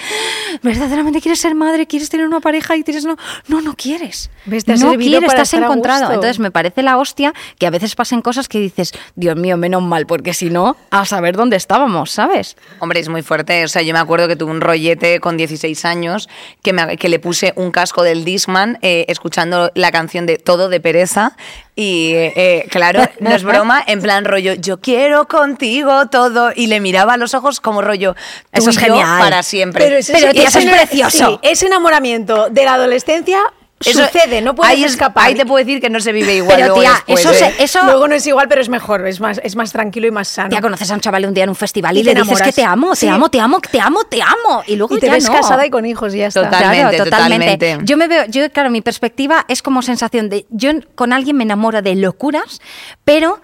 verdaderamente 0.62 1.22
quieres 1.22 1.40
ser 1.40 1.56
madre, 1.56 1.88
quieres 1.88 2.10
tener 2.10 2.26
una 2.28 2.40
pareja 2.40 2.76
y 2.76 2.84
tienes 2.84 3.06
no, 3.06 3.16
no, 3.48 3.62
no 3.62 3.76
quieres. 3.76 4.30
¿Ves? 4.46 4.66
Te 4.66 4.74
ha 4.74 4.76
no 4.76 4.92
quieres, 4.98 5.28
para 5.28 5.42
estás 5.44 5.50
encontrado. 5.66 6.02
Entonces 6.16 6.40
me 6.40 6.52
parece 6.52 6.84
la 6.84 6.98
hostia 6.98 7.34
que 7.60 7.68
a 7.68 7.70
veces 7.70 7.96
pasen 7.96 8.22
cosas 8.22 8.48
que 8.48 8.60
dices, 8.60 8.94
Dios 9.16 9.36
mío, 9.36 9.58
menos 9.58 9.82
mal, 9.84 10.06
porque 10.06 10.34
si 10.34 10.50
no, 10.50 10.78
a 10.92 11.06
saber 11.06 11.36
dónde 11.36 11.56
estábamos, 11.58 12.12
¿sabes? 12.12 12.56
Hombre, 12.80 13.00
es 13.00 13.10
muy 13.10 13.22
fuerte. 13.22 13.64
O 13.64 13.68
sea, 13.68 13.82
yo 13.82 13.94
me 13.94 14.00
acuerdo 14.00 14.28
que 14.28 14.36
tuve 14.36 14.52
un 14.52 14.62
rollete 14.62 15.20
con 15.20 15.38
16 15.38 15.86
años 15.86 16.30
que, 16.64 16.74
me- 16.74 16.98
que 16.98 17.10
le 17.10 17.20
puse 17.20 17.54
un 17.56 17.72
casco 17.72 18.04
del 18.04 18.24
Discman 18.26 18.78
eh, 18.82 19.06
escuchando 19.08 19.72
la 19.76 19.92
canción 19.92 20.17
de 20.26 20.38
Todo 20.38 20.70
de 20.70 20.80
Pereza. 20.80 21.36
Y 21.76 22.14
eh, 22.16 22.68
claro, 22.72 23.04
no 23.20 23.32
es 23.32 23.44
broma, 23.44 23.84
en 23.86 24.02
plan 24.02 24.26
rollo, 24.26 24.54
yo 24.54 24.80
quiero 24.80 25.28
contigo 25.28 26.08
todo. 26.08 26.52
Y 26.56 26.68
le 26.68 26.80
miraba 26.80 27.14
a 27.14 27.18
los 27.18 27.34
ojos 27.34 27.60
como 27.60 27.82
rollo, 27.82 28.16
Eso 28.52 28.70
es 28.70 28.78
genial. 28.78 29.20
para 29.20 29.44
siempre. 29.44 29.84
Pero, 29.84 29.98
eso 29.98 30.14
es 30.14 30.66
precioso. 30.66 31.28
Sí, 31.28 31.40
ese 31.44 31.68
enamoramiento 31.68 32.50
de 32.50 32.66
la 32.66 32.74
adolescencia 32.74 33.40
Eso- 33.86 34.04
sucede, 34.06 34.42
no 34.42 34.56
puedes 34.56 34.74
ahí 34.74 34.84
es- 34.84 34.92
escapar. 34.94 35.28
Ahí 35.28 35.36
te 35.36 35.46
puedo 35.46 35.64
decir 35.64 35.80
que 35.80 35.90
no 35.90 36.00
se 36.00 36.12
vive 36.12 36.36
igual. 36.36 36.56
Pero 36.56 36.68
luego 36.76 36.82
tía, 36.82 36.94
después, 37.08 37.26
eso, 37.38 37.46
¿eh? 37.46 37.54
eso 37.60 37.84
Luego 37.84 38.08
no 38.08 38.16
es 38.16 38.26
igual, 38.26 38.48
pero 38.48 38.60
es 38.62 38.70
mejor, 38.70 39.06
es 39.08 39.20
más, 39.20 39.40
es 39.44 39.56
más 39.56 39.72
tranquilo 39.72 40.08
y 40.08 40.12
más 40.12 40.28
sano. 40.28 40.50
Ya 40.50 40.62
conoces 40.62 40.90
a 40.90 40.96
un 40.96 41.00
chaval 41.02 41.26
un 41.26 41.34
día 41.34 41.44
en 41.44 41.50
un 41.50 41.56
festival 41.56 41.96
y, 41.96 42.00
Y 42.00 42.04
le 42.04 42.14
te 42.16 42.22
dices 42.22 42.38
que 42.42 42.50
enamoras. 42.50 42.56
te 42.56 42.64
amo, 42.64 42.90
te 42.92 42.96
Sí. 42.98 43.08
amo, 43.08 43.30
te 43.30 43.40
amo, 43.40 43.60
te 43.62 43.80
amo, 43.80 44.04
te 44.06 44.22
amo. 44.22 44.64
Y 44.66 44.76
luego 44.78 44.98
y 44.98 45.00
te 45.00 45.06
ya 45.06 45.12
ves 45.14 45.26
no. 45.30 45.34
casada 45.34 45.66
y 45.66 45.70
con 45.70 45.86
hijos 45.86 46.16
y 46.16 46.18
ya 46.20 46.28
está. 46.28 46.44
Total. 46.46 46.60
Totalmente, 46.64 46.98
totalmente. 47.04 47.78
Yo 47.84 47.98
me 47.98 48.08
veo, 48.08 48.26
yo 48.28 48.52
claro, 48.52 48.70
mi 48.72 48.82
perspectiva 48.82 49.46
es 49.48 49.62
como 49.62 49.82
sensación 49.84 50.30
de 50.30 50.46
yo 50.50 50.72
con 50.96 51.14
alguien 51.14 51.38
me 51.38 51.44
enamoro 51.44 51.82
de 51.84 51.96
locuras, 51.96 52.60
pero 53.04 53.42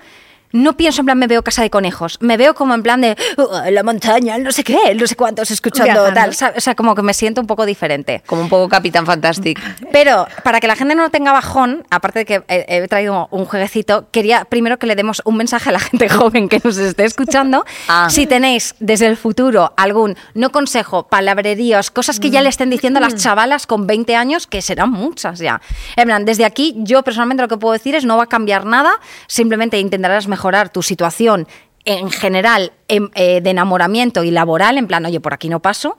no 0.53 0.77
pienso 0.77 1.01
en 1.01 1.05
plan 1.07 1.17
me 1.19 1.27
veo 1.27 1.43
casa 1.43 1.61
de 1.61 1.69
conejos, 1.69 2.17
me 2.21 2.37
veo 2.37 2.53
como 2.55 2.73
en 2.73 2.83
plan 2.83 3.01
de 3.01 3.17
"Uh, 3.37 3.69
la 3.71 3.83
montaña, 3.83 4.37
no 4.37 4.51
sé 4.51 4.63
qué, 4.63 4.95
no 4.95 5.05
sé 5.07 5.15
cuántos 5.15 5.51
escuchando 5.51 5.91
Viajando. 5.93 6.13
tal, 6.13 6.33
¿sabes? 6.33 6.57
o 6.59 6.61
sea, 6.61 6.75
como 6.75 6.95
que 6.95 7.01
me 7.01 7.13
siento 7.13 7.41
un 7.41 7.47
poco 7.47 7.65
diferente. 7.65 8.23
Como 8.27 8.43
un 8.43 8.49
poco 8.49 8.69
Capitán 8.69 9.05
Fantastic. 9.05 9.59
Pero 9.91 10.27
para 10.43 10.59
que 10.59 10.67
la 10.67 10.75
gente 10.75 10.93
no 10.95 11.09
tenga 11.09 11.31
bajón, 11.33 11.83
aparte 11.89 12.19
de 12.19 12.25
que 12.25 12.43
he, 12.47 12.65
he 12.83 12.87
traído 12.87 13.27
un 13.31 13.45
jueguecito, 13.45 14.07
quería 14.11 14.45
primero 14.45 14.77
que 14.77 14.85
le 14.85 14.95
demos 14.95 15.23
un 15.25 15.37
mensaje 15.37 15.69
a 15.69 15.71
la 15.73 15.79
gente 15.79 16.07
joven 16.09 16.47
que 16.47 16.61
nos 16.63 16.77
esté 16.77 17.03
escuchando. 17.05 17.65
Ah. 17.87 18.07
Si 18.11 18.27
tenéis 18.27 18.75
desde 18.79 19.07
el 19.07 19.17
futuro 19.17 19.73
algún, 19.75 20.15
no 20.35 20.51
consejo, 20.51 21.07
palabreríos, 21.07 21.89
cosas 21.89 22.19
que 22.19 22.29
ya 22.29 22.43
le 22.43 22.49
estén 22.49 22.69
diciendo 22.69 22.99
a 22.99 23.01
las 23.01 23.15
chavalas 23.15 23.65
con 23.65 23.87
20 23.87 24.15
años, 24.15 24.45
que 24.45 24.61
serán 24.61 24.91
muchas 24.91 25.39
ya. 25.39 25.61
En 25.95 26.05
plan, 26.05 26.25
desde 26.25 26.45
aquí, 26.45 26.75
yo 26.77 27.01
personalmente 27.01 27.41
lo 27.41 27.47
que 27.47 27.57
puedo 27.57 27.73
decir 27.73 27.95
es 27.95 28.05
no 28.05 28.17
va 28.17 28.23
a 28.25 28.27
cambiar 28.27 28.65
nada, 28.65 28.91
simplemente 29.27 29.79
intentarás 29.79 30.27
mejorar 30.27 30.42
tu 30.69 30.81
situación 30.83 31.47
en 31.85 32.09
general 32.11 32.71
em- 32.87 33.09
eh, 33.15 33.41
de 33.41 33.49
enamoramiento 33.49 34.23
y 34.23 34.31
laboral, 34.31 34.77
en 34.77 34.87
plan, 34.87 35.05
oye, 35.05 35.19
por 35.19 35.33
aquí 35.33 35.49
no 35.49 35.59
paso. 35.61 35.97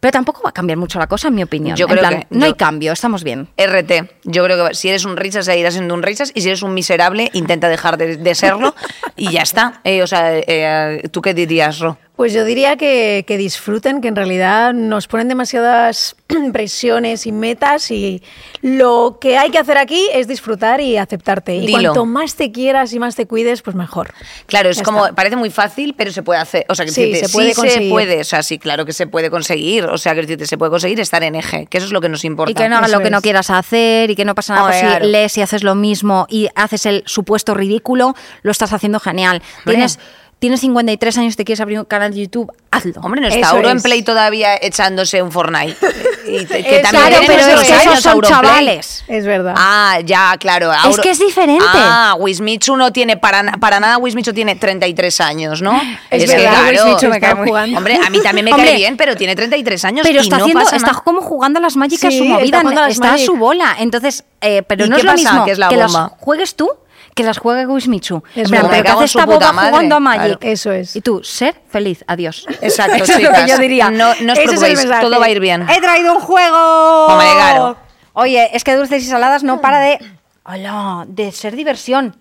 Pero 0.00 0.12
tampoco 0.12 0.42
va 0.42 0.50
a 0.50 0.52
cambiar 0.52 0.76
mucho 0.76 0.98
la 0.98 1.06
cosa, 1.06 1.28
en 1.28 1.34
mi 1.34 1.42
opinión. 1.42 1.76
Yo 1.78 1.86
En 1.86 1.92
creo 1.92 2.00
plan, 2.02 2.20
que- 2.20 2.26
no 2.30 2.40
yo- 2.40 2.46
hay 2.46 2.54
cambio, 2.54 2.92
estamos 2.92 3.24
bien. 3.24 3.48
RT. 3.56 4.10
Yo 4.24 4.44
creo 4.44 4.68
que 4.68 4.74
si 4.74 4.90
eres 4.90 5.06
un 5.06 5.16
risas, 5.16 5.46
seguirás 5.46 5.72
siendo 5.74 5.94
un 5.94 6.02
risas. 6.02 6.30
Y 6.34 6.42
si 6.42 6.48
eres 6.48 6.60
un 6.62 6.74
miserable, 6.74 7.30
intenta 7.32 7.70
dejar 7.70 7.96
de, 7.96 8.18
de 8.18 8.34
serlo. 8.34 8.74
y 9.16 9.30
ya 9.32 9.40
está. 9.40 9.80
Eh, 9.82 10.02
o 10.02 10.06
sea, 10.06 10.36
eh, 10.36 11.08
¿tú 11.10 11.22
qué 11.22 11.32
dirías, 11.32 11.78
Ro? 11.78 11.96
Pues 12.16 12.32
yo 12.32 12.44
diría 12.44 12.76
que, 12.76 13.24
que 13.26 13.36
disfruten, 13.36 14.00
que 14.00 14.06
en 14.06 14.14
realidad 14.14 14.72
nos 14.72 15.08
ponen 15.08 15.26
demasiadas 15.26 16.14
presiones 16.52 17.26
y 17.26 17.32
metas 17.32 17.90
y 17.90 18.22
lo 18.62 19.18
que 19.20 19.36
hay 19.36 19.50
que 19.50 19.58
hacer 19.58 19.78
aquí 19.78 20.00
es 20.12 20.28
disfrutar 20.28 20.80
y 20.80 20.96
aceptarte. 20.96 21.56
Y 21.56 21.66
Dilo. 21.66 21.72
cuanto 21.92 22.06
más 22.06 22.36
te 22.36 22.52
quieras 22.52 22.92
y 22.92 23.00
más 23.00 23.16
te 23.16 23.26
cuides, 23.26 23.62
pues 23.62 23.74
mejor. 23.74 24.12
Claro, 24.46 24.70
es 24.70 24.76
Ya 24.76 24.82
como, 24.84 25.06
está. 25.06 25.16
parece 25.16 25.34
muy 25.34 25.50
fácil, 25.50 25.94
pero 25.98 26.12
se 26.12 26.22
puede 26.22 26.38
hacer. 26.38 26.64
O 26.68 26.76
sea, 26.76 26.84
que 26.86 26.92
Sí, 26.92 27.00
decirte, 27.02 27.26
se 27.26 27.32
puede 27.32 27.48
sí 27.48 27.54
se 27.54 27.60
conseguir. 27.60 27.90
puede. 27.90 28.20
O 28.20 28.24
sea, 28.24 28.42
sí, 28.44 28.58
claro 28.60 28.86
que 28.86 28.92
se 28.92 29.08
puede 29.08 29.28
conseguir. 29.28 29.86
O 29.86 29.98
sea, 29.98 30.14
que 30.14 30.20
decirte, 30.20 30.46
se 30.46 30.56
puede 30.56 30.70
conseguir 30.70 31.00
estar 31.00 31.22
en 31.24 31.34
eje, 31.34 31.66
que 31.66 31.78
eso 31.78 31.86
es 31.88 31.92
lo 31.92 32.00
que 32.00 32.08
nos 32.08 32.24
importa. 32.24 32.52
Y 32.52 32.54
que 32.54 32.68
no 32.68 32.76
hagas 32.76 32.92
lo 32.92 33.00
que 33.00 33.10
no 33.10 33.22
quieras 33.22 33.50
hacer 33.50 34.10
y 34.10 34.14
que 34.14 34.24
no 34.24 34.36
pasa 34.36 34.54
nada. 34.54 34.66
Hombre, 34.66 34.78
Pues 34.80 34.88
claro. 34.92 35.04
si 35.04 35.10
lees 35.10 35.36
y 35.38 35.42
haces 35.42 35.64
lo 35.64 35.74
mismo 35.74 36.26
y 36.30 36.48
haces 36.54 36.86
el 36.86 37.02
supuesto 37.06 37.54
ridículo, 37.54 38.14
lo 38.42 38.52
estás 38.52 38.72
haciendo 38.72 39.00
genial. 39.00 39.42
Tienes, 39.64 39.98
tienes 40.44 40.60
53 40.60 41.16
años, 41.16 41.36
te 41.36 41.44
quieres 41.46 41.60
abrir 41.62 41.78
un 41.78 41.86
canal 41.86 42.12
de 42.12 42.20
YouTube, 42.20 42.52
hazlo. 42.70 42.92
Hombre, 43.02 43.22
no 43.22 43.28
está 43.28 43.48
Auronplay 43.48 43.76
es. 43.76 43.82
Play 43.82 44.02
todavía 44.02 44.56
echándose 44.60 45.22
un 45.22 45.32
Fortnite. 45.32 45.74
Y 46.26 46.46
te- 46.46 46.62
que 46.64 46.76
Es 46.76 46.82
también 46.82 47.06
claro, 47.06 47.24
pero 47.26 47.40
es 47.60 47.66
que 47.68 47.74
esos 47.76 48.00
son 48.00 48.12
Auronplay. 48.12 48.30
chavales. 48.30 49.04
Es 49.08 49.26
verdad. 49.26 49.54
Ah, 49.58 49.98
ya, 50.04 50.34
claro. 50.38 50.72
Auro- 50.72 51.02
que 51.02 51.10
es 51.10 51.18
diferente. 51.18 51.62
Ah, 51.68 52.16
Wismichu 52.18 52.76
no 52.76 52.92
tiene 52.92 53.16
para, 53.18 53.42
para 53.58 53.78
nada, 53.78 53.98
Wismichu 53.98 54.32
tiene 54.32 54.56
33 54.56 55.20
años, 55.20 55.60
¿no? 55.62 55.78
Es 56.10 56.24
que, 56.24 56.36
verdad, 56.36 56.52
claro, 56.70 56.84
Wismichu 56.86 57.08
me 57.08 57.20
cae 57.20 57.34
muy- 57.34 57.48
jugando. 57.48 57.76
Hombre, 57.78 57.98
a 58.04 58.08
mí 58.10 58.20
también 58.22 58.44
me 58.46 58.50
Hombre, 58.54 58.68
cae 58.68 58.76
bien, 58.76 58.96
pero 58.96 59.16
tiene 59.16 59.36
33 59.36 59.84
años 59.84 60.06
Pero 60.06 60.18
y 60.20 60.22
está 60.22 60.38
no 60.38 60.44
haciendo, 60.44 60.64
pasa 60.64 60.76
está 60.76 60.92
nada. 60.92 61.02
como 61.04 61.20
jugando 61.20 61.58
a 61.58 61.62
las 61.62 61.76
mágicas 61.76 62.10
Sí, 62.12 62.18
su 62.18 62.24
está 62.24 62.36
movida, 62.62 62.84
a 62.84 62.88
está 62.88 63.14
a 63.14 63.18
su 63.18 63.36
bola. 63.36 63.76
Entonces, 63.78 64.24
eh, 64.40 64.62
pero 64.62 64.86
¿Y 64.86 64.88
no 64.88 64.96
es 64.96 65.04
lo 65.04 65.12
pasa? 65.12 65.30
mismo 65.30 65.44
¿Qué 65.44 65.50
es 65.52 65.58
la 65.58 65.68
que 65.68 65.76
las 65.76 65.94
juegues 66.20 66.54
tú 66.56 66.70
que 67.14 67.22
las 67.22 67.38
juegue 67.38 67.66
Wismichu. 67.66 68.22
Es 68.34 68.48
plan, 68.50 68.62
verdad. 68.62 68.68
pero 68.68 68.68
Me 68.70 68.76
¿qué 68.82 68.82
cago 68.88 68.98
hace 69.00 69.04
esta 69.06 69.26
boba 69.26 69.52
madre. 69.52 69.70
jugando 69.70 69.96
a 69.96 70.00
Magic? 70.00 70.38
Claro, 70.38 70.52
eso 70.52 70.72
es. 70.72 70.96
Y 70.96 71.00
tú, 71.00 71.22
ser 71.22 71.54
feliz, 71.68 72.04
adiós. 72.06 72.46
Exacto, 72.60 73.02
Eso 73.04 73.12
es 73.14 73.22
lo 73.22 73.32
que 73.32 73.46
yo 73.48 73.58
diría. 73.58 73.90
No, 73.90 74.14
no 74.20 74.32
os 74.32 74.38
Ese 74.38 74.48
preocupéis, 74.48 74.86
todo 75.00 75.20
va 75.20 75.26
a 75.26 75.30
ir 75.30 75.40
bien. 75.40 75.66
¡He 75.68 75.80
traído 75.80 76.14
un 76.14 76.20
juego! 76.20 77.06
Hombre, 77.06 77.26
claro. 77.34 77.76
Oye, 78.14 78.50
es 78.52 78.62
que 78.64 78.74
dulces 78.74 79.02
y 79.02 79.06
saladas 79.06 79.42
no 79.42 79.60
para 79.60 79.78
de. 79.80 79.98
Hola, 80.44 81.04
de 81.08 81.32
ser 81.32 81.56
diversión. 81.56 82.16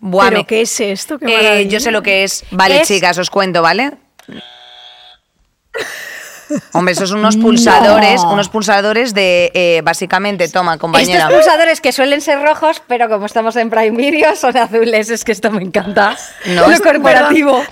Buah, 0.00 0.26
¿Pero 0.28 0.38
me- 0.40 0.46
qué 0.46 0.62
es 0.62 0.80
esto? 0.80 1.18
Qué 1.18 1.60
Eh, 1.60 1.68
yo 1.68 1.78
sé 1.78 1.90
lo 1.92 2.02
que 2.02 2.24
es. 2.24 2.44
Vale, 2.50 2.80
Es- 2.80 2.88
chicas, 2.88 3.18
os 3.18 3.30
cuento, 3.30 3.62
¿vale? 3.62 3.92
Hombre, 6.72 6.92
esos 6.92 7.08
son 7.10 7.18
unos 7.20 7.36
pulsadores, 7.36 8.22
No. 8.22 8.32
unos 8.32 8.48
pulsadores 8.48 9.14
de, 9.14 9.50
eh, 9.54 9.80
básicamente, 9.84 10.48
toma, 10.48 10.78
compañera. 10.78 11.20
Estos 11.24 11.34
pulsadores 11.34 11.80
que 11.80 11.92
suelen 11.92 12.20
ser 12.20 12.40
rojos, 12.42 12.82
pero 12.86 13.08
como 13.08 13.26
estamos 13.26 13.56
en 13.56 13.70
Prime 13.70 13.96
Video, 13.96 14.34
son 14.36 14.56
azules. 14.56 15.10
Es 15.10 15.24
que 15.24 15.32
esto 15.32 15.50
me 15.50 15.62
encanta. 15.62 16.16
No, 16.46 16.66
lo 16.66 16.72
es- 16.72 16.80
corporativo. 16.80 17.62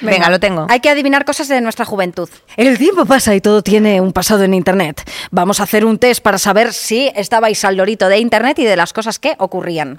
Venga, 0.00 0.28
lo 0.30 0.38
tengo. 0.38 0.66
Hay 0.68 0.80
que 0.80 0.90
adivinar 0.90 1.24
cosas 1.24 1.48
de 1.48 1.60
nuestra 1.60 1.84
juventud. 1.84 2.28
El 2.56 2.76
tiempo 2.78 3.06
pasa 3.06 3.34
y 3.34 3.40
todo 3.40 3.62
tiene 3.62 4.00
un 4.00 4.12
pasado 4.12 4.44
en 4.44 4.52
Internet. 4.54 5.02
Vamos 5.30 5.60
a 5.60 5.62
hacer 5.62 5.84
un 5.84 5.98
test 5.98 6.22
para 6.22 6.38
saber 6.38 6.72
si 6.72 7.10
estabais 7.16 7.64
al 7.64 7.76
lorito 7.76 8.08
de 8.08 8.18
Internet 8.18 8.58
y 8.58 8.64
de 8.64 8.76
las 8.76 8.92
cosas 8.92 9.18
que 9.18 9.34
ocurrían. 9.38 9.98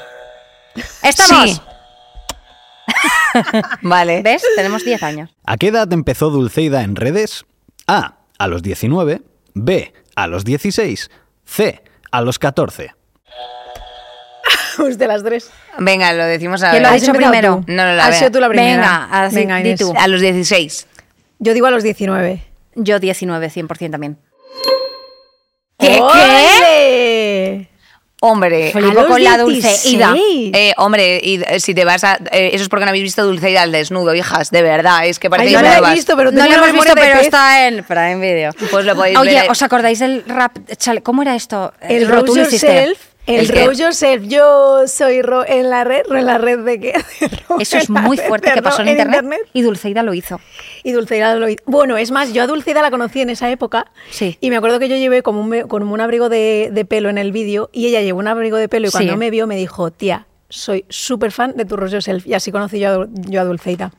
¡Estamos! 1.01 1.49
Sí. 1.49 1.61
Vale. 3.81 4.21
¿Ves? 4.21 4.43
Tenemos 4.55 4.83
10 4.85 5.03
años. 5.03 5.29
¿A 5.45 5.57
qué 5.57 5.67
edad 5.67 5.91
empezó 5.91 6.29
Dulceida 6.29 6.83
en 6.83 6.95
redes? 6.95 7.45
A. 7.88 8.17
A 8.38 8.47
los 8.47 8.61
19. 8.61 9.21
B. 9.53 9.93
A 10.15 10.27
los 10.27 10.43
16. 10.45 11.09
C. 11.45 11.81
A 12.11 12.21
los 12.21 12.39
14. 12.39 12.93
Pues 14.77 14.99
de 14.99 15.07
las 15.07 15.23
tres. 15.23 15.49
Venga, 15.79 16.13
lo 16.13 16.23
decimos 16.23 16.61
a 16.61 16.69
¿Quién 16.69 16.83
lo 16.83 16.89
ha 16.89 16.93
dicho 16.93 17.11
primero? 17.11 17.63
tú. 17.65 17.71
No, 17.73 17.83
no, 17.83 17.93
la 17.93 18.05
Has 18.05 18.19
sido 18.19 18.31
tú 18.31 18.39
la 18.39 18.47
primera. 18.47 18.75
Venga, 18.75 19.23
así, 19.25 19.38
di 19.38 19.69
Inés. 19.69 19.79
tú. 19.79 19.91
A 19.97 20.07
los 20.07 20.21
16. 20.21 20.88
Yo 21.39 21.53
digo 21.55 21.65
a 21.65 21.71
los 21.71 21.81
19. 21.81 22.43
Yo 22.75 22.99
19, 22.99 23.49
100% 23.49 23.89
también. 23.91 24.19
¿Qué? 25.79 25.99
¿Qué? 26.13 27.26
Hombre, 28.20 28.72
los 28.74 29.05
con 29.05 29.24
la 29.24 29.38
16. 29.38 29.84
Dulceida. 29.84 30.15
eh, 30.18 30.74
hombre, 30.78 31.20
y 31.22 31.39
eh, 31.43 31.59
si 31.59 31.76
te 31.76 31.86
vas 31.86 32.03
a. 32.03 32.15
eh, 32.32 32.49
eso 32.53 32.63
es 32.63 32.70
porque 32.70 32.86
no 32.86 32.89
habéis 32.89 33.03
visto 33.03 33.24
Dulceida 33.24 33.61
al 33.61 33.72
desnudo, 33.72 34.15
hijas, 34.15 34.49
de 34.49 34.63
verdad. 34.63 35.05
Es 35.05 35.20
que 35.20 35.28
Ay, 35.28 35.30
parece 35.30 35.49
que 35.49 35.55
no 35.55 35.61
nuevas. 35.70 35.91
he 35.91 35.95
visto, 35.95 36.18
pero 36.18 36.32
No 36.32 36.47
lo 36.47 36.53
hemos 36.55 36.72
visto, 36.74 36.91
pero 36.95 37.20
está 37.20 37.68
en 37.68 37.84
Prime 37.84 38.15
Video. 38.15 38.51
Pues 38.72 38.86
lo 38.86 38.95
podéis 38.95 39.18
Oye, 39.20 39.34
ver. 39.41 39.51
¿os 39.51 39.61
acordáis 39.61 39.99
del 39.99 40.24
rap? 40.26 40.51
chale, 40.78 41.03
¿Cómo 41.03 41.22
era 41.22 41.36
esto? 41.36 41.74
El 41.82 42.07
tú 42.07 42.11
Rose 42.13 42.28
lo. 42.28 42.36
Yourself. 42.49 42.99
El, 43.28 43.78
Yourself. 43.78 44.25
Yo 44.28 44.88
soy 44.88 45.21
ro 45.21 45.45
en 45.45 45.69
la 45.69 45.84
red. 45.84 46.03
¿Ro 46.09 46.17
en 46.17 46.25
la 46.25 46.38
red 46.38 46.59
de 46.59 46.80
qué? 46.80 46.93
Eso 47.59 47.78
es 47.78 47.89
muy 47.89 48.17
fuerte 48.17 48.51
que 48.53 48.61
pasó 48.61 48.82
en, 48.82 48.89
internet, 48.89 49.41
y 49.53 49.61
Dulceida 49.61 50.01
lo 50.01 50.13
hizo. 50.13 50.39
Y 50.84 50.93
Dulceida 50.93 51.36
lo 51.36 51.49
hizo. 51.49 51.61
Bueno, 51.65 51.97
es 51.97 52.11
más, 52.11 52.34
yo 52.34 52.43
a 52.43 52.47
Dulceida 52.47 52.82
la 52.82 52.89
conocí 52.89 53.21
en 53.21 53.30
esa 53.30 53.51
época. 53.51 53.91
Sí. 54.09 54.38
Y 54.39 54.49
me 54.49 54.55
acuerdo 54.55 54.80
que 54.80 54.88
yo 54.88 54.95
llevé 54.95 55.21
como 55.23 55.41
un, 55.41 55.67
como 55.67 55.93
un 55.93 56.01
abrigo 56.01 56.30
de, 56.30 56.69
de 56.71 56.86
pelo 56.86 57.09
en 57.09 57.17
el 57.17 57.32
vídeo 57.32 57.69
y 57.73 57.88
ella 57.88 58.01
llevó 58.01 58.19
un 58.19 58.28
abrigo 58.28 58.57
de 58.57 58.69
pelo 58.69 58.88
y 58.88 58.91
cuando 58.91 59.13
Sí. 59.13 59.17
me 59.19 59.30
vio 59.30 59.45
me 59.45 59.57
dijo, 59.57 59.91
tía, 59.91 60.28
soy 60.49 60.86
súper 60.88 61.32
fan 61.32 61.53
de 61.57 61.65
tu 61.65 61.75
Rose 61.75 61.93
Yourself. 61.93 62.25
Y 62.25 62.34
así 62.34 62.51
conocí 62.51 62.80
yo 62.80 63.03
a, 63.03 63.07
yo 63.11 63.41
a 63.41 63.43
Dulceida. 63.43 63.91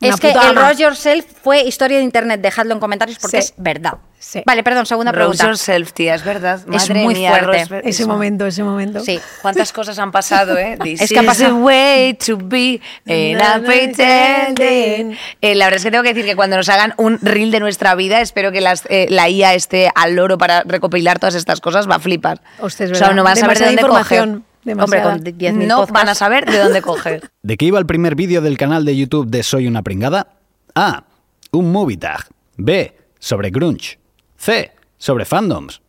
Una 0.00 0.14
es 0.14 0.20
que 0.20 0.30
el 0.30 0.36
ama. 0.38 0.68
Rose 0.68 0.82
Yourself 0.82 1.24
fue 1.42 1.62
historia 1.62 1.98
de 1.98 2.04
internet. 2.04 2.40
Dejadlo 2.40 2.74
en 2.74 2.80
comentarios 2.80 3.18
porque 3.18 3.40
Sí. 3.40 3.48
es 3.48 3.54
verdad. 3.56 3.94
Sí. 4.18 4.42
Vale, 4.44 4.62
perdón, 4.64 4.86
segunda 4.86 5.12
Rose 5.12 5.18
pregunta. 5.20 5.44
yourself, 5.46 5.92
tía, 5.92 6.14
es 6.14 6.24
verdad. 6.24 6.56
Es 6.60 6.66
Madre 6.88 7.02
muy 7.04 7.14
mía, 7.14 7.30
fuerte. 7.30 7.64
Rose- 7.64 7.78
Ese 7.88 8.02
eso. 8.02 8.08
momento, 8.08 8.44
ese 8.46 8.62
momento. 8.64 9.00
Sí. 9.00 9.20
¿Cuántas 9.40 9.72
cosas 9.72 9.98
han 9.98 10.10
pasado, 10.10 10.58
eh? 10.58 10.76
This 10.82 11.00
Es 11.02 11.10
que 11.10 11.18
ha 11.20 11.22
is 11.22 11.28
pasado- 11.28 11.54
the 11.56 11.62
way 11.62 12.14
to 12.14 12.36
be, 12.36 12.80
and 13.06 13.40
I'm 13.40 13.64
pretending. 13.64 15.16
Eh, 15.40 15.54
la 15.54 15.66
verdad 15.66 15.76
es 15.78 15.84
que 15.84 15.90
tengo 15.90 16.02
que 16.02 16.12
decir 16.14 16.24
que 16.24 16.36
cuando 16.36 16.56
nos 16.56 16.68
hagan 16.68 16.94
un 16.96 17.18
reel 17.22 17.50
de 17.50 17.60
nuestra 17.60 17.94
vida, 17.94 18.20
espero 18.20 18.52
que 18.52 18.60
las, 18.60 18.84
eh, 18.88 19.06
la 19.10 19.28
IA 19.28 19.54
esté 19.54 19.90
al 19.94 20.14
loro 20.16 20.38
para 20.38 20.62
recopilar 20.64 21.18
todas 21.18 21.34
estas 21.34 21.60
cosas, 21.60 21.88
va 21.88 21.96
a 21.96 22.00
flipar. 22.00 22.40
Hostia, 22.58 22.84
es 22.86 22.92
o 22.92 22.94
sea, 22.94 23.08
verdad. 23.08 23.16
no 23.16 23.24
van 23.24 23.32
a 23.32 23.36
saber 23.36 23.58
dónde 23.58 23.72
información, 23.74 24.30
coger. 24.40 24.55
Demasiada. 24.66 25.14
Hombre, 25.14 25.30
con 25.32 25.38
10.000 25.38 25.66
No 25.66 25.76
podcasts. 25.76 25.92
van 25.92 26.08
a 26.10 26.14
saber 26.14 26.44
de 26.50 26.58
dónde 26.58 26.82
coger. 26.82 27.30
¿De 27.42 27.56
qué 27.56 27.64
iba 27.66 27.78
el 27.78 27.86
primer 27.86 28.14
vídeo 28.14 28.40
del 28.42 28.58
canal 28.58 28.84
de 28.84 28.96
YouTube 28.96 29.28
de 29.28 29.42
Soy 29.42 29.66
una 29.66 29.82
pringada? 29.82 30.28
A. 30.74 31.04
Un 31.52 31.72
movie 31.72 31.96
tag. 31.96 32.26
B. 32.56 32.94
Sobre 33.18 33.50
grunge. 33.50 33.98
C. 34.36 34.72
Sobre 34.98 35.24
fandoms. 35.24 35.80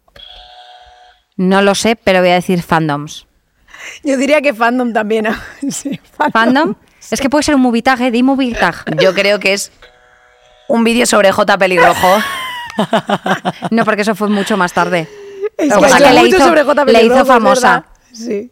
No 1.35 1.61
lo 1.61 1.75
sé, 1.75 1.95
pero 1.95 2.19
voy 2.21 2.29
a 2.29 2.35
decir 2.35 2.61
fandoms. 2.63 3.27
Yo 4.03 4.17
diría 4.17 4.41
que 4.41 4.53
fandom 4.53 4.91
también. 4.93 5.27
sí, 5.69 5.99
¿Fandom? 6.33 6.75
Es 7.11 7.21
que 7.21 7.29
puede 7.29 7.43
ser 7.43 7.55
un 7.55 7.61
movie 7.61 7.81
tag, 7.83 8.01
¿eh? 8.01 8.11
Di 8.11 8.23
movie 8.23 8.53
tag. 8.53 8.83
Yo 8.99 9.13
creo 9.13 9.39
que 9.39 9.53
es 9.53 9.71
un 10.67 10.83
vídeo 10.83 11.05
sobre 11.05 11.31
J 11.31 11.57
pelirrojo. 11.57 12.17
No, 13.71 13.83
porque 13.85 14.03
eso 14.03 14.13
fue 14.13 14.29
mucho 14.29 14.55
más 14.55 14.71
tarde. 14.71 15.07
Es 15.57 15.73
que 15.73 15.79
que 16.03 16.13
le 16.13 16.27
hizo- 16.27 16.37
sobre 16.45 16.63
J. 16.63 16.85
le 16.85 17.03
hizo 17.03 17.25
famosa. 17.25 17.69
verdad. 17.71 17.85
Sí. 18.13 18.51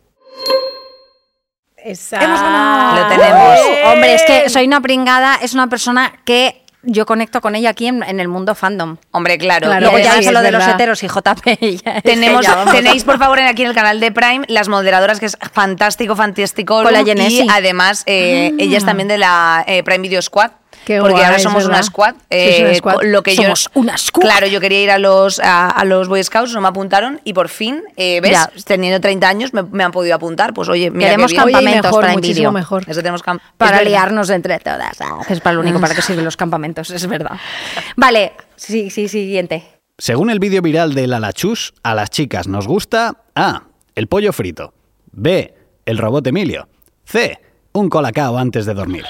Esa. 1.86 2.18
Hemos 2.24 2.42
ganado. 2.42 3.02
Lo 3.04 3.08
tenemos. 3.08 3.60
Hombre, 3.94 4.16
es 4.16 4.24
que 4.24 4.50
soy 4.50 4.66
una 4.66 4.82
pringada, 4.82 5.36
es 5.42 5.54
una 5.54 5.68
persona 5.68 6.12
que 6.26 6.62
yo 6.88 7.06
conecto 7.06 7.42
con 7.42 7.56
ella 7.56 7.72
aquí 7.72 7.88
en, 7.88 8.04
en 8.04 8.20
el 8.20 8.28
mundo 8.28 8.54
fandom. 8.56 8.98
Hombre, 9.12 9.38
claro. 9.40 9.66
Claro, 9.68 9.82
Luego 9.82 9.98
ya 10.00 10.14
sí, 10.14 10.20
es 10.26 10.32
lo 10.32 10.42
de 10.42 10.52
los 10.52 10.68
heteros 10.68 11.02
y 11.04 11.08
JP. 11.08 11.48
ya- 11.84 12.02
Tenemos, 12.02 12.46
ya 12.46 12.66
tenéis 12.72 13.04
por 13.04 13.18
favor 13.18 13.40
en- 13.40 13.48
aquí 13.48 13.64
en 13.64 13.70
el 13.70 13.76
canal 13.76 14.00
de 14.00 14.12
Prime 14.12 14.46
las 14.48 14.68
moderadoras 14.68 15.20
que 15.20 15.26
es 15.28 15.38
fantástico, 15.52 16.16
fantástico. 16.16 16.84
Con 16.84 16.94
la 16.94 17.02
y 17.02 17.48
además 17.50 18.04
eh, 18.06 18.54
ella 18.60 18.78
es 18.78 18.86
también 18.86 19.08
de 19.08 19.18
la 19.18 19.64
eh, 19.68 19.82
Prime 19.84 20.00
Video 20.04 20.22
Squad. 20.22 20.52
Qué 20.86 21.00
porque 21.00 21.14
guay, 21.14 21.26
ahora 21.26 21.40
somos 21.40 21.66
una 21.66 21.82
squad. 21.84 22.14
Una 22.14 22.22
eh, 22.30 22.76
squad. 22.76 22.98
Lo 23.04 23.24
que 23.24 23.36
Somos 23.36 23.66
yo, 23.74 23.80
una 23.82 23.98
squad. 23.98 24.22
Claro, 24.24 24.48
yo 24.48 24.62
quería 24.62 24.82
ir 24.84 24.92
a 24.92 25.00
los, 25.00 25.40
a, 25.40 25.68
a 25.70 25.84
los 25.86 26.08
Boy 26.08 26.24
Scouts, 26.24 26.54
no 26.54 26.62
me 26.62 26.68
apuntaron 26.68 27.20
y 27.24 27.34
por 27.34 27.50
fin, 27.50 27.82
eh, 27.98 28.22
¿ves? 28.22 28.32
Ya. 28.32 28.50
Teniendo 28.66 29.02
30 29.02 29.28
años 29.28 29.54
me, 29.54 29.64
me 29.64 29.84
han 29.84 29.92
podido 29.92 30.16
apuntar. 30.16 30.54
Pues 30.54 30.70
oye, 30.70 30.92
mira 30.92 31.14
y 31.14 31.36
campamentos 31.36 31.84
mejor, 31.86 32.02
para 32.02 32.14
muchísimo 32.14 32.52
mejor. 32.52 32.84
Eso 32.88 33.02
tenemos 33.02 33.24
camp- 33.24 33.42
Para 33.58 33.78
es 33.78 33.80
verdad. 33.80 33.92
liarnos 33.92 34.30
entre 34.30 34.60
todas. 34.60 34.98
Es 35.30 35.42
para 35.42 35.56
lo 35.56 35.62
único 35.62 35.80
para 35.80 35.96
que 35.96 36.02
sirven 36.04 36.24
los 36.24 36.38
campamentos, 36.38 36.90
es 36.92 37.08
verdad. 37.08 37.38
Vale, 37.96 38.34
sí, 38.56 38.90
sí, 38.90 39.08
siguiente. 39.08 39.64
Según 39.98 40.30
el 40.30 40.40
vídeo 40.40 40.62
viral 40.62 40.94
de 40.94 41.08
la 41.08 41.20
Lachus, 41.20 41.74
a 41.82 41.96
las 41.96 42.10
chicas 42.10 42.48
nos 42.48 42.68
gusta 42.68 43.24
A. 43.34 43.64
El 43.96 44.08
pollo 44.08 44.34
frito. 44.34 44.74
B. 45.12 45.54
El 45.86 45.98
robot 45.98 46.28
Emilio. 46.28 46.68
C. 47.06 47.40
Un 47.72 47.90
colacao 47.90 48.38
antes 48.38 48.66
de 48.66 48.74
dormir. 48.74 49.06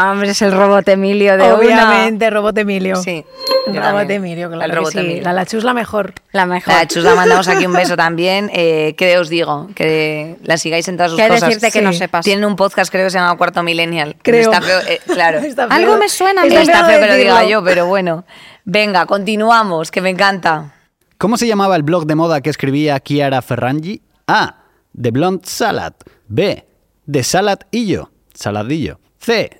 Hombre, 0.00 0.30
es 0.30 0.40
el 0.42 0.52
robot 0.52 0.88
Emilio 0.88 1.36
de 1.36 1.52
Obviamente, 1.52 2.30
Robot 2.30 2.56
Emilio. 2.58 2.96
Sí. 2.96 3.24
Robot 3.66 3.82
también. 3.82 4.10
Emilio, 4.12 4.48
claro. 4.48 4.64
El 4.64 4.70
que 4.70 4.76
robot 4.76 4.92
sí. 4.92 4.98
Emilio. 4.98 5.22
La 5.22 5.32
Lachu 5.32 5.58
es 5.58 5.64
la 5.64 5.74
mejor. 5.74 6.14
La 6.32 6.46
mejor. 6.46 6.72
La 6.72 6.86
Chus 6.86 7.04
la 7.04 7.14
mandamos 7.14 7.48
aquí 7.48 7.66
un 7.66 7.72
beso 7.72 7.96
también. 7.96 8.50
Eh, 8.54 8.94
¿Qué 8.96 9.18
os 9.18 9.28
digo? 9.28 9.68
Que 9.74 10.36
la 10.42 10.56
sigáis 10.56 10.88
en 10.88 10.96
todas 10.96 11.10
sus 11.12 11.20
¿Qué 11.20 11.28
cosas. 11.28 11.48
decirte 11.48 11.70
que 11.70 11.82
no 11.82 11.92
sepas? 11.92 12.24
Tienen 12.24 12.44
un 12.44 12.56
podcast, 12.56 12.90
creo 12.90 13.06
que 13.06 13.10
se 13.10 13.18
llama 13.18 13.36
Cuarto 13.36 13.62
Millennial. 13.62 14.16
Creo. 14.22 14.50
Está 14.52 14.62
feo, 14.62 14.80
eh, 14.88 15.00
claro. 15.06 15.38
Está 15.44 15.68
feo. 15.68 15.76
Algo 15.76 15.96
me 15.96 16.08
suena, 16.08 16.44
Está 16.44 16.62
Está 16.62 16.84
feo 16.86 16.98
feo 16.98 17.00
que 17.00 17.06
lo 17.08 17.14
diga 17.16 17.44
yo, 17.44 17.62
pero 17.62 17.86
bueno. 17.86 18.24
Venga, 18.64 19.06
continuamos, 19.06 19.90
que 19.90 20.00
me 20.00 20.10
encanta. 20.10 20.74
¿Cómo 21.18 21.36
se 21.36 21.46
llamaba 21.46 21.76
el 21.76 21.82
blog 21.82 22.06
de 22.06 22.14
moda 22.14 22.40
que 22.40 22.48
escribía 22.50 22.98
Chiara 23.00 23.42
Ferrangi? 23.42 24.02
A. 24.26 24.56
The 25.00 25.10
Blonde 25.10 25.42
Salad. 25.44 25.92
B. 26.28 26.64
The 27.10 27.22
Salad 27.22 27.58
Illo. 27.70 28.10
Saladillo. 28.32 28.98
C. 29.18 29.59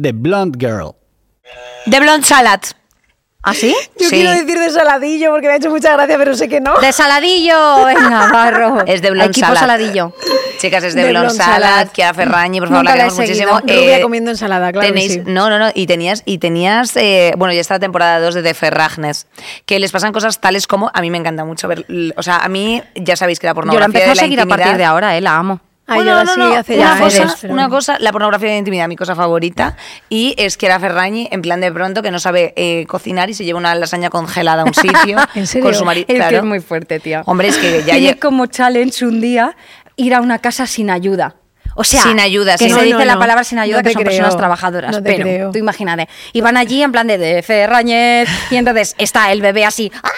The 0.00 0.12
Blonde 0.12 0.58
Girl. 0.58 0.94
The 1.90 2.00
Blonde 2.00 2.26
Salad. 2.26 2.60
¿Ah, 3.46 3.52
sí? 3.52 3.76
Yo 4.00 4.08
Sí. 4.08 4.16
quiero 4.16 4.30
decir 4.30 4.58
de 4.58 4.70
saladillo 4.70 5.30
porque 5.30 5.48
me 5.48 5.52
ha 5.52 5.56
hecho 5.56 5.68
mucha 5.68 5.92
gracia, 5.92 6.16
pero 6.16 6.34
sé 6.34 6.48
que 6.48 6.62
no. 6.62 6.78
De 6.80 6.92
saladillo, 6.94 7.84
venga, 7.84 8.28
barro. 8.32 8.86
Es 8.86 9.02
de 9.02 9.10
Blonde 9.10 9.32
Equipo 9.32 9.48
Salad. 9.48 9.60
saladillo. 9.60 10.14
Chicas, 10.58 10.82
es 10.82 10.94
de, 10.94 11.02
De 11.02 11.10
Blonde 11.10 11.28
Blonde 11.28 11.44
Salad. 11.44 11.88
Chiara 11.92 12.14
Ferrañi, 12.14 12.58
por 12.60 12.68
favor, 12.70 12.84
Nunca 12.84 12.96
la 12.96 13.02
queremos 13.04 13.18
muchísimo. 13.18 13.60
Rubia 13.60 14.00
comiendo 14.00 14.30
ensalada, 14.30 14.72
claro 14.72 14.86
que 14.86 14.92
tenéis, 14.94 15.12
sí. 15.12 15.22
No, 15.26 15.50
no, 15.50 15.58
no, 15.58 15.70
y 15.74 15.86
tenías, 15.86 16.22
y 16.24 16.38
tenías 16.38 16.96
eh, 16.96 17.34
bueno, 17.36 17.52
ya 17.52 17.60
está 17.60 17.74
la 17.74 17.80
temporada 17.80 18.18
2 18.20 18.34
de 18.34 18.42
The 18.42 18.54
Ferragnes, 18.54 19.26
que 19.66 19.78
les 19.78 19.92
pasan 19.92 20.14
cosas 20.14 20.40
tales 20.40 20.66
como, 20.66 20.90
a 20.94 21.02
mí 21.02 21.10
me 21.10 21.18
encanta 21.18 21.44
mucho 21.44 21.68
ver, 21.68 21.84
o 22.16 22.22
sea, 22.22 22.38
a 22.38 22.48
mí, 22.48 22.82
ya 22.94 23.14
sabéis 23.14 23.40
que 23.40 23.46
la 23.46 23.50
Yo 23.50 23.56
la 23.56 23.60
pornografía 23.60 23.84
empecé 23.84 24.04
de 24.06 24.10
a 24.10 24.14
la 24.14 24.20
seguir 24.22 24.40
a 24.40 24.46
partir 24.46 24.78
de 24.78 24.84
ahora, 24.84 25.18
eh, 25.18 25.20
la 25.20 25.36
amo. 25.36 25.60
Bueno, 25.86 26.24
no, 26.24 26.36
no, 26.36 26.54
hace 26.54 26.78
una 26.78 27.68
cosa, 27.68 27.92
una 27.92 27.98
la 28.00 28.12
pornografía 28.12 28.48
de 28.50 28.56
intimidad, 28.58 28.88
mi 28.88 28.96
cosa 28.96 29.14
favorita, 29.14 29.76
y 30.08 30.34
es 30.38 30.56
que 30.56 30.66
era 30.66 30.80
Ferrañi, 30.80 31.28
en 31.30 31.42
plan 31.42 31.60
de 31.60 31.70
pronto, 31.70 32.00
que 32.02 32.10
no 32.10 32.18
sabe 32.18 32.54
eh, 32.56 32.86
cocinar 32.86 33.28
y 33.28 33.34
se 33.34 33.44
lleva 33.44 33.58
una 33.58 33.74
lasaña 33.74 34.08
congelada 34.08 34.62
a 34.62 34.64
un 34.64 34.72
sitio 34.74 35.18
¿En 35.34 35.46
serio? 35.46 35.64
con 35.66 35.74
su 35.74 35.84
marido. 35.84 36.06
Es 36.08 36.14
claro. 36.16 36.38
es 36.38 36.44
muy 36.44 36.60
fuerte, 36.60 37.00
tía. 37.00 37.22
Hombre, 37.26 37.48
es 37.48 37.58
que 37.58 37.82
ya 37.84 37.94
Tiene 37.98 38.18
como 38.18 38.46
challenge 38.46 39.04
un 39.04 39.20
día 39.20 39.56
ir 39.96 40.14
a 40.14 40.20
una 40.22 40.38
casa 40.38 40.66
sin 40.66 40.88
ayuda. 40.90 41.36
O 41.76 41.82
sea, 41.82 42.02
Sin 42.02 42.20
ayuda, 42.20 42.52
que 42.56 42.64
sí. 42.64 42.70
se 42.70 42.76
No, 42.76 42.82
dice 42.82 42.98
no, 42.98 43.04
la 43.04 43.14
no. 43.14 43.18
palabra 43.18 43.42
sin 43.42 43.58
ayuda 43.58 43.78
No 43.78 43.82
que 43.82 43.90
son 43.92 44.02
creo. 44.02 44.10
personas 44.12 44.36
trabajadoras. 44.36 44.92
No 44.96 45.02
pero 45.02 45.22
creo. 45.24 45.50
tú 45.50 45.58
imagínate. 45.58 46.08
Y 46.32 46.40
van 46.40 46.56
allí 46.56 46.80
en 46.82 46.92
plan 46.92 47.06
de, 47.08 47.18
de 47.18 47.42
Ferrañez 47.42 48.28
y 48.52 48.56
entonces 48.56 48.94
está 48.96 49.32
el 49.32 49.42
bebé 49.42 49.64
así. 49.64 49.90
¡ah! 50.02 50.08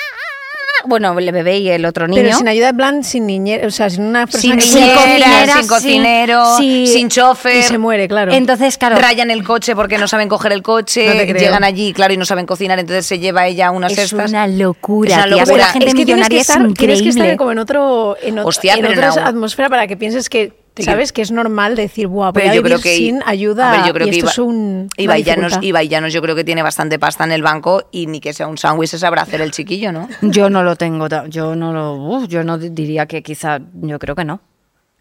Bueno, 0.87 1.18
el 1.18 1.32
bebé 1.32 1.59
y 1.59 1.68
el 1.70 1.84
otro 1.84 2.07
niño. 2.09 2.22
Pero 2.22 2.37
sin 2.37 2.49
ayuda, 2.49 2.68
en 2.70 2.76
plan, 2.76 3.05
sin 3.05 3.26
niñera, 3.26 3.66
o 3.66 3.70
sea, 3.70 3.91
sin 3.91 4.05
una 4.05 4.26
persona 4.26 4.41
sin 4.43 4.57
que 4.57 4.61
Sin 4.62 4.80
niñera, 4.80 4.97
cocinera, 5.01 5.59
sin 5.59 5.68
cocinero, 5.68 6.57
Sí. 6.59 6.87
sin 6.87 7.09
chofer. 7.09 7.57
y 7.59 7.62
se 7.62 7.78
muere, 7.78 8.09
claro. 8.09 8.32
Entonces, 8.32 8.78
claro. 8.78 8.97
Rayan 8.97 9.30
el 9.30 9.45
coche 9.45 9.74
porque 9.74 9.99
no 9.99 10.09
saben 10.09 10.28
coger 10.28 10.53
el 10.53 10.62
coche, 10.62 11.07
No 11.32 11.39
llegan 11.39 11.64
allí, 11.64 11.93
claro, 11.93 12.12
y 12.14 12.16
no 12.16 12.24
saben 12.24 12.47
cocinar, 12.47 12.78
entonces 12.78 13.07
se 13.07 13.18
lleva 13.18 13.47
ella 13.47 13.70
unas 13.70 13.93
Es 13.93 13.99
cestas. 14.11 14.30
una 14.30 14.47
locura, 14.47 15.11
Es 15.11 15.16
una 15.16 15.26
tía. 15.26 15.43
Es 15.43 15.49
que 15.49 15.55
locura. 15.55 15.66
la 15.66 15.72
gente 15.72 15.87
es 15.89 15.95
que 15.95 16.05
tienes 16.07 16.28
que 16.28 16.39
estar, 16.39 16.62
es 16.66 16.74
tienes 16.74 17.03
que 17.03 17.09
estar 17.09 17.37
como 17.37 17.53
en 17.53 17.59
otro 17.59 18.16
en, 18.22 18.39
Hostia, 18.39 18.74
en 18.74 18.87
otra 18.87 19.09
atmósfera 19.26 19.68
para 19.68 19.87
que 19.87 19.97
pienses 19.97 20.28
que 20.28 20.53
sabes 20.85 21.12
que 21.12 21.22
es 21.22 21.31
normal 21.31 21.74
decir 21.77 22.07
buah 22.07 22.33
voy 22.33 22.43
Pero 22.43 22.53
a 22.53 22.55
yo 22.55 22.62
vivir 22.62 22.79
creo 22.81 22.83
que 22.83 22.97
sin 22.97 23.22
ayuda 23.24 23.72
a 23.72 23.77
ver, 23.79 23.87
yo 23.87 23.93
creo 23.95 24.07
y 24.07 24.11
que 24.11 24.16
esto 24.18 24.27
Iba- 24.27 24.33
es 24.33 24.39
un 24.39 24.89
Ibai 24.97 25.22
Llanos, 25.22 25.43
dificultad. 25.53 25.62
Ibai 25.62 25.89
Llanos 25.89 26.12
yo 26.12 26.22
creo 26.22 26.35
que 26.37 26.45
tiene 26.45 26.62
bastante 26.62 26.99
pasta 26.99 27.24
en 27.24 27.33
el 27.33 27.43
banco 27.43 27.89
y 27.93 28.07
ni 28.07 28.20
que 28.20 28.33
sea 28.33 28.47
un 28.47 28.59
sándwich 28.59 28.91
se 28.91 28.99
sabrá 28.99 29.22
hacer 29.22 29.41
el 29.41 29.51
chiquillo, 29.53 29.93
¿no? 29.93 30.09
Yo 30.22 30.51
no 30.51 30.62
lo 30.62 30.77
tengo, 30.77 31.09
yo 31.29 31.55
no 31.57 31.72
lo, 31.72 31.95
uf, 31.95 32.29
yo 32.29 32.45
no 32.45 32.59
di- 32.59 32.70
diría 32.70 33.07
que 33.07 33.22
quizá, 33.22 33.61
yo 33.74 33.99
creo 33.99 34.14
que 34.14 34.24
no. 34.24 34.41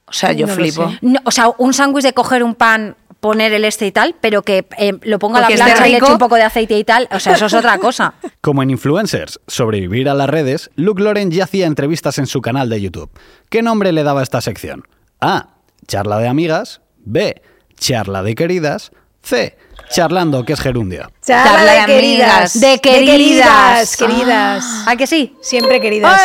O 0.08 0.14
sea, 0.14 0.32
yo 0.34 0.46
No 0.46 0.54
flipo. 0.54 0.92
No, 1.02 1.20
o 1.24 1.32
sea, 1.32 1.50
un 1.58 1.74
sándwich 1.74 2.04
de 2.04 2.14
coger 2.14 2.44
un 2.44 2.54
pan, 2.54 2.96
poner 3.20 3.52
el 3.54 3.66
este 3.66 3.88
y 3.88 3.92
tal, 3.92 4.16
pero 4.22 4.44
que 4.44 4.68
eh, 4.78 4.94
lo 5.02 5.18
ponga 5.18 5.40
a 5.40 5.42
la 5.42 5.48
plancha 5.48 5.88
y 5.88 5.92
le 5.94 5.98
eche 5.98 6.12
un 6.12 6.20
poco 6.20 6.36
de 6.36 6.44
aceite 6.44 6.78
y 6.78 6.84
tal, 6.84 7.08
o 7.12 7.20
sea, 7.20 7.34
eso 7.34 7.48
es 7.48 7.54
otra 7.56 7.80
cosa. 7.80 8.14
Como 8.42 8.62
en 8.62 8.70
Influencers, 8.70 9.40
sobrevivir 9.48 10.08
a 10.10 10.14
las 10.14 10.30
redes, 10.30 10.70
Luke 10.76 11.02
Loren 11.02 11.32
ya 11.32 11.46
hacía 11.46 11.66
entrevistas 11.66 12.20
en 12.20 12.28
su 12.28 12.40
canal 12.42 12.70
de 12.70 12.80
YouTube. 12.82 13.10
¿Qué 13.50 13.64
nombre 13.64 13.92
le 13.94 14.04
daba 14.04 14.20
a 14.20 14.24
esta 14.24 14.42
sección? 14.42 14.84
A. 15.22 15.55
Charla 15.88 16.20
de 16.20 16.28
amigas. 16.28 16.82
B. 17.04 17.42
Charla 17.80 18.24
de 18.24 18.36
queridas. 18.36 18.92
C. 19.22 19.58
Charlando, 19.92 20.44
que 20.46 20.54
es 20.54 20.60
gerundio. 20.62 21.12
Charla 21.26 21.44
Charla 21.52 21.72
de 21.74 21.80
de 21.82 21.86
queridas. 21.86 22.30
amigas. 22.30 22.60
De 22.60 22.80
queridas. 22.80 23.98
queridas, 23.98 23.98
queridas. 23.98 24.66
¿A 24.88 24.96
que 24.96 25.06
sí? 25.08 25.36
Siempre 25.42 25.80
queridas. 25.82 26.20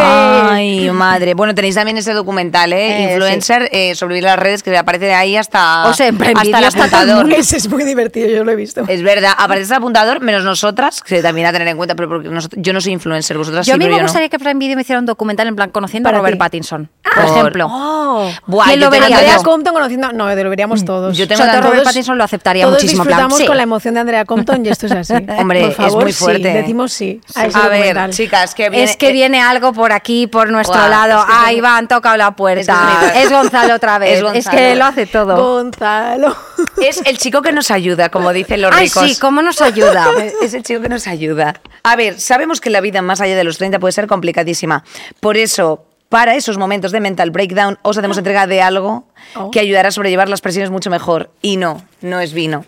Ay, 0.00 0.90
madre. 0.92 1.34
Bueno, 1.34 1.54
tenéis 1.54 1.74
también 1.74 1.96
ese 1.96 2.12
documental, 2.12 2.72
¿eh? 2.72 3.04
Eh, 3.04 3.12
Influencer, 3.12 3.68
eh, 3.72 3.94
sobrevivir 3.94 4.26
a 4.28 4.32
las 4.32 4.38
redes, 4.42 4.62
que 4.62 4.76
aparece 4.76 5.04
de 5.06 5.14
ahí 5.14 5.36
hasta, 5.36 5.86
O 5.88 5.94
sea, 5.94 6.08
hasta 6.08 6.42
Video 6.42 6.58
el 6.58 6.64
apuntador. 6.64 7.32
Ese 7.32 7.56
es 7.56 7.68
muy 7.68 7.84
divertido, 7.84 8.28
yo 8.28 8.42
lo 8.44 8.50
he 8.52 8.56
visto. 8.56 8.82
Es 8.88 9.02
verdad, 9.02 9.32
aparece 9.36 9.72
el 9.72 9.76
apuntador, 9.78 10.20
menos 10.20 10.44
nosotras, 10.44 11.02
que 11.02 11.22
también 11.22 11.46
a 11.46 11.52
tener 11.52 11.68
en 11.68 11.76
cuenta, 11.76 11.94
pero 11.94 12.08
porque 12.08 12.28
nosotros- 12.28 12.60
yo 12.62 12.72
no 12.72 12.80
soy 12.80 12.92
influencer, 12.92 13.36
vosotras 13.38 13.66
Yo 13.66 13.72
sí, 13.72 13.74
a 13.74 13.78
mí 13.78 13.84
pero 13.84 13.92
me 13.92 13.96
yo 13.98 14.02
no. 14.02 14.06
gustaría 14.08 14.28
que 14.28 14.38
Prime 14.38 14.54
Video 14.58 14.76
me 14.76 14.82
hiciera 14.82 14.98
un 14.98 15.06
documental 15.06 15.46
en 15.48 15.56
plan 15.56 15.70
conociendo 15.70 16.08
Para 16.08 16.18
a 16.18 16.20
Robert 16.20 16.34
ti. 16.34 16.38
Pattinson, 16.38 16.90
por 17.14 17.24
Por- 17.26 17.36
ejemplo. 17.38 17.66
Oh. 17.70 18.30
Buah, 18.46 18.66
¿Quién 18.66 18.80
lo 18.80 18.90
vería? 18.90 19.06
Andrea 19.16 19.36
Compton 19.38 19.72
conociendo, 19.74 20.12
no, 20.12 20.28
lo 20.34 20.50
veríamos 20.50 20.84
todos. 20.84 21.16
Yo 21.16 21.26
tengo 21.26 21.38
Sobre 21.38 21.50
todo 21.50 21.54
tanto- 21.54 21.68
Robert 21.68 21.82
todos- 21.82 21.92
Pattinson 21.94 22.18
lo 22.18 22.24
aceptaría 22.24 22.64
todos 22.64 22.74
muchísimo. 22.76 23.04
plan, 23.04 23.08
disfrutamos 23.16 23.38
sí. 23.38 23.46
con 23.46 23.56
la 23.56 23.62
emoción 23.62 23.94
de 23.94 24.00
Andrea 24.00 24.24
Compton 24.24 24.64
y 24.66 24.68
esto 24.68 24.86
es 24.86 24.92
así. 24.92 25.14
Hombre, 25.38 25.70
Por 25.76 25.86
es 25.86 25.94
muy 25.94 26.12
sí, 26.12 26.18
fuerte. 26.18 26.48
decimos 26.52 26.92
sí. 26.92 27.20
A, 27.34 27.68
ver, 27.68 28.10
chicas, 28.10 28.54
que 28.54 28.70
viene, 28.70 28.84
es 28.84 28.96
que 28.96 29.08
eh, 29.08 29.12
viene 29.12 29.40
algo 29.40 29.72
por 29.72 29.92
aquí, 29.92 30.26
por 30.26 30.50
nuestro 30.50 30.88
lado. 30.88 31.20
es 31.20 31.24
que 31.26 31.32
ah, 31.34 31.52
Iván, 31.52 31.88
toca 31.88 32.16
la 32.16 32.32
puerta. 32.36 33.12
es 33.14 33.28
que 33.28 33.34
Gonzalo 33.34 33.74
otra 33.74 33.98
vez. 33.98 34.22
Es 34.34 34.48
que 34.48 34.74
lo 34.76 34.84
hace 34.84 35.06
todo. 35.06 35.36
Gonzalo. 35.36 36.36
Es 36.82 37.00
el 37.04 37.18
chico 37.18 37.42
que 37.42 37.52
nos 37.52 37.70
ayuda, 37.70 38.08
como 38.08 38.32
dicen 38.32 38.60
los 38.62 38.72
Ay, 38.74 38.86
ricos. 38.86 39.04
sí, 39.08 39.16
¿cómo 39.18 39.40
nos 39.42 39.60
ayuda? 39.60 40.08
Es 40.42 40.52
el 40.54 40.62
chico 40.62 40.80
que 40.80 40.88
nos 40.88 41.06
ayuda. 41.06 41.54
A 41.84 41.96
ver, 41.96 42.18
sabemos 42.20 42.60
que 42.60 42.70
la 42.70 42.80
vida 42.80 43.02
más 43.02 43.20
allá 43.20 43.36
de 43.36 43.44
los 43.44 43.58
30 43.58 43.78
puede 43.78 43.92
ser 43.92 44.06
complicadísima. 44.06 44.84
Por 45.20 45.36
eso, 45.36 45.84
para 46.12 46.36
esos 46.36 46.58
momentos 46.58 46.92
de 46.92 47.00
mental 47.00 47.30
breakdown, 47.32 47.76
os 47.82 47.98
hacemos 47.98 48.18
entrega 48.18 48.46
de 48.46 48.62
algo 48.62 49.04
Oh. 49.34 49.50
que 49.50 49.58
ayudará 49.60 49.88
a 49.88 49.92
sobrellevar 49.92 50.28
las 50.28 50.40
presiones 50.42 50.70
mucho 50.70 50.90
mejor. 50.90 51.30
Y 51.42 51.56
no, 51.56 51.82
no 52.02 52.20
es 52.20 52.32
vino. 52.34 52.64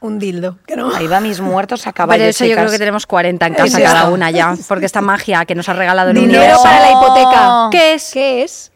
Un 0.00 0.18
dildo. 0.18 0.58
Que 0.66 0.76
no. 0.76 0.94
Ahí 0.94 1.06
va 1.06 1.20
mis 1.20 1.40
muertos 1.52 1.86
a 1.86 1.92
caballo, 1.92 2.18
Pero 2.20 2.30
eso 2.30 2.44
yo 2.44 2.56
creo 2.56 2.70
que 2.70 2.78
tenemos 2.78 3.06
40 3.06 3.46
en 3.46 3.54
casa 3.54 3.80
cada 3.82 4.08
una 4.08 4.30
ya. 4.30 4.54
Porque 4.68 4.86
esta 4.86 5.00
magia 5.00 5.44
que 5.44 5.54
nos 5.54 5.68
ha 5.68 5.72
regalado 5.74 6.10
el 6.10 6.16
Dinero 6.16 6.38
universo. 6.38 6.62
para 6.62 6.80
la 6.80 6.90
hipoteca. 6.92 7.68
¿Qué 7.70 7.94
es? 7.94 8.10
¿Qué 8.12 8.42
es? 8.44 8.72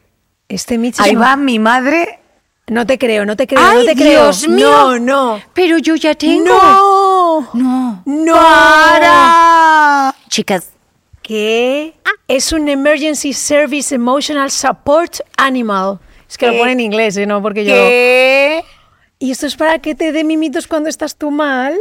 Este 0.48 0.78
Mitch 0.78 1.00
Ahí 1.00 1.14
va 1.14 1.36
mi 1.36 1.58
madre. 1.58 2.20
No 2.68 2.84
te 2.86 2.98
creo, 2.98 3.24
no 3.24 3.36
te 3.36 3.46
creo, 3.46 3.60
¡Ay, 3.64 3.78
no 3.78 3.84
te 3.84 3.94
creo. 3.94 4.24
Dios 4.24 4.48
mío! 4.48 4.68
No, 4.68 4.98
no. 4.98 5.40
Pero 5.54 5.78
yo 5.78 5.94
ya 5.94 6.14
tengo. 6.14 6.46
No. 6.46 7.48
No. 7.54 8.02
No. 8.06 10.12
Chicas, 10.28 10.70
¿Qué? 11.22 11.94
Es 12.28 12.52
un 12.52 12.68
Emergency 12.68 13.32
Service 13.32 13.94
Emotional 13.94 14.50
Support 14.50 15.20
Animal. 15.36 15.98
Es 16.28 16.36
que 16.36 16.48
lo 16.48 16.56
pone 16.58 16.72
en 16.72 16.80
inglés, 16.80 17.16
¿eh? 17.16 17.26
No, 17.26 17.40
porque 17.40 17.64
yo... 17.64 17.72
¿Qué? 17.72 18.64
¿Y 19.20 19.30
esto 19.30 19.46
es 19.46 19.54
para 19.56 19.78
que 19.78 19.94
te 19.94 20.10
dé 20.12 20.24
mimitos 20.24 20.66
cuando 20.66 20.88
estás 20.88 21.16
tú 21.16 21.30
mal? 21.30 21.76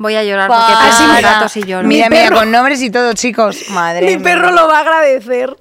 voy 0.00 0.14
a 0.14 0.22
llorar 0.22 0.48
porque 0.48 0.96
tengo 0.96 1.12
mira. 1.14 1.30
gatos 1.32 1.56
y 1.56 1.62
lloro. 1.64 1.88
Mira, 1.88 2.08
Mi 2.08 2.16
mira, 2.18 2.30
con 2.30 2.50
nombres 2.52 2.80
y 2.82 2.90
todo, 2.90 3.12
chicos. 3.14 3.68
Madre 3.70 4.06
Mi 4.06 4.14
mía. 4.16 4.22
perro 4.24 4.52
lo 4.52 4.68
va 4.68 4.78
a 4.78 4.80
agradecer. 4.82 5.56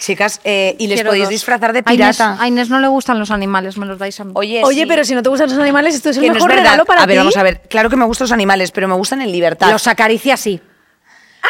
Chicas, 0.00 0.40
eh, 0.44 0.76
y 0.78 0.86
les 0.86 0.96
Quiero 0.96 1.10
podéis 1.10 1.24
dos. 1.24 1.30
disfrazar 1.30 1.72
de 1.72 1.80
A 1.80 1.82
Inés- 1.92 2.16
pirata. 2.16 2.36
A 2.40 2.48
Inés 2.48 2.68
no 2.70 2.80
le 2.80 2.88
gustan 2.88 3.18
los 3.18 3.30
animales, 3.30 3.76
me 3.78 3.84
los 3.86 3.98
dais 3.98 4.18
a 4.20 4.24
mí. 4.24 4.32
Oye, 4.34 4.62
Oye, 4.64 4.82
sí. 4.82 4.86
pero 4.86 5.04
si 5.04 5.14
no 5.14 5.22
te 5.22 5.28
gustan 5.28 5.48
los 5.50 5.58
animales, 5.58 5.94
esto 5.94 6.10
es 6.10 6.16
el 6.16 6.22
que 6.22 6.28
no 6.28 6.34
es 6.36 6.42
mejor 6.44 6.52
regalo 6.56 6.84
para 6.86 7.02
a 7.02 7.06
ver, 7.06 7.14
ti. 7.14 7.18
vamos 7.18 7.36
a 7.36 7.42
ver. 7.42 7.60
Claro 7.68 7.88
que 7.90 7.96
me 7.96 8.04
gustan 8.06 8.24
los 8.26 8.32
animales, 8.32 8.70
pero 8.72 8.88
me 8.88 8.94
gustan 8.94 9.20
en 9.22 9.30
libertad. 9.32 9.70
Los 9.70 9.86
acaricia 9.86 10.34
así. 10.34 10.60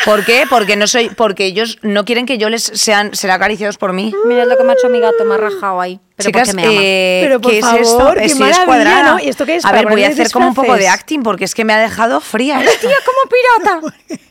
¿Por 0.05 0.25
qué? 0.25 0.45
Porque 0.49 0.77
no 0.77 0.87
soy, 0.87 1.11
porque 1.11 1.45
ellos 1.47 1.79
no 1.83 2.05
quieren 2.05 2.25
que 2.27 2.39
yo 2.39 2.49
les 2.49 2.63
sean, 2.63 3.15
ser 3.15 3.31
acariciados 3.31 3.77
por 3.77 3.93
mí. 3.93 4.15
Mira 4.25 4.45
lo 4.47 4.57
que 4.57 4.63
me 4.65 4.71
ha 4.73 4.75
hecho 4.75 4.89
mi 4.89 5.01
gato, 5.01 5.25
me 5.25 5.35
ha 5.35 5.39
rajado 5.39 5.81
ahí. 5.81 6.01
Pero 6.17 6.29
Chicas, 6.29 6.49
porque 6.49 6.57
me 6.57 6.63
ama. 6.67 6.73
eh, 6.83 7.21
Pero, 7.25 7.41
por 7.41 7.51
¿qué 7.53 7.59
es 7.59 7.65
esto? 7.67 8.13
qué 8.15 8.25
Estoy 8.27 8.39
maravilla, 8.41 8.59
descuadrada. 8.59 9.11
¿no? 9.13 9.19
¿Y 9.21 9.29
esto 9.29 9.45
qué 9.47 9.57
es? 9.57 9.65
A 9.65 9.73
ver, 9.73 9.83
¿Para 9.85 9.95
voy 9.95 10.05
a 10.05 10.09
hacer 10.09 10.31
como 10.31 10.49
un 10.49 10.55
poco 10.55 10.75
de 10.77 10.89
acting 10.89 11.23
porque 11.23 11.45
es 11.45 11.55
que 11.55 11.65
me 11.65 11.73
ha 11.75 11.79
dejado 11.79 12.21
fría. 12.21 12.59
Tía, 12.81 12.91
como 13.05 13.71
pirata. 13.71 13.95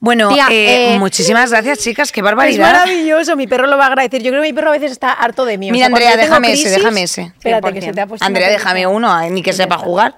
Bueno, 0.00 0.28
Tía, 0.32 0.46
eh, 0.52 0.94
eh, 0.94 0.98
muchísimas 1.00 1.50
gracias, 1.50 1.78
chicas. 1.80 2.12
Qué 2.12 2.20
Es 2.20 2.24
barbaridad. 2.24 2.70
maravilloso, 2.72 3.34
mi 3.34 3.48
perro 3.48 3.66
lo 3.66 3.76
va 3.76 3.84
a 3.84 3.86
agradecer. 3.88 4.22
Yo 4.22 4.30
creo 4.30 4.42
que 4.42 4.48
mi 4.50 4.52
perro 4.52 4.68
a 4.68 4.72
veces 4.72 4.92
está 4.92 5.10
harto 5.12 5.44
de 5.44 5.58
mí. 5.58 5.70
O 5.70 5.72
Mira, 5.72 5.86
sea, 5.88 5.96
Andrea, 5.96 6.16
déjame 6.16 6.52
ese, 6.52 6.62
crisis- 6.62 6.76
déjame 6.76 7.02
ese. 7.02 7.22
Espérate, 7.22 7.72
que 7.72 7.82
se 7.82 7.92
te 7.92 8.00
ha 8.00 8.06
puesto 8.06 8.24
Andrea, 8.24 8.48
déjame 8.48 8.86
uno, 8.86 9.20
eh, 9.20 9.28
ni 9.30 9.42
que 9.42 9.52
sepa 9.52 9.74
está. 9.74 9.84
jugar. 9.84 10.14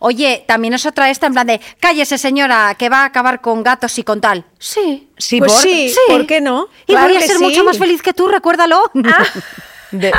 Oye, 0.00 0.44
también 0.46 0.74
es 0.74 0.86
otra 0.86 1.10
esta 1.10 1.26
en 1.26 1.32
plan 1.32 1.46
de 1.46 1.60
cállese 1.80 2.18
señora, 2.18 2.74
que 2.78 2.88
va 2.88 3.02
a 3.02 3.04
acabar 3.06 3.40
con 3.40 3.62
gatos 3.62 3.98
y 3.98 4.02
con 4.04 4.20
tal. 4.20 4.44
Sí. 4.58 5.08
Sí, 5.18 5.38
Pues 5.38 5.52
por- 5.52 5.62
sí. 5.62 5.92
¿por 6.08 6.26
qué 6.26 6.40
no? 6.40 6.68
Y 6.86 6.92
Claro 6.92 7.08
voy 7.08 7.16
a 7.16 7.20
ser 7.26 7.36
sí. 7.38 7.42
mucho 7.42 7.64
más 7.64 7.78
feliz 7.78 8.02
que 8.02 8.12
tú, 8.12 8.28
recuérdalo. 8.28 8.82
De- 9.92 10.12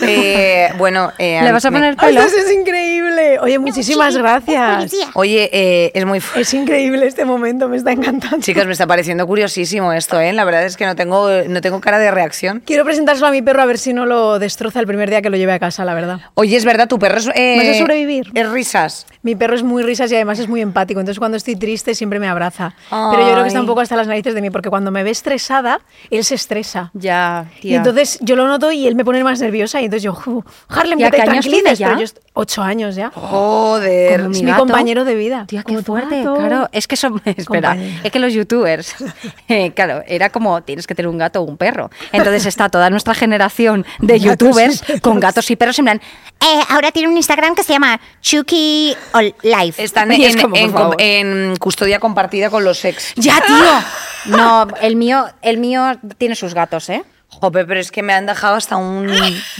Eh, 0.00 0.68
bueno, 0.78 1.12
eh, 1.18 1.40
¿Le 1.42 1.50
vas 1.52 1.64
a 1.64 1.70
poner 1.70 1.96
Ay, 1.98 2.08
pelo? 2.14 2.22
es 2.26 2.52
increíble. 2.52 3.38
Oye, 3.40 3.58
muchísimas 3.58 4.16
gracias. 4.16 4.92
Oye, 5.14 5.48
eh, 5.52 5.92
es 5.94 6.04
muy 6.04 6.20
Es 6.36 6.52
increíble 6.54 7.06
este 7.06 7.24
momento, 7.24 7.68
me 7.68 7.76
está 7.76 7.92
encantando. 7.92 8.38
Chicas, 8.40 8.66
me 8.66 8.72
está 8.72 8.86
pareciendo 8.86 9.26
curiosísimo 9.26 9.92
esto, 9.92 10.20
¿eh? 10.20 10.32
La 10.32 10.44
verdad 10.44 10.64
es 10.64 10.76
que 10.76 10.84
no 10.86 10.94
tengo, 10.94 11.28
no 11.48 11.60
tengo 11.60 11.80
cara 11.80 11.98
de 11.98 12.10
reacción. 12.10 12.62
Quiero 12.64 12.84
presentárselo 12.84 13.28
a 13.28 13.30
mi 13.30 13.42
perro 13.42 13.62
a 13.62 13.66
ver 13.66 13.78
si 13.78 13.92
no 13.94 14.06
lo 14.06 14.38
destroza 14.38 14.80
el 14.80 14.86
primer 14.86 15.08
día 15.10 15.22
que 15.22 15.30
lo 15.30 15.36
lleve 15.36 15.52
a 15.52 15.58
casa, 15.58 15.84
la 15.84 15.94
verdad. 15.94 16.20
Oye, 16.34 16.56
es 16.56 16.64
verdad, 16.64 16.88
tu 16.88 16.98
perro 16.98 17.18
es. 17.18 17.28
eh, 17.34 17.56
¿Vas 17.58 17.68
a 17.68 17.74
sobrevivir? 17.78 18.30
Es 18.34 18.48
risas. 18.50 19.06
Mi 19.22 19.34
perro 19.34 19.54
es 19.56 19.62
muy 19.62 19.82
risas 19.82 20.12
y 20.12 20.14
además 20.14 20.38
es 20.38 20.48
muy 20.48 20.60
empático, 20.60 21.00
entonces 21.00 21.18
cuando 21.18 21.36
estoy 21.36 21.56
triste 21.56 21.94
siempre 21.94 22.20
me 22.20 22.28
abraza. 22.28 22.74
Pero 22.90 23.22
yo 23.22 23.32
creo 23.32 23.42
que 23.42 23.48
está 23.48 23.60
un 23.60 23.66
poco 23.66 23.80
hasta 23.80 23.96
las 23.96 24.06
narices 24.06 24.34
de 24.34 24.42
mí, 24.42 24.50
porque 24.50 24.68
cuando 24.68 24.90
me 24.90 25.02
ve 25.02 25.10
estresada, 25.10 25.80
él 26.10 26.24
se 26.24 26.34
estresa. 26.34 26.90
Ya, 26.92 27.46
Y 27.62 27.74
entonces 27.74 27.95
yo 28.20 28.36
lo 28.36 28.46
noto 28.46 28.70
y 28.72 28.86
él 28.86 28.94
me 28.94 29.04
pone 29.04 29.22
más 29.24 29.40
nerviosa 29.40 29.80
y 29.80 29.84
entonces 29.84 30.02
yo, 30.02 30.12
"Ju, 30.14 30.44
Harlem, 30.68 30.98
¿Y 31.00 31.04
que 31.04 31.10
te 31.10 31.16
qué 31.16 31.22
años 31.22 31.32
tranquilices", 31.46 31.62
tiene 31.62 31.76
ya? 31.76 31.88
pero 31.88 32.00
yo 32.00 32.12
ocho 32.34 32.62
años 32.62 32.94
ya. 32.96 33.10
Joder. 33.14 34.20
Como 34.22 34.32
Es 34.32 34.36
mi 34.38 34.44
mi 34.44 34.50
gato. 34.50 34.60
compañero 34.62 35.04
de 35.04 35.14
vida. 35.14 35.44
Tía, 35.48 35.62
qué 35.62 35.82
fuerte, 35.82 36.18
gato. 36.22 36.34
claro. 36.36 36.68
Es 36.72 36.86
que 36.86 36.96
son, 36.96 37.20
espera, 37.24 37.70
Compañero. 37.70 38.00
es 38.04 38.10
que 38.12 38.18
los 38.18 38.32
youtubers, 38.32 38.94
eh, 39.48 39.72
claro, 39.72 40.02
era 40.06 40.30
como 40.30 40.62
tienes 40.62 40.86
que 40.86 40.94
tener 40.94 41.08
un 41.08 41.18
gato 41.18 41.40
o 41.40 41.44
un 41.44 41.56
perro. 41.56 41.90
Entonces 42.12 42.46
está 42.46 42.68
toda 42.68 42.90
nuestra 42.90 43.14
generación 43.14 43.84
de 44.00 44.20
youtubers 44.20 44.82
con 45.02 45.20
gatos 45.20 45.50
y 45.50 45.56
perros 45.56 45.78
en 45.78 45.84
plan, 45.86 46.00
Eh, 46.40 46.60
ahora 46.68 46.92
tiene 46.92 47.08
un 47.08 47.16
Instagram 47.16 47.54
que 47.54 47.62
se 47.62 47.72
llama 47.72 47.98
Chucky 48.20 48.94
Life. 49.42 49.82
Están 49.82 50.12
en, 50.12 50.20
es 50.22 50.36
como, 50.36 50.54
en 50.98 51.56
custodia 51.56 51.98
compartida 51.98 52.50
con 52.50 52.62
los 52.64 52.84
ex. 52.84 53.14
ya 53.16 53.40
tío. 53.46 53.56
No, 54.36 54.66
el 54.80 54.96
mío, 54.96 55.24
el 55.40 55.56
mío 55.58 55.84
tiene 56.18 56.34
sus 56.34 56.52
gatos, 56.52 56.88
¿eh? 56.90 57.04
Jope, 57.28 57.64
pero 57.64 57.80
es 57.80 57.90
que 57.90 58.02
me 58.02 58.12
han 58.14 58.26
dejado 58.26 58.54
hasta 58.56 58.76
un. 58.76 59.08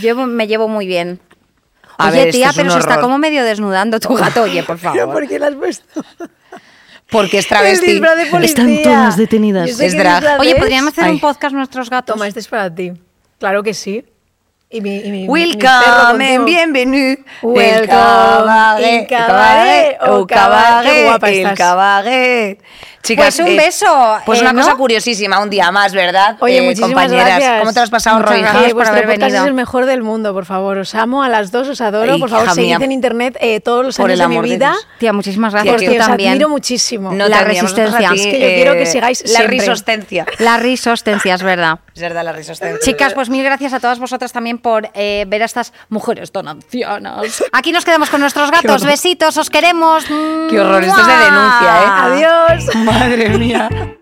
Yo 0.00 0.26
me 0.26 0.46
llevo 0.46 0.68
muy 0.68 0.86
bien. 0.86 1.20
A 1.98 2.08
Oye, 2.08 2.24
ver, 2.24 2.32
tía, 2.32 2.50
es 2.50 2.56
pero 2.56 2.70
se 2.70 2.78
está 2.78 3.00
como 3.00 3.18
medio 3.18 3.42
desnudando 3.44 3.98
tu 4.00 4.14
gato. 4.14 4.42
Oye, 4.42 4.62
por 4.62 4.78
¿Pero 4.80 4.94
favor. 4.94 5.14
por 5.14 5.28
qué 5.28 5.38
la 5.38 5.48
has 5.48 5.54
puesto? 5.54 6.04
Porque 7.10 7.38
es 7.38 7.46
travesti. 7.48 8.00
Están 8.42 8.82
todas 8.82 9.16
detenidas. 9.16 9.78
Es 9.80 9.96
drag. 9.96 10.40
Oye. 10.40 10.56
¿podrían 10.56 10.88
hacer 10.88 11.04
Ay. 11.04 11.12
un 11.12 11.20
podcast 11.20 11.54
nuestros 11.54 11.88
gatos? 11.90 12.14
Toma, 12.14 12.28
este 12.28 12.40
es 12.40 12.48
para 12.48 12.74
ti. 12.74 12.92
Claro 13.38 13.62
que 13.62 13.74
sí. 13.74 14.04
Y 14.68 14.80
mi, 14.80 14.96
y 14.96 15.10
mi, 15.12 15.28
Welcome. 15.28 16.40
Welcome, 16.40 17.78
el 17.78 17.86
cabaret, 17.86 19.00
el 19.02 19.06
cabaret, 19.06 19.96
el 20.02 20.10
oh, 20.10 20.26
cabaret. 20.26 20.92
Qué 20.92 21.06
cabaret, 21.06 21.46
el 21.46 21.54
cabaret. 21.56 22.58
Chicas, 23.00 23.36
Pues 23.36 23.48
un 23.48 23.56
beso, 23.56 24.18
Pues 24.26 24.40
eh, 24.40 24.42
una 24.42 24.52
¿no? 24.52 24.62
cosa 24.62 24.74
curiosísima, 24.74 25.38
un 25.38 25.48
día 25.50 25.70
más, 25.70 25.92
¿verdad? 25.92 26.36
Oye, 26.40 26.58
Eh, 26.58 26.62
muchísimas 26.62 26.90
compañeras, 26.90 27.26
gracias. 27.28 27.60
¿Cómo 27.60 27.72
te 27.72 27.78
has 27.80 27.90
pasado, 27.90 28.18
Roy? 28.22 28.40
gracias 28.40 28.70
Eh, 28.72 28.74
por 28.74 28.86
haber 28.88 29.06
venido. 29.06 29.28
es 29.28 29.34
el 29.46 29.54
mejor 29.54 29.86
del 29.86 30.02
mundo, 30.02 30.34
por 30.34 30.44
favor. 30.46 30.78
Os 30.78 30.92
amo 30.96 31.22
a 31.22 31.28
las 31.28 31.52
dos, 31.52 31.68
os 31.68 31.80
adoro. 31.80 32.14
Ay, 32.14 32.18
por 32.18 32.28
favor, 32.30 32.50
seguid 32.52 32.82
en 32.82 32.90
internet 32.90 33.36
eh, 33.40 33.60
todos 33.60 33.84
los 33.84 33.96
Por 33.96 34.10
años 34.10 34.18
el 34.20 34.28
de 34.28 34.28
mi 34.28 34.48
de 34.48 34.54
vida. 34.56 34.70
Dios. 34.72 34.88
Tía, 34.98 35.12
muchísimas 35.12 35.52
gracias. 35.52 35.72
Porque 35.76 35.86
Yo 35.94 36.00
os 36.00 36.06
también. 36.08 36.30
admiro 36.30 36.48
muchísimo. 36.48 37.12
No 37.12 37.28
La 37.28 37.42
resistencia. 37.44 38.10
ti, 38.10 38.18
Es 38.18 38.26
que 38.26 38.40
yo 38.40 38.46
quiero 38.56 38.72
que 38.72 38.82
eh, 38.82 38.86
sigáis 38.86 39.22
La 39.22 39.28
siempre. 39.28 39.58
risostencia. 39.58 40.26
La 40.40 40.56
risostencia, 40.56 41.34
es 41.36 41.42
verdad. 41.44 41.78
Es 41.97 42.03
verdad, 42.03 42.24
la 42.24 42.32
risostencia. 42.32 42.78
Chicas, 42.84 43.14
pues 43.14 43.30
mil 43.30 43.42
gracias 43.42 43.72
a 43.72 43.80
todas 43.80 43.99
vosotras 43.99 44.30
también 44.30 44.59
por 44.59 44.90
eh, 44.92 45.24
ver 45.28 45.40
a 45.40 45.47
estas 45.47 45.72
mujeres 45.88 46.30
tan 46.30 46.47
ancianas. 46.47 47.42
Aquí 47.53 47.72
nos 47.72 47.86
quedamos 47.86 48.11
con 48.11 48.20
nuestros 48.20 48.51
gatos. 48.53 48.84
Besitos, 48.84 49.34
os 49.38 49.49
queremos. 49.49 50.05
Qué 50.05 50.61
horror, 50.61 50.84
esto 50.84 51.01
es 51.01 51.07
de 51.07 51.16
denuncia, 51.16 51.82
¿eh? 51.82 51.86
Adiós. 51.88 52.76
Madre 52.84 53.30
mía. 53.38 53.94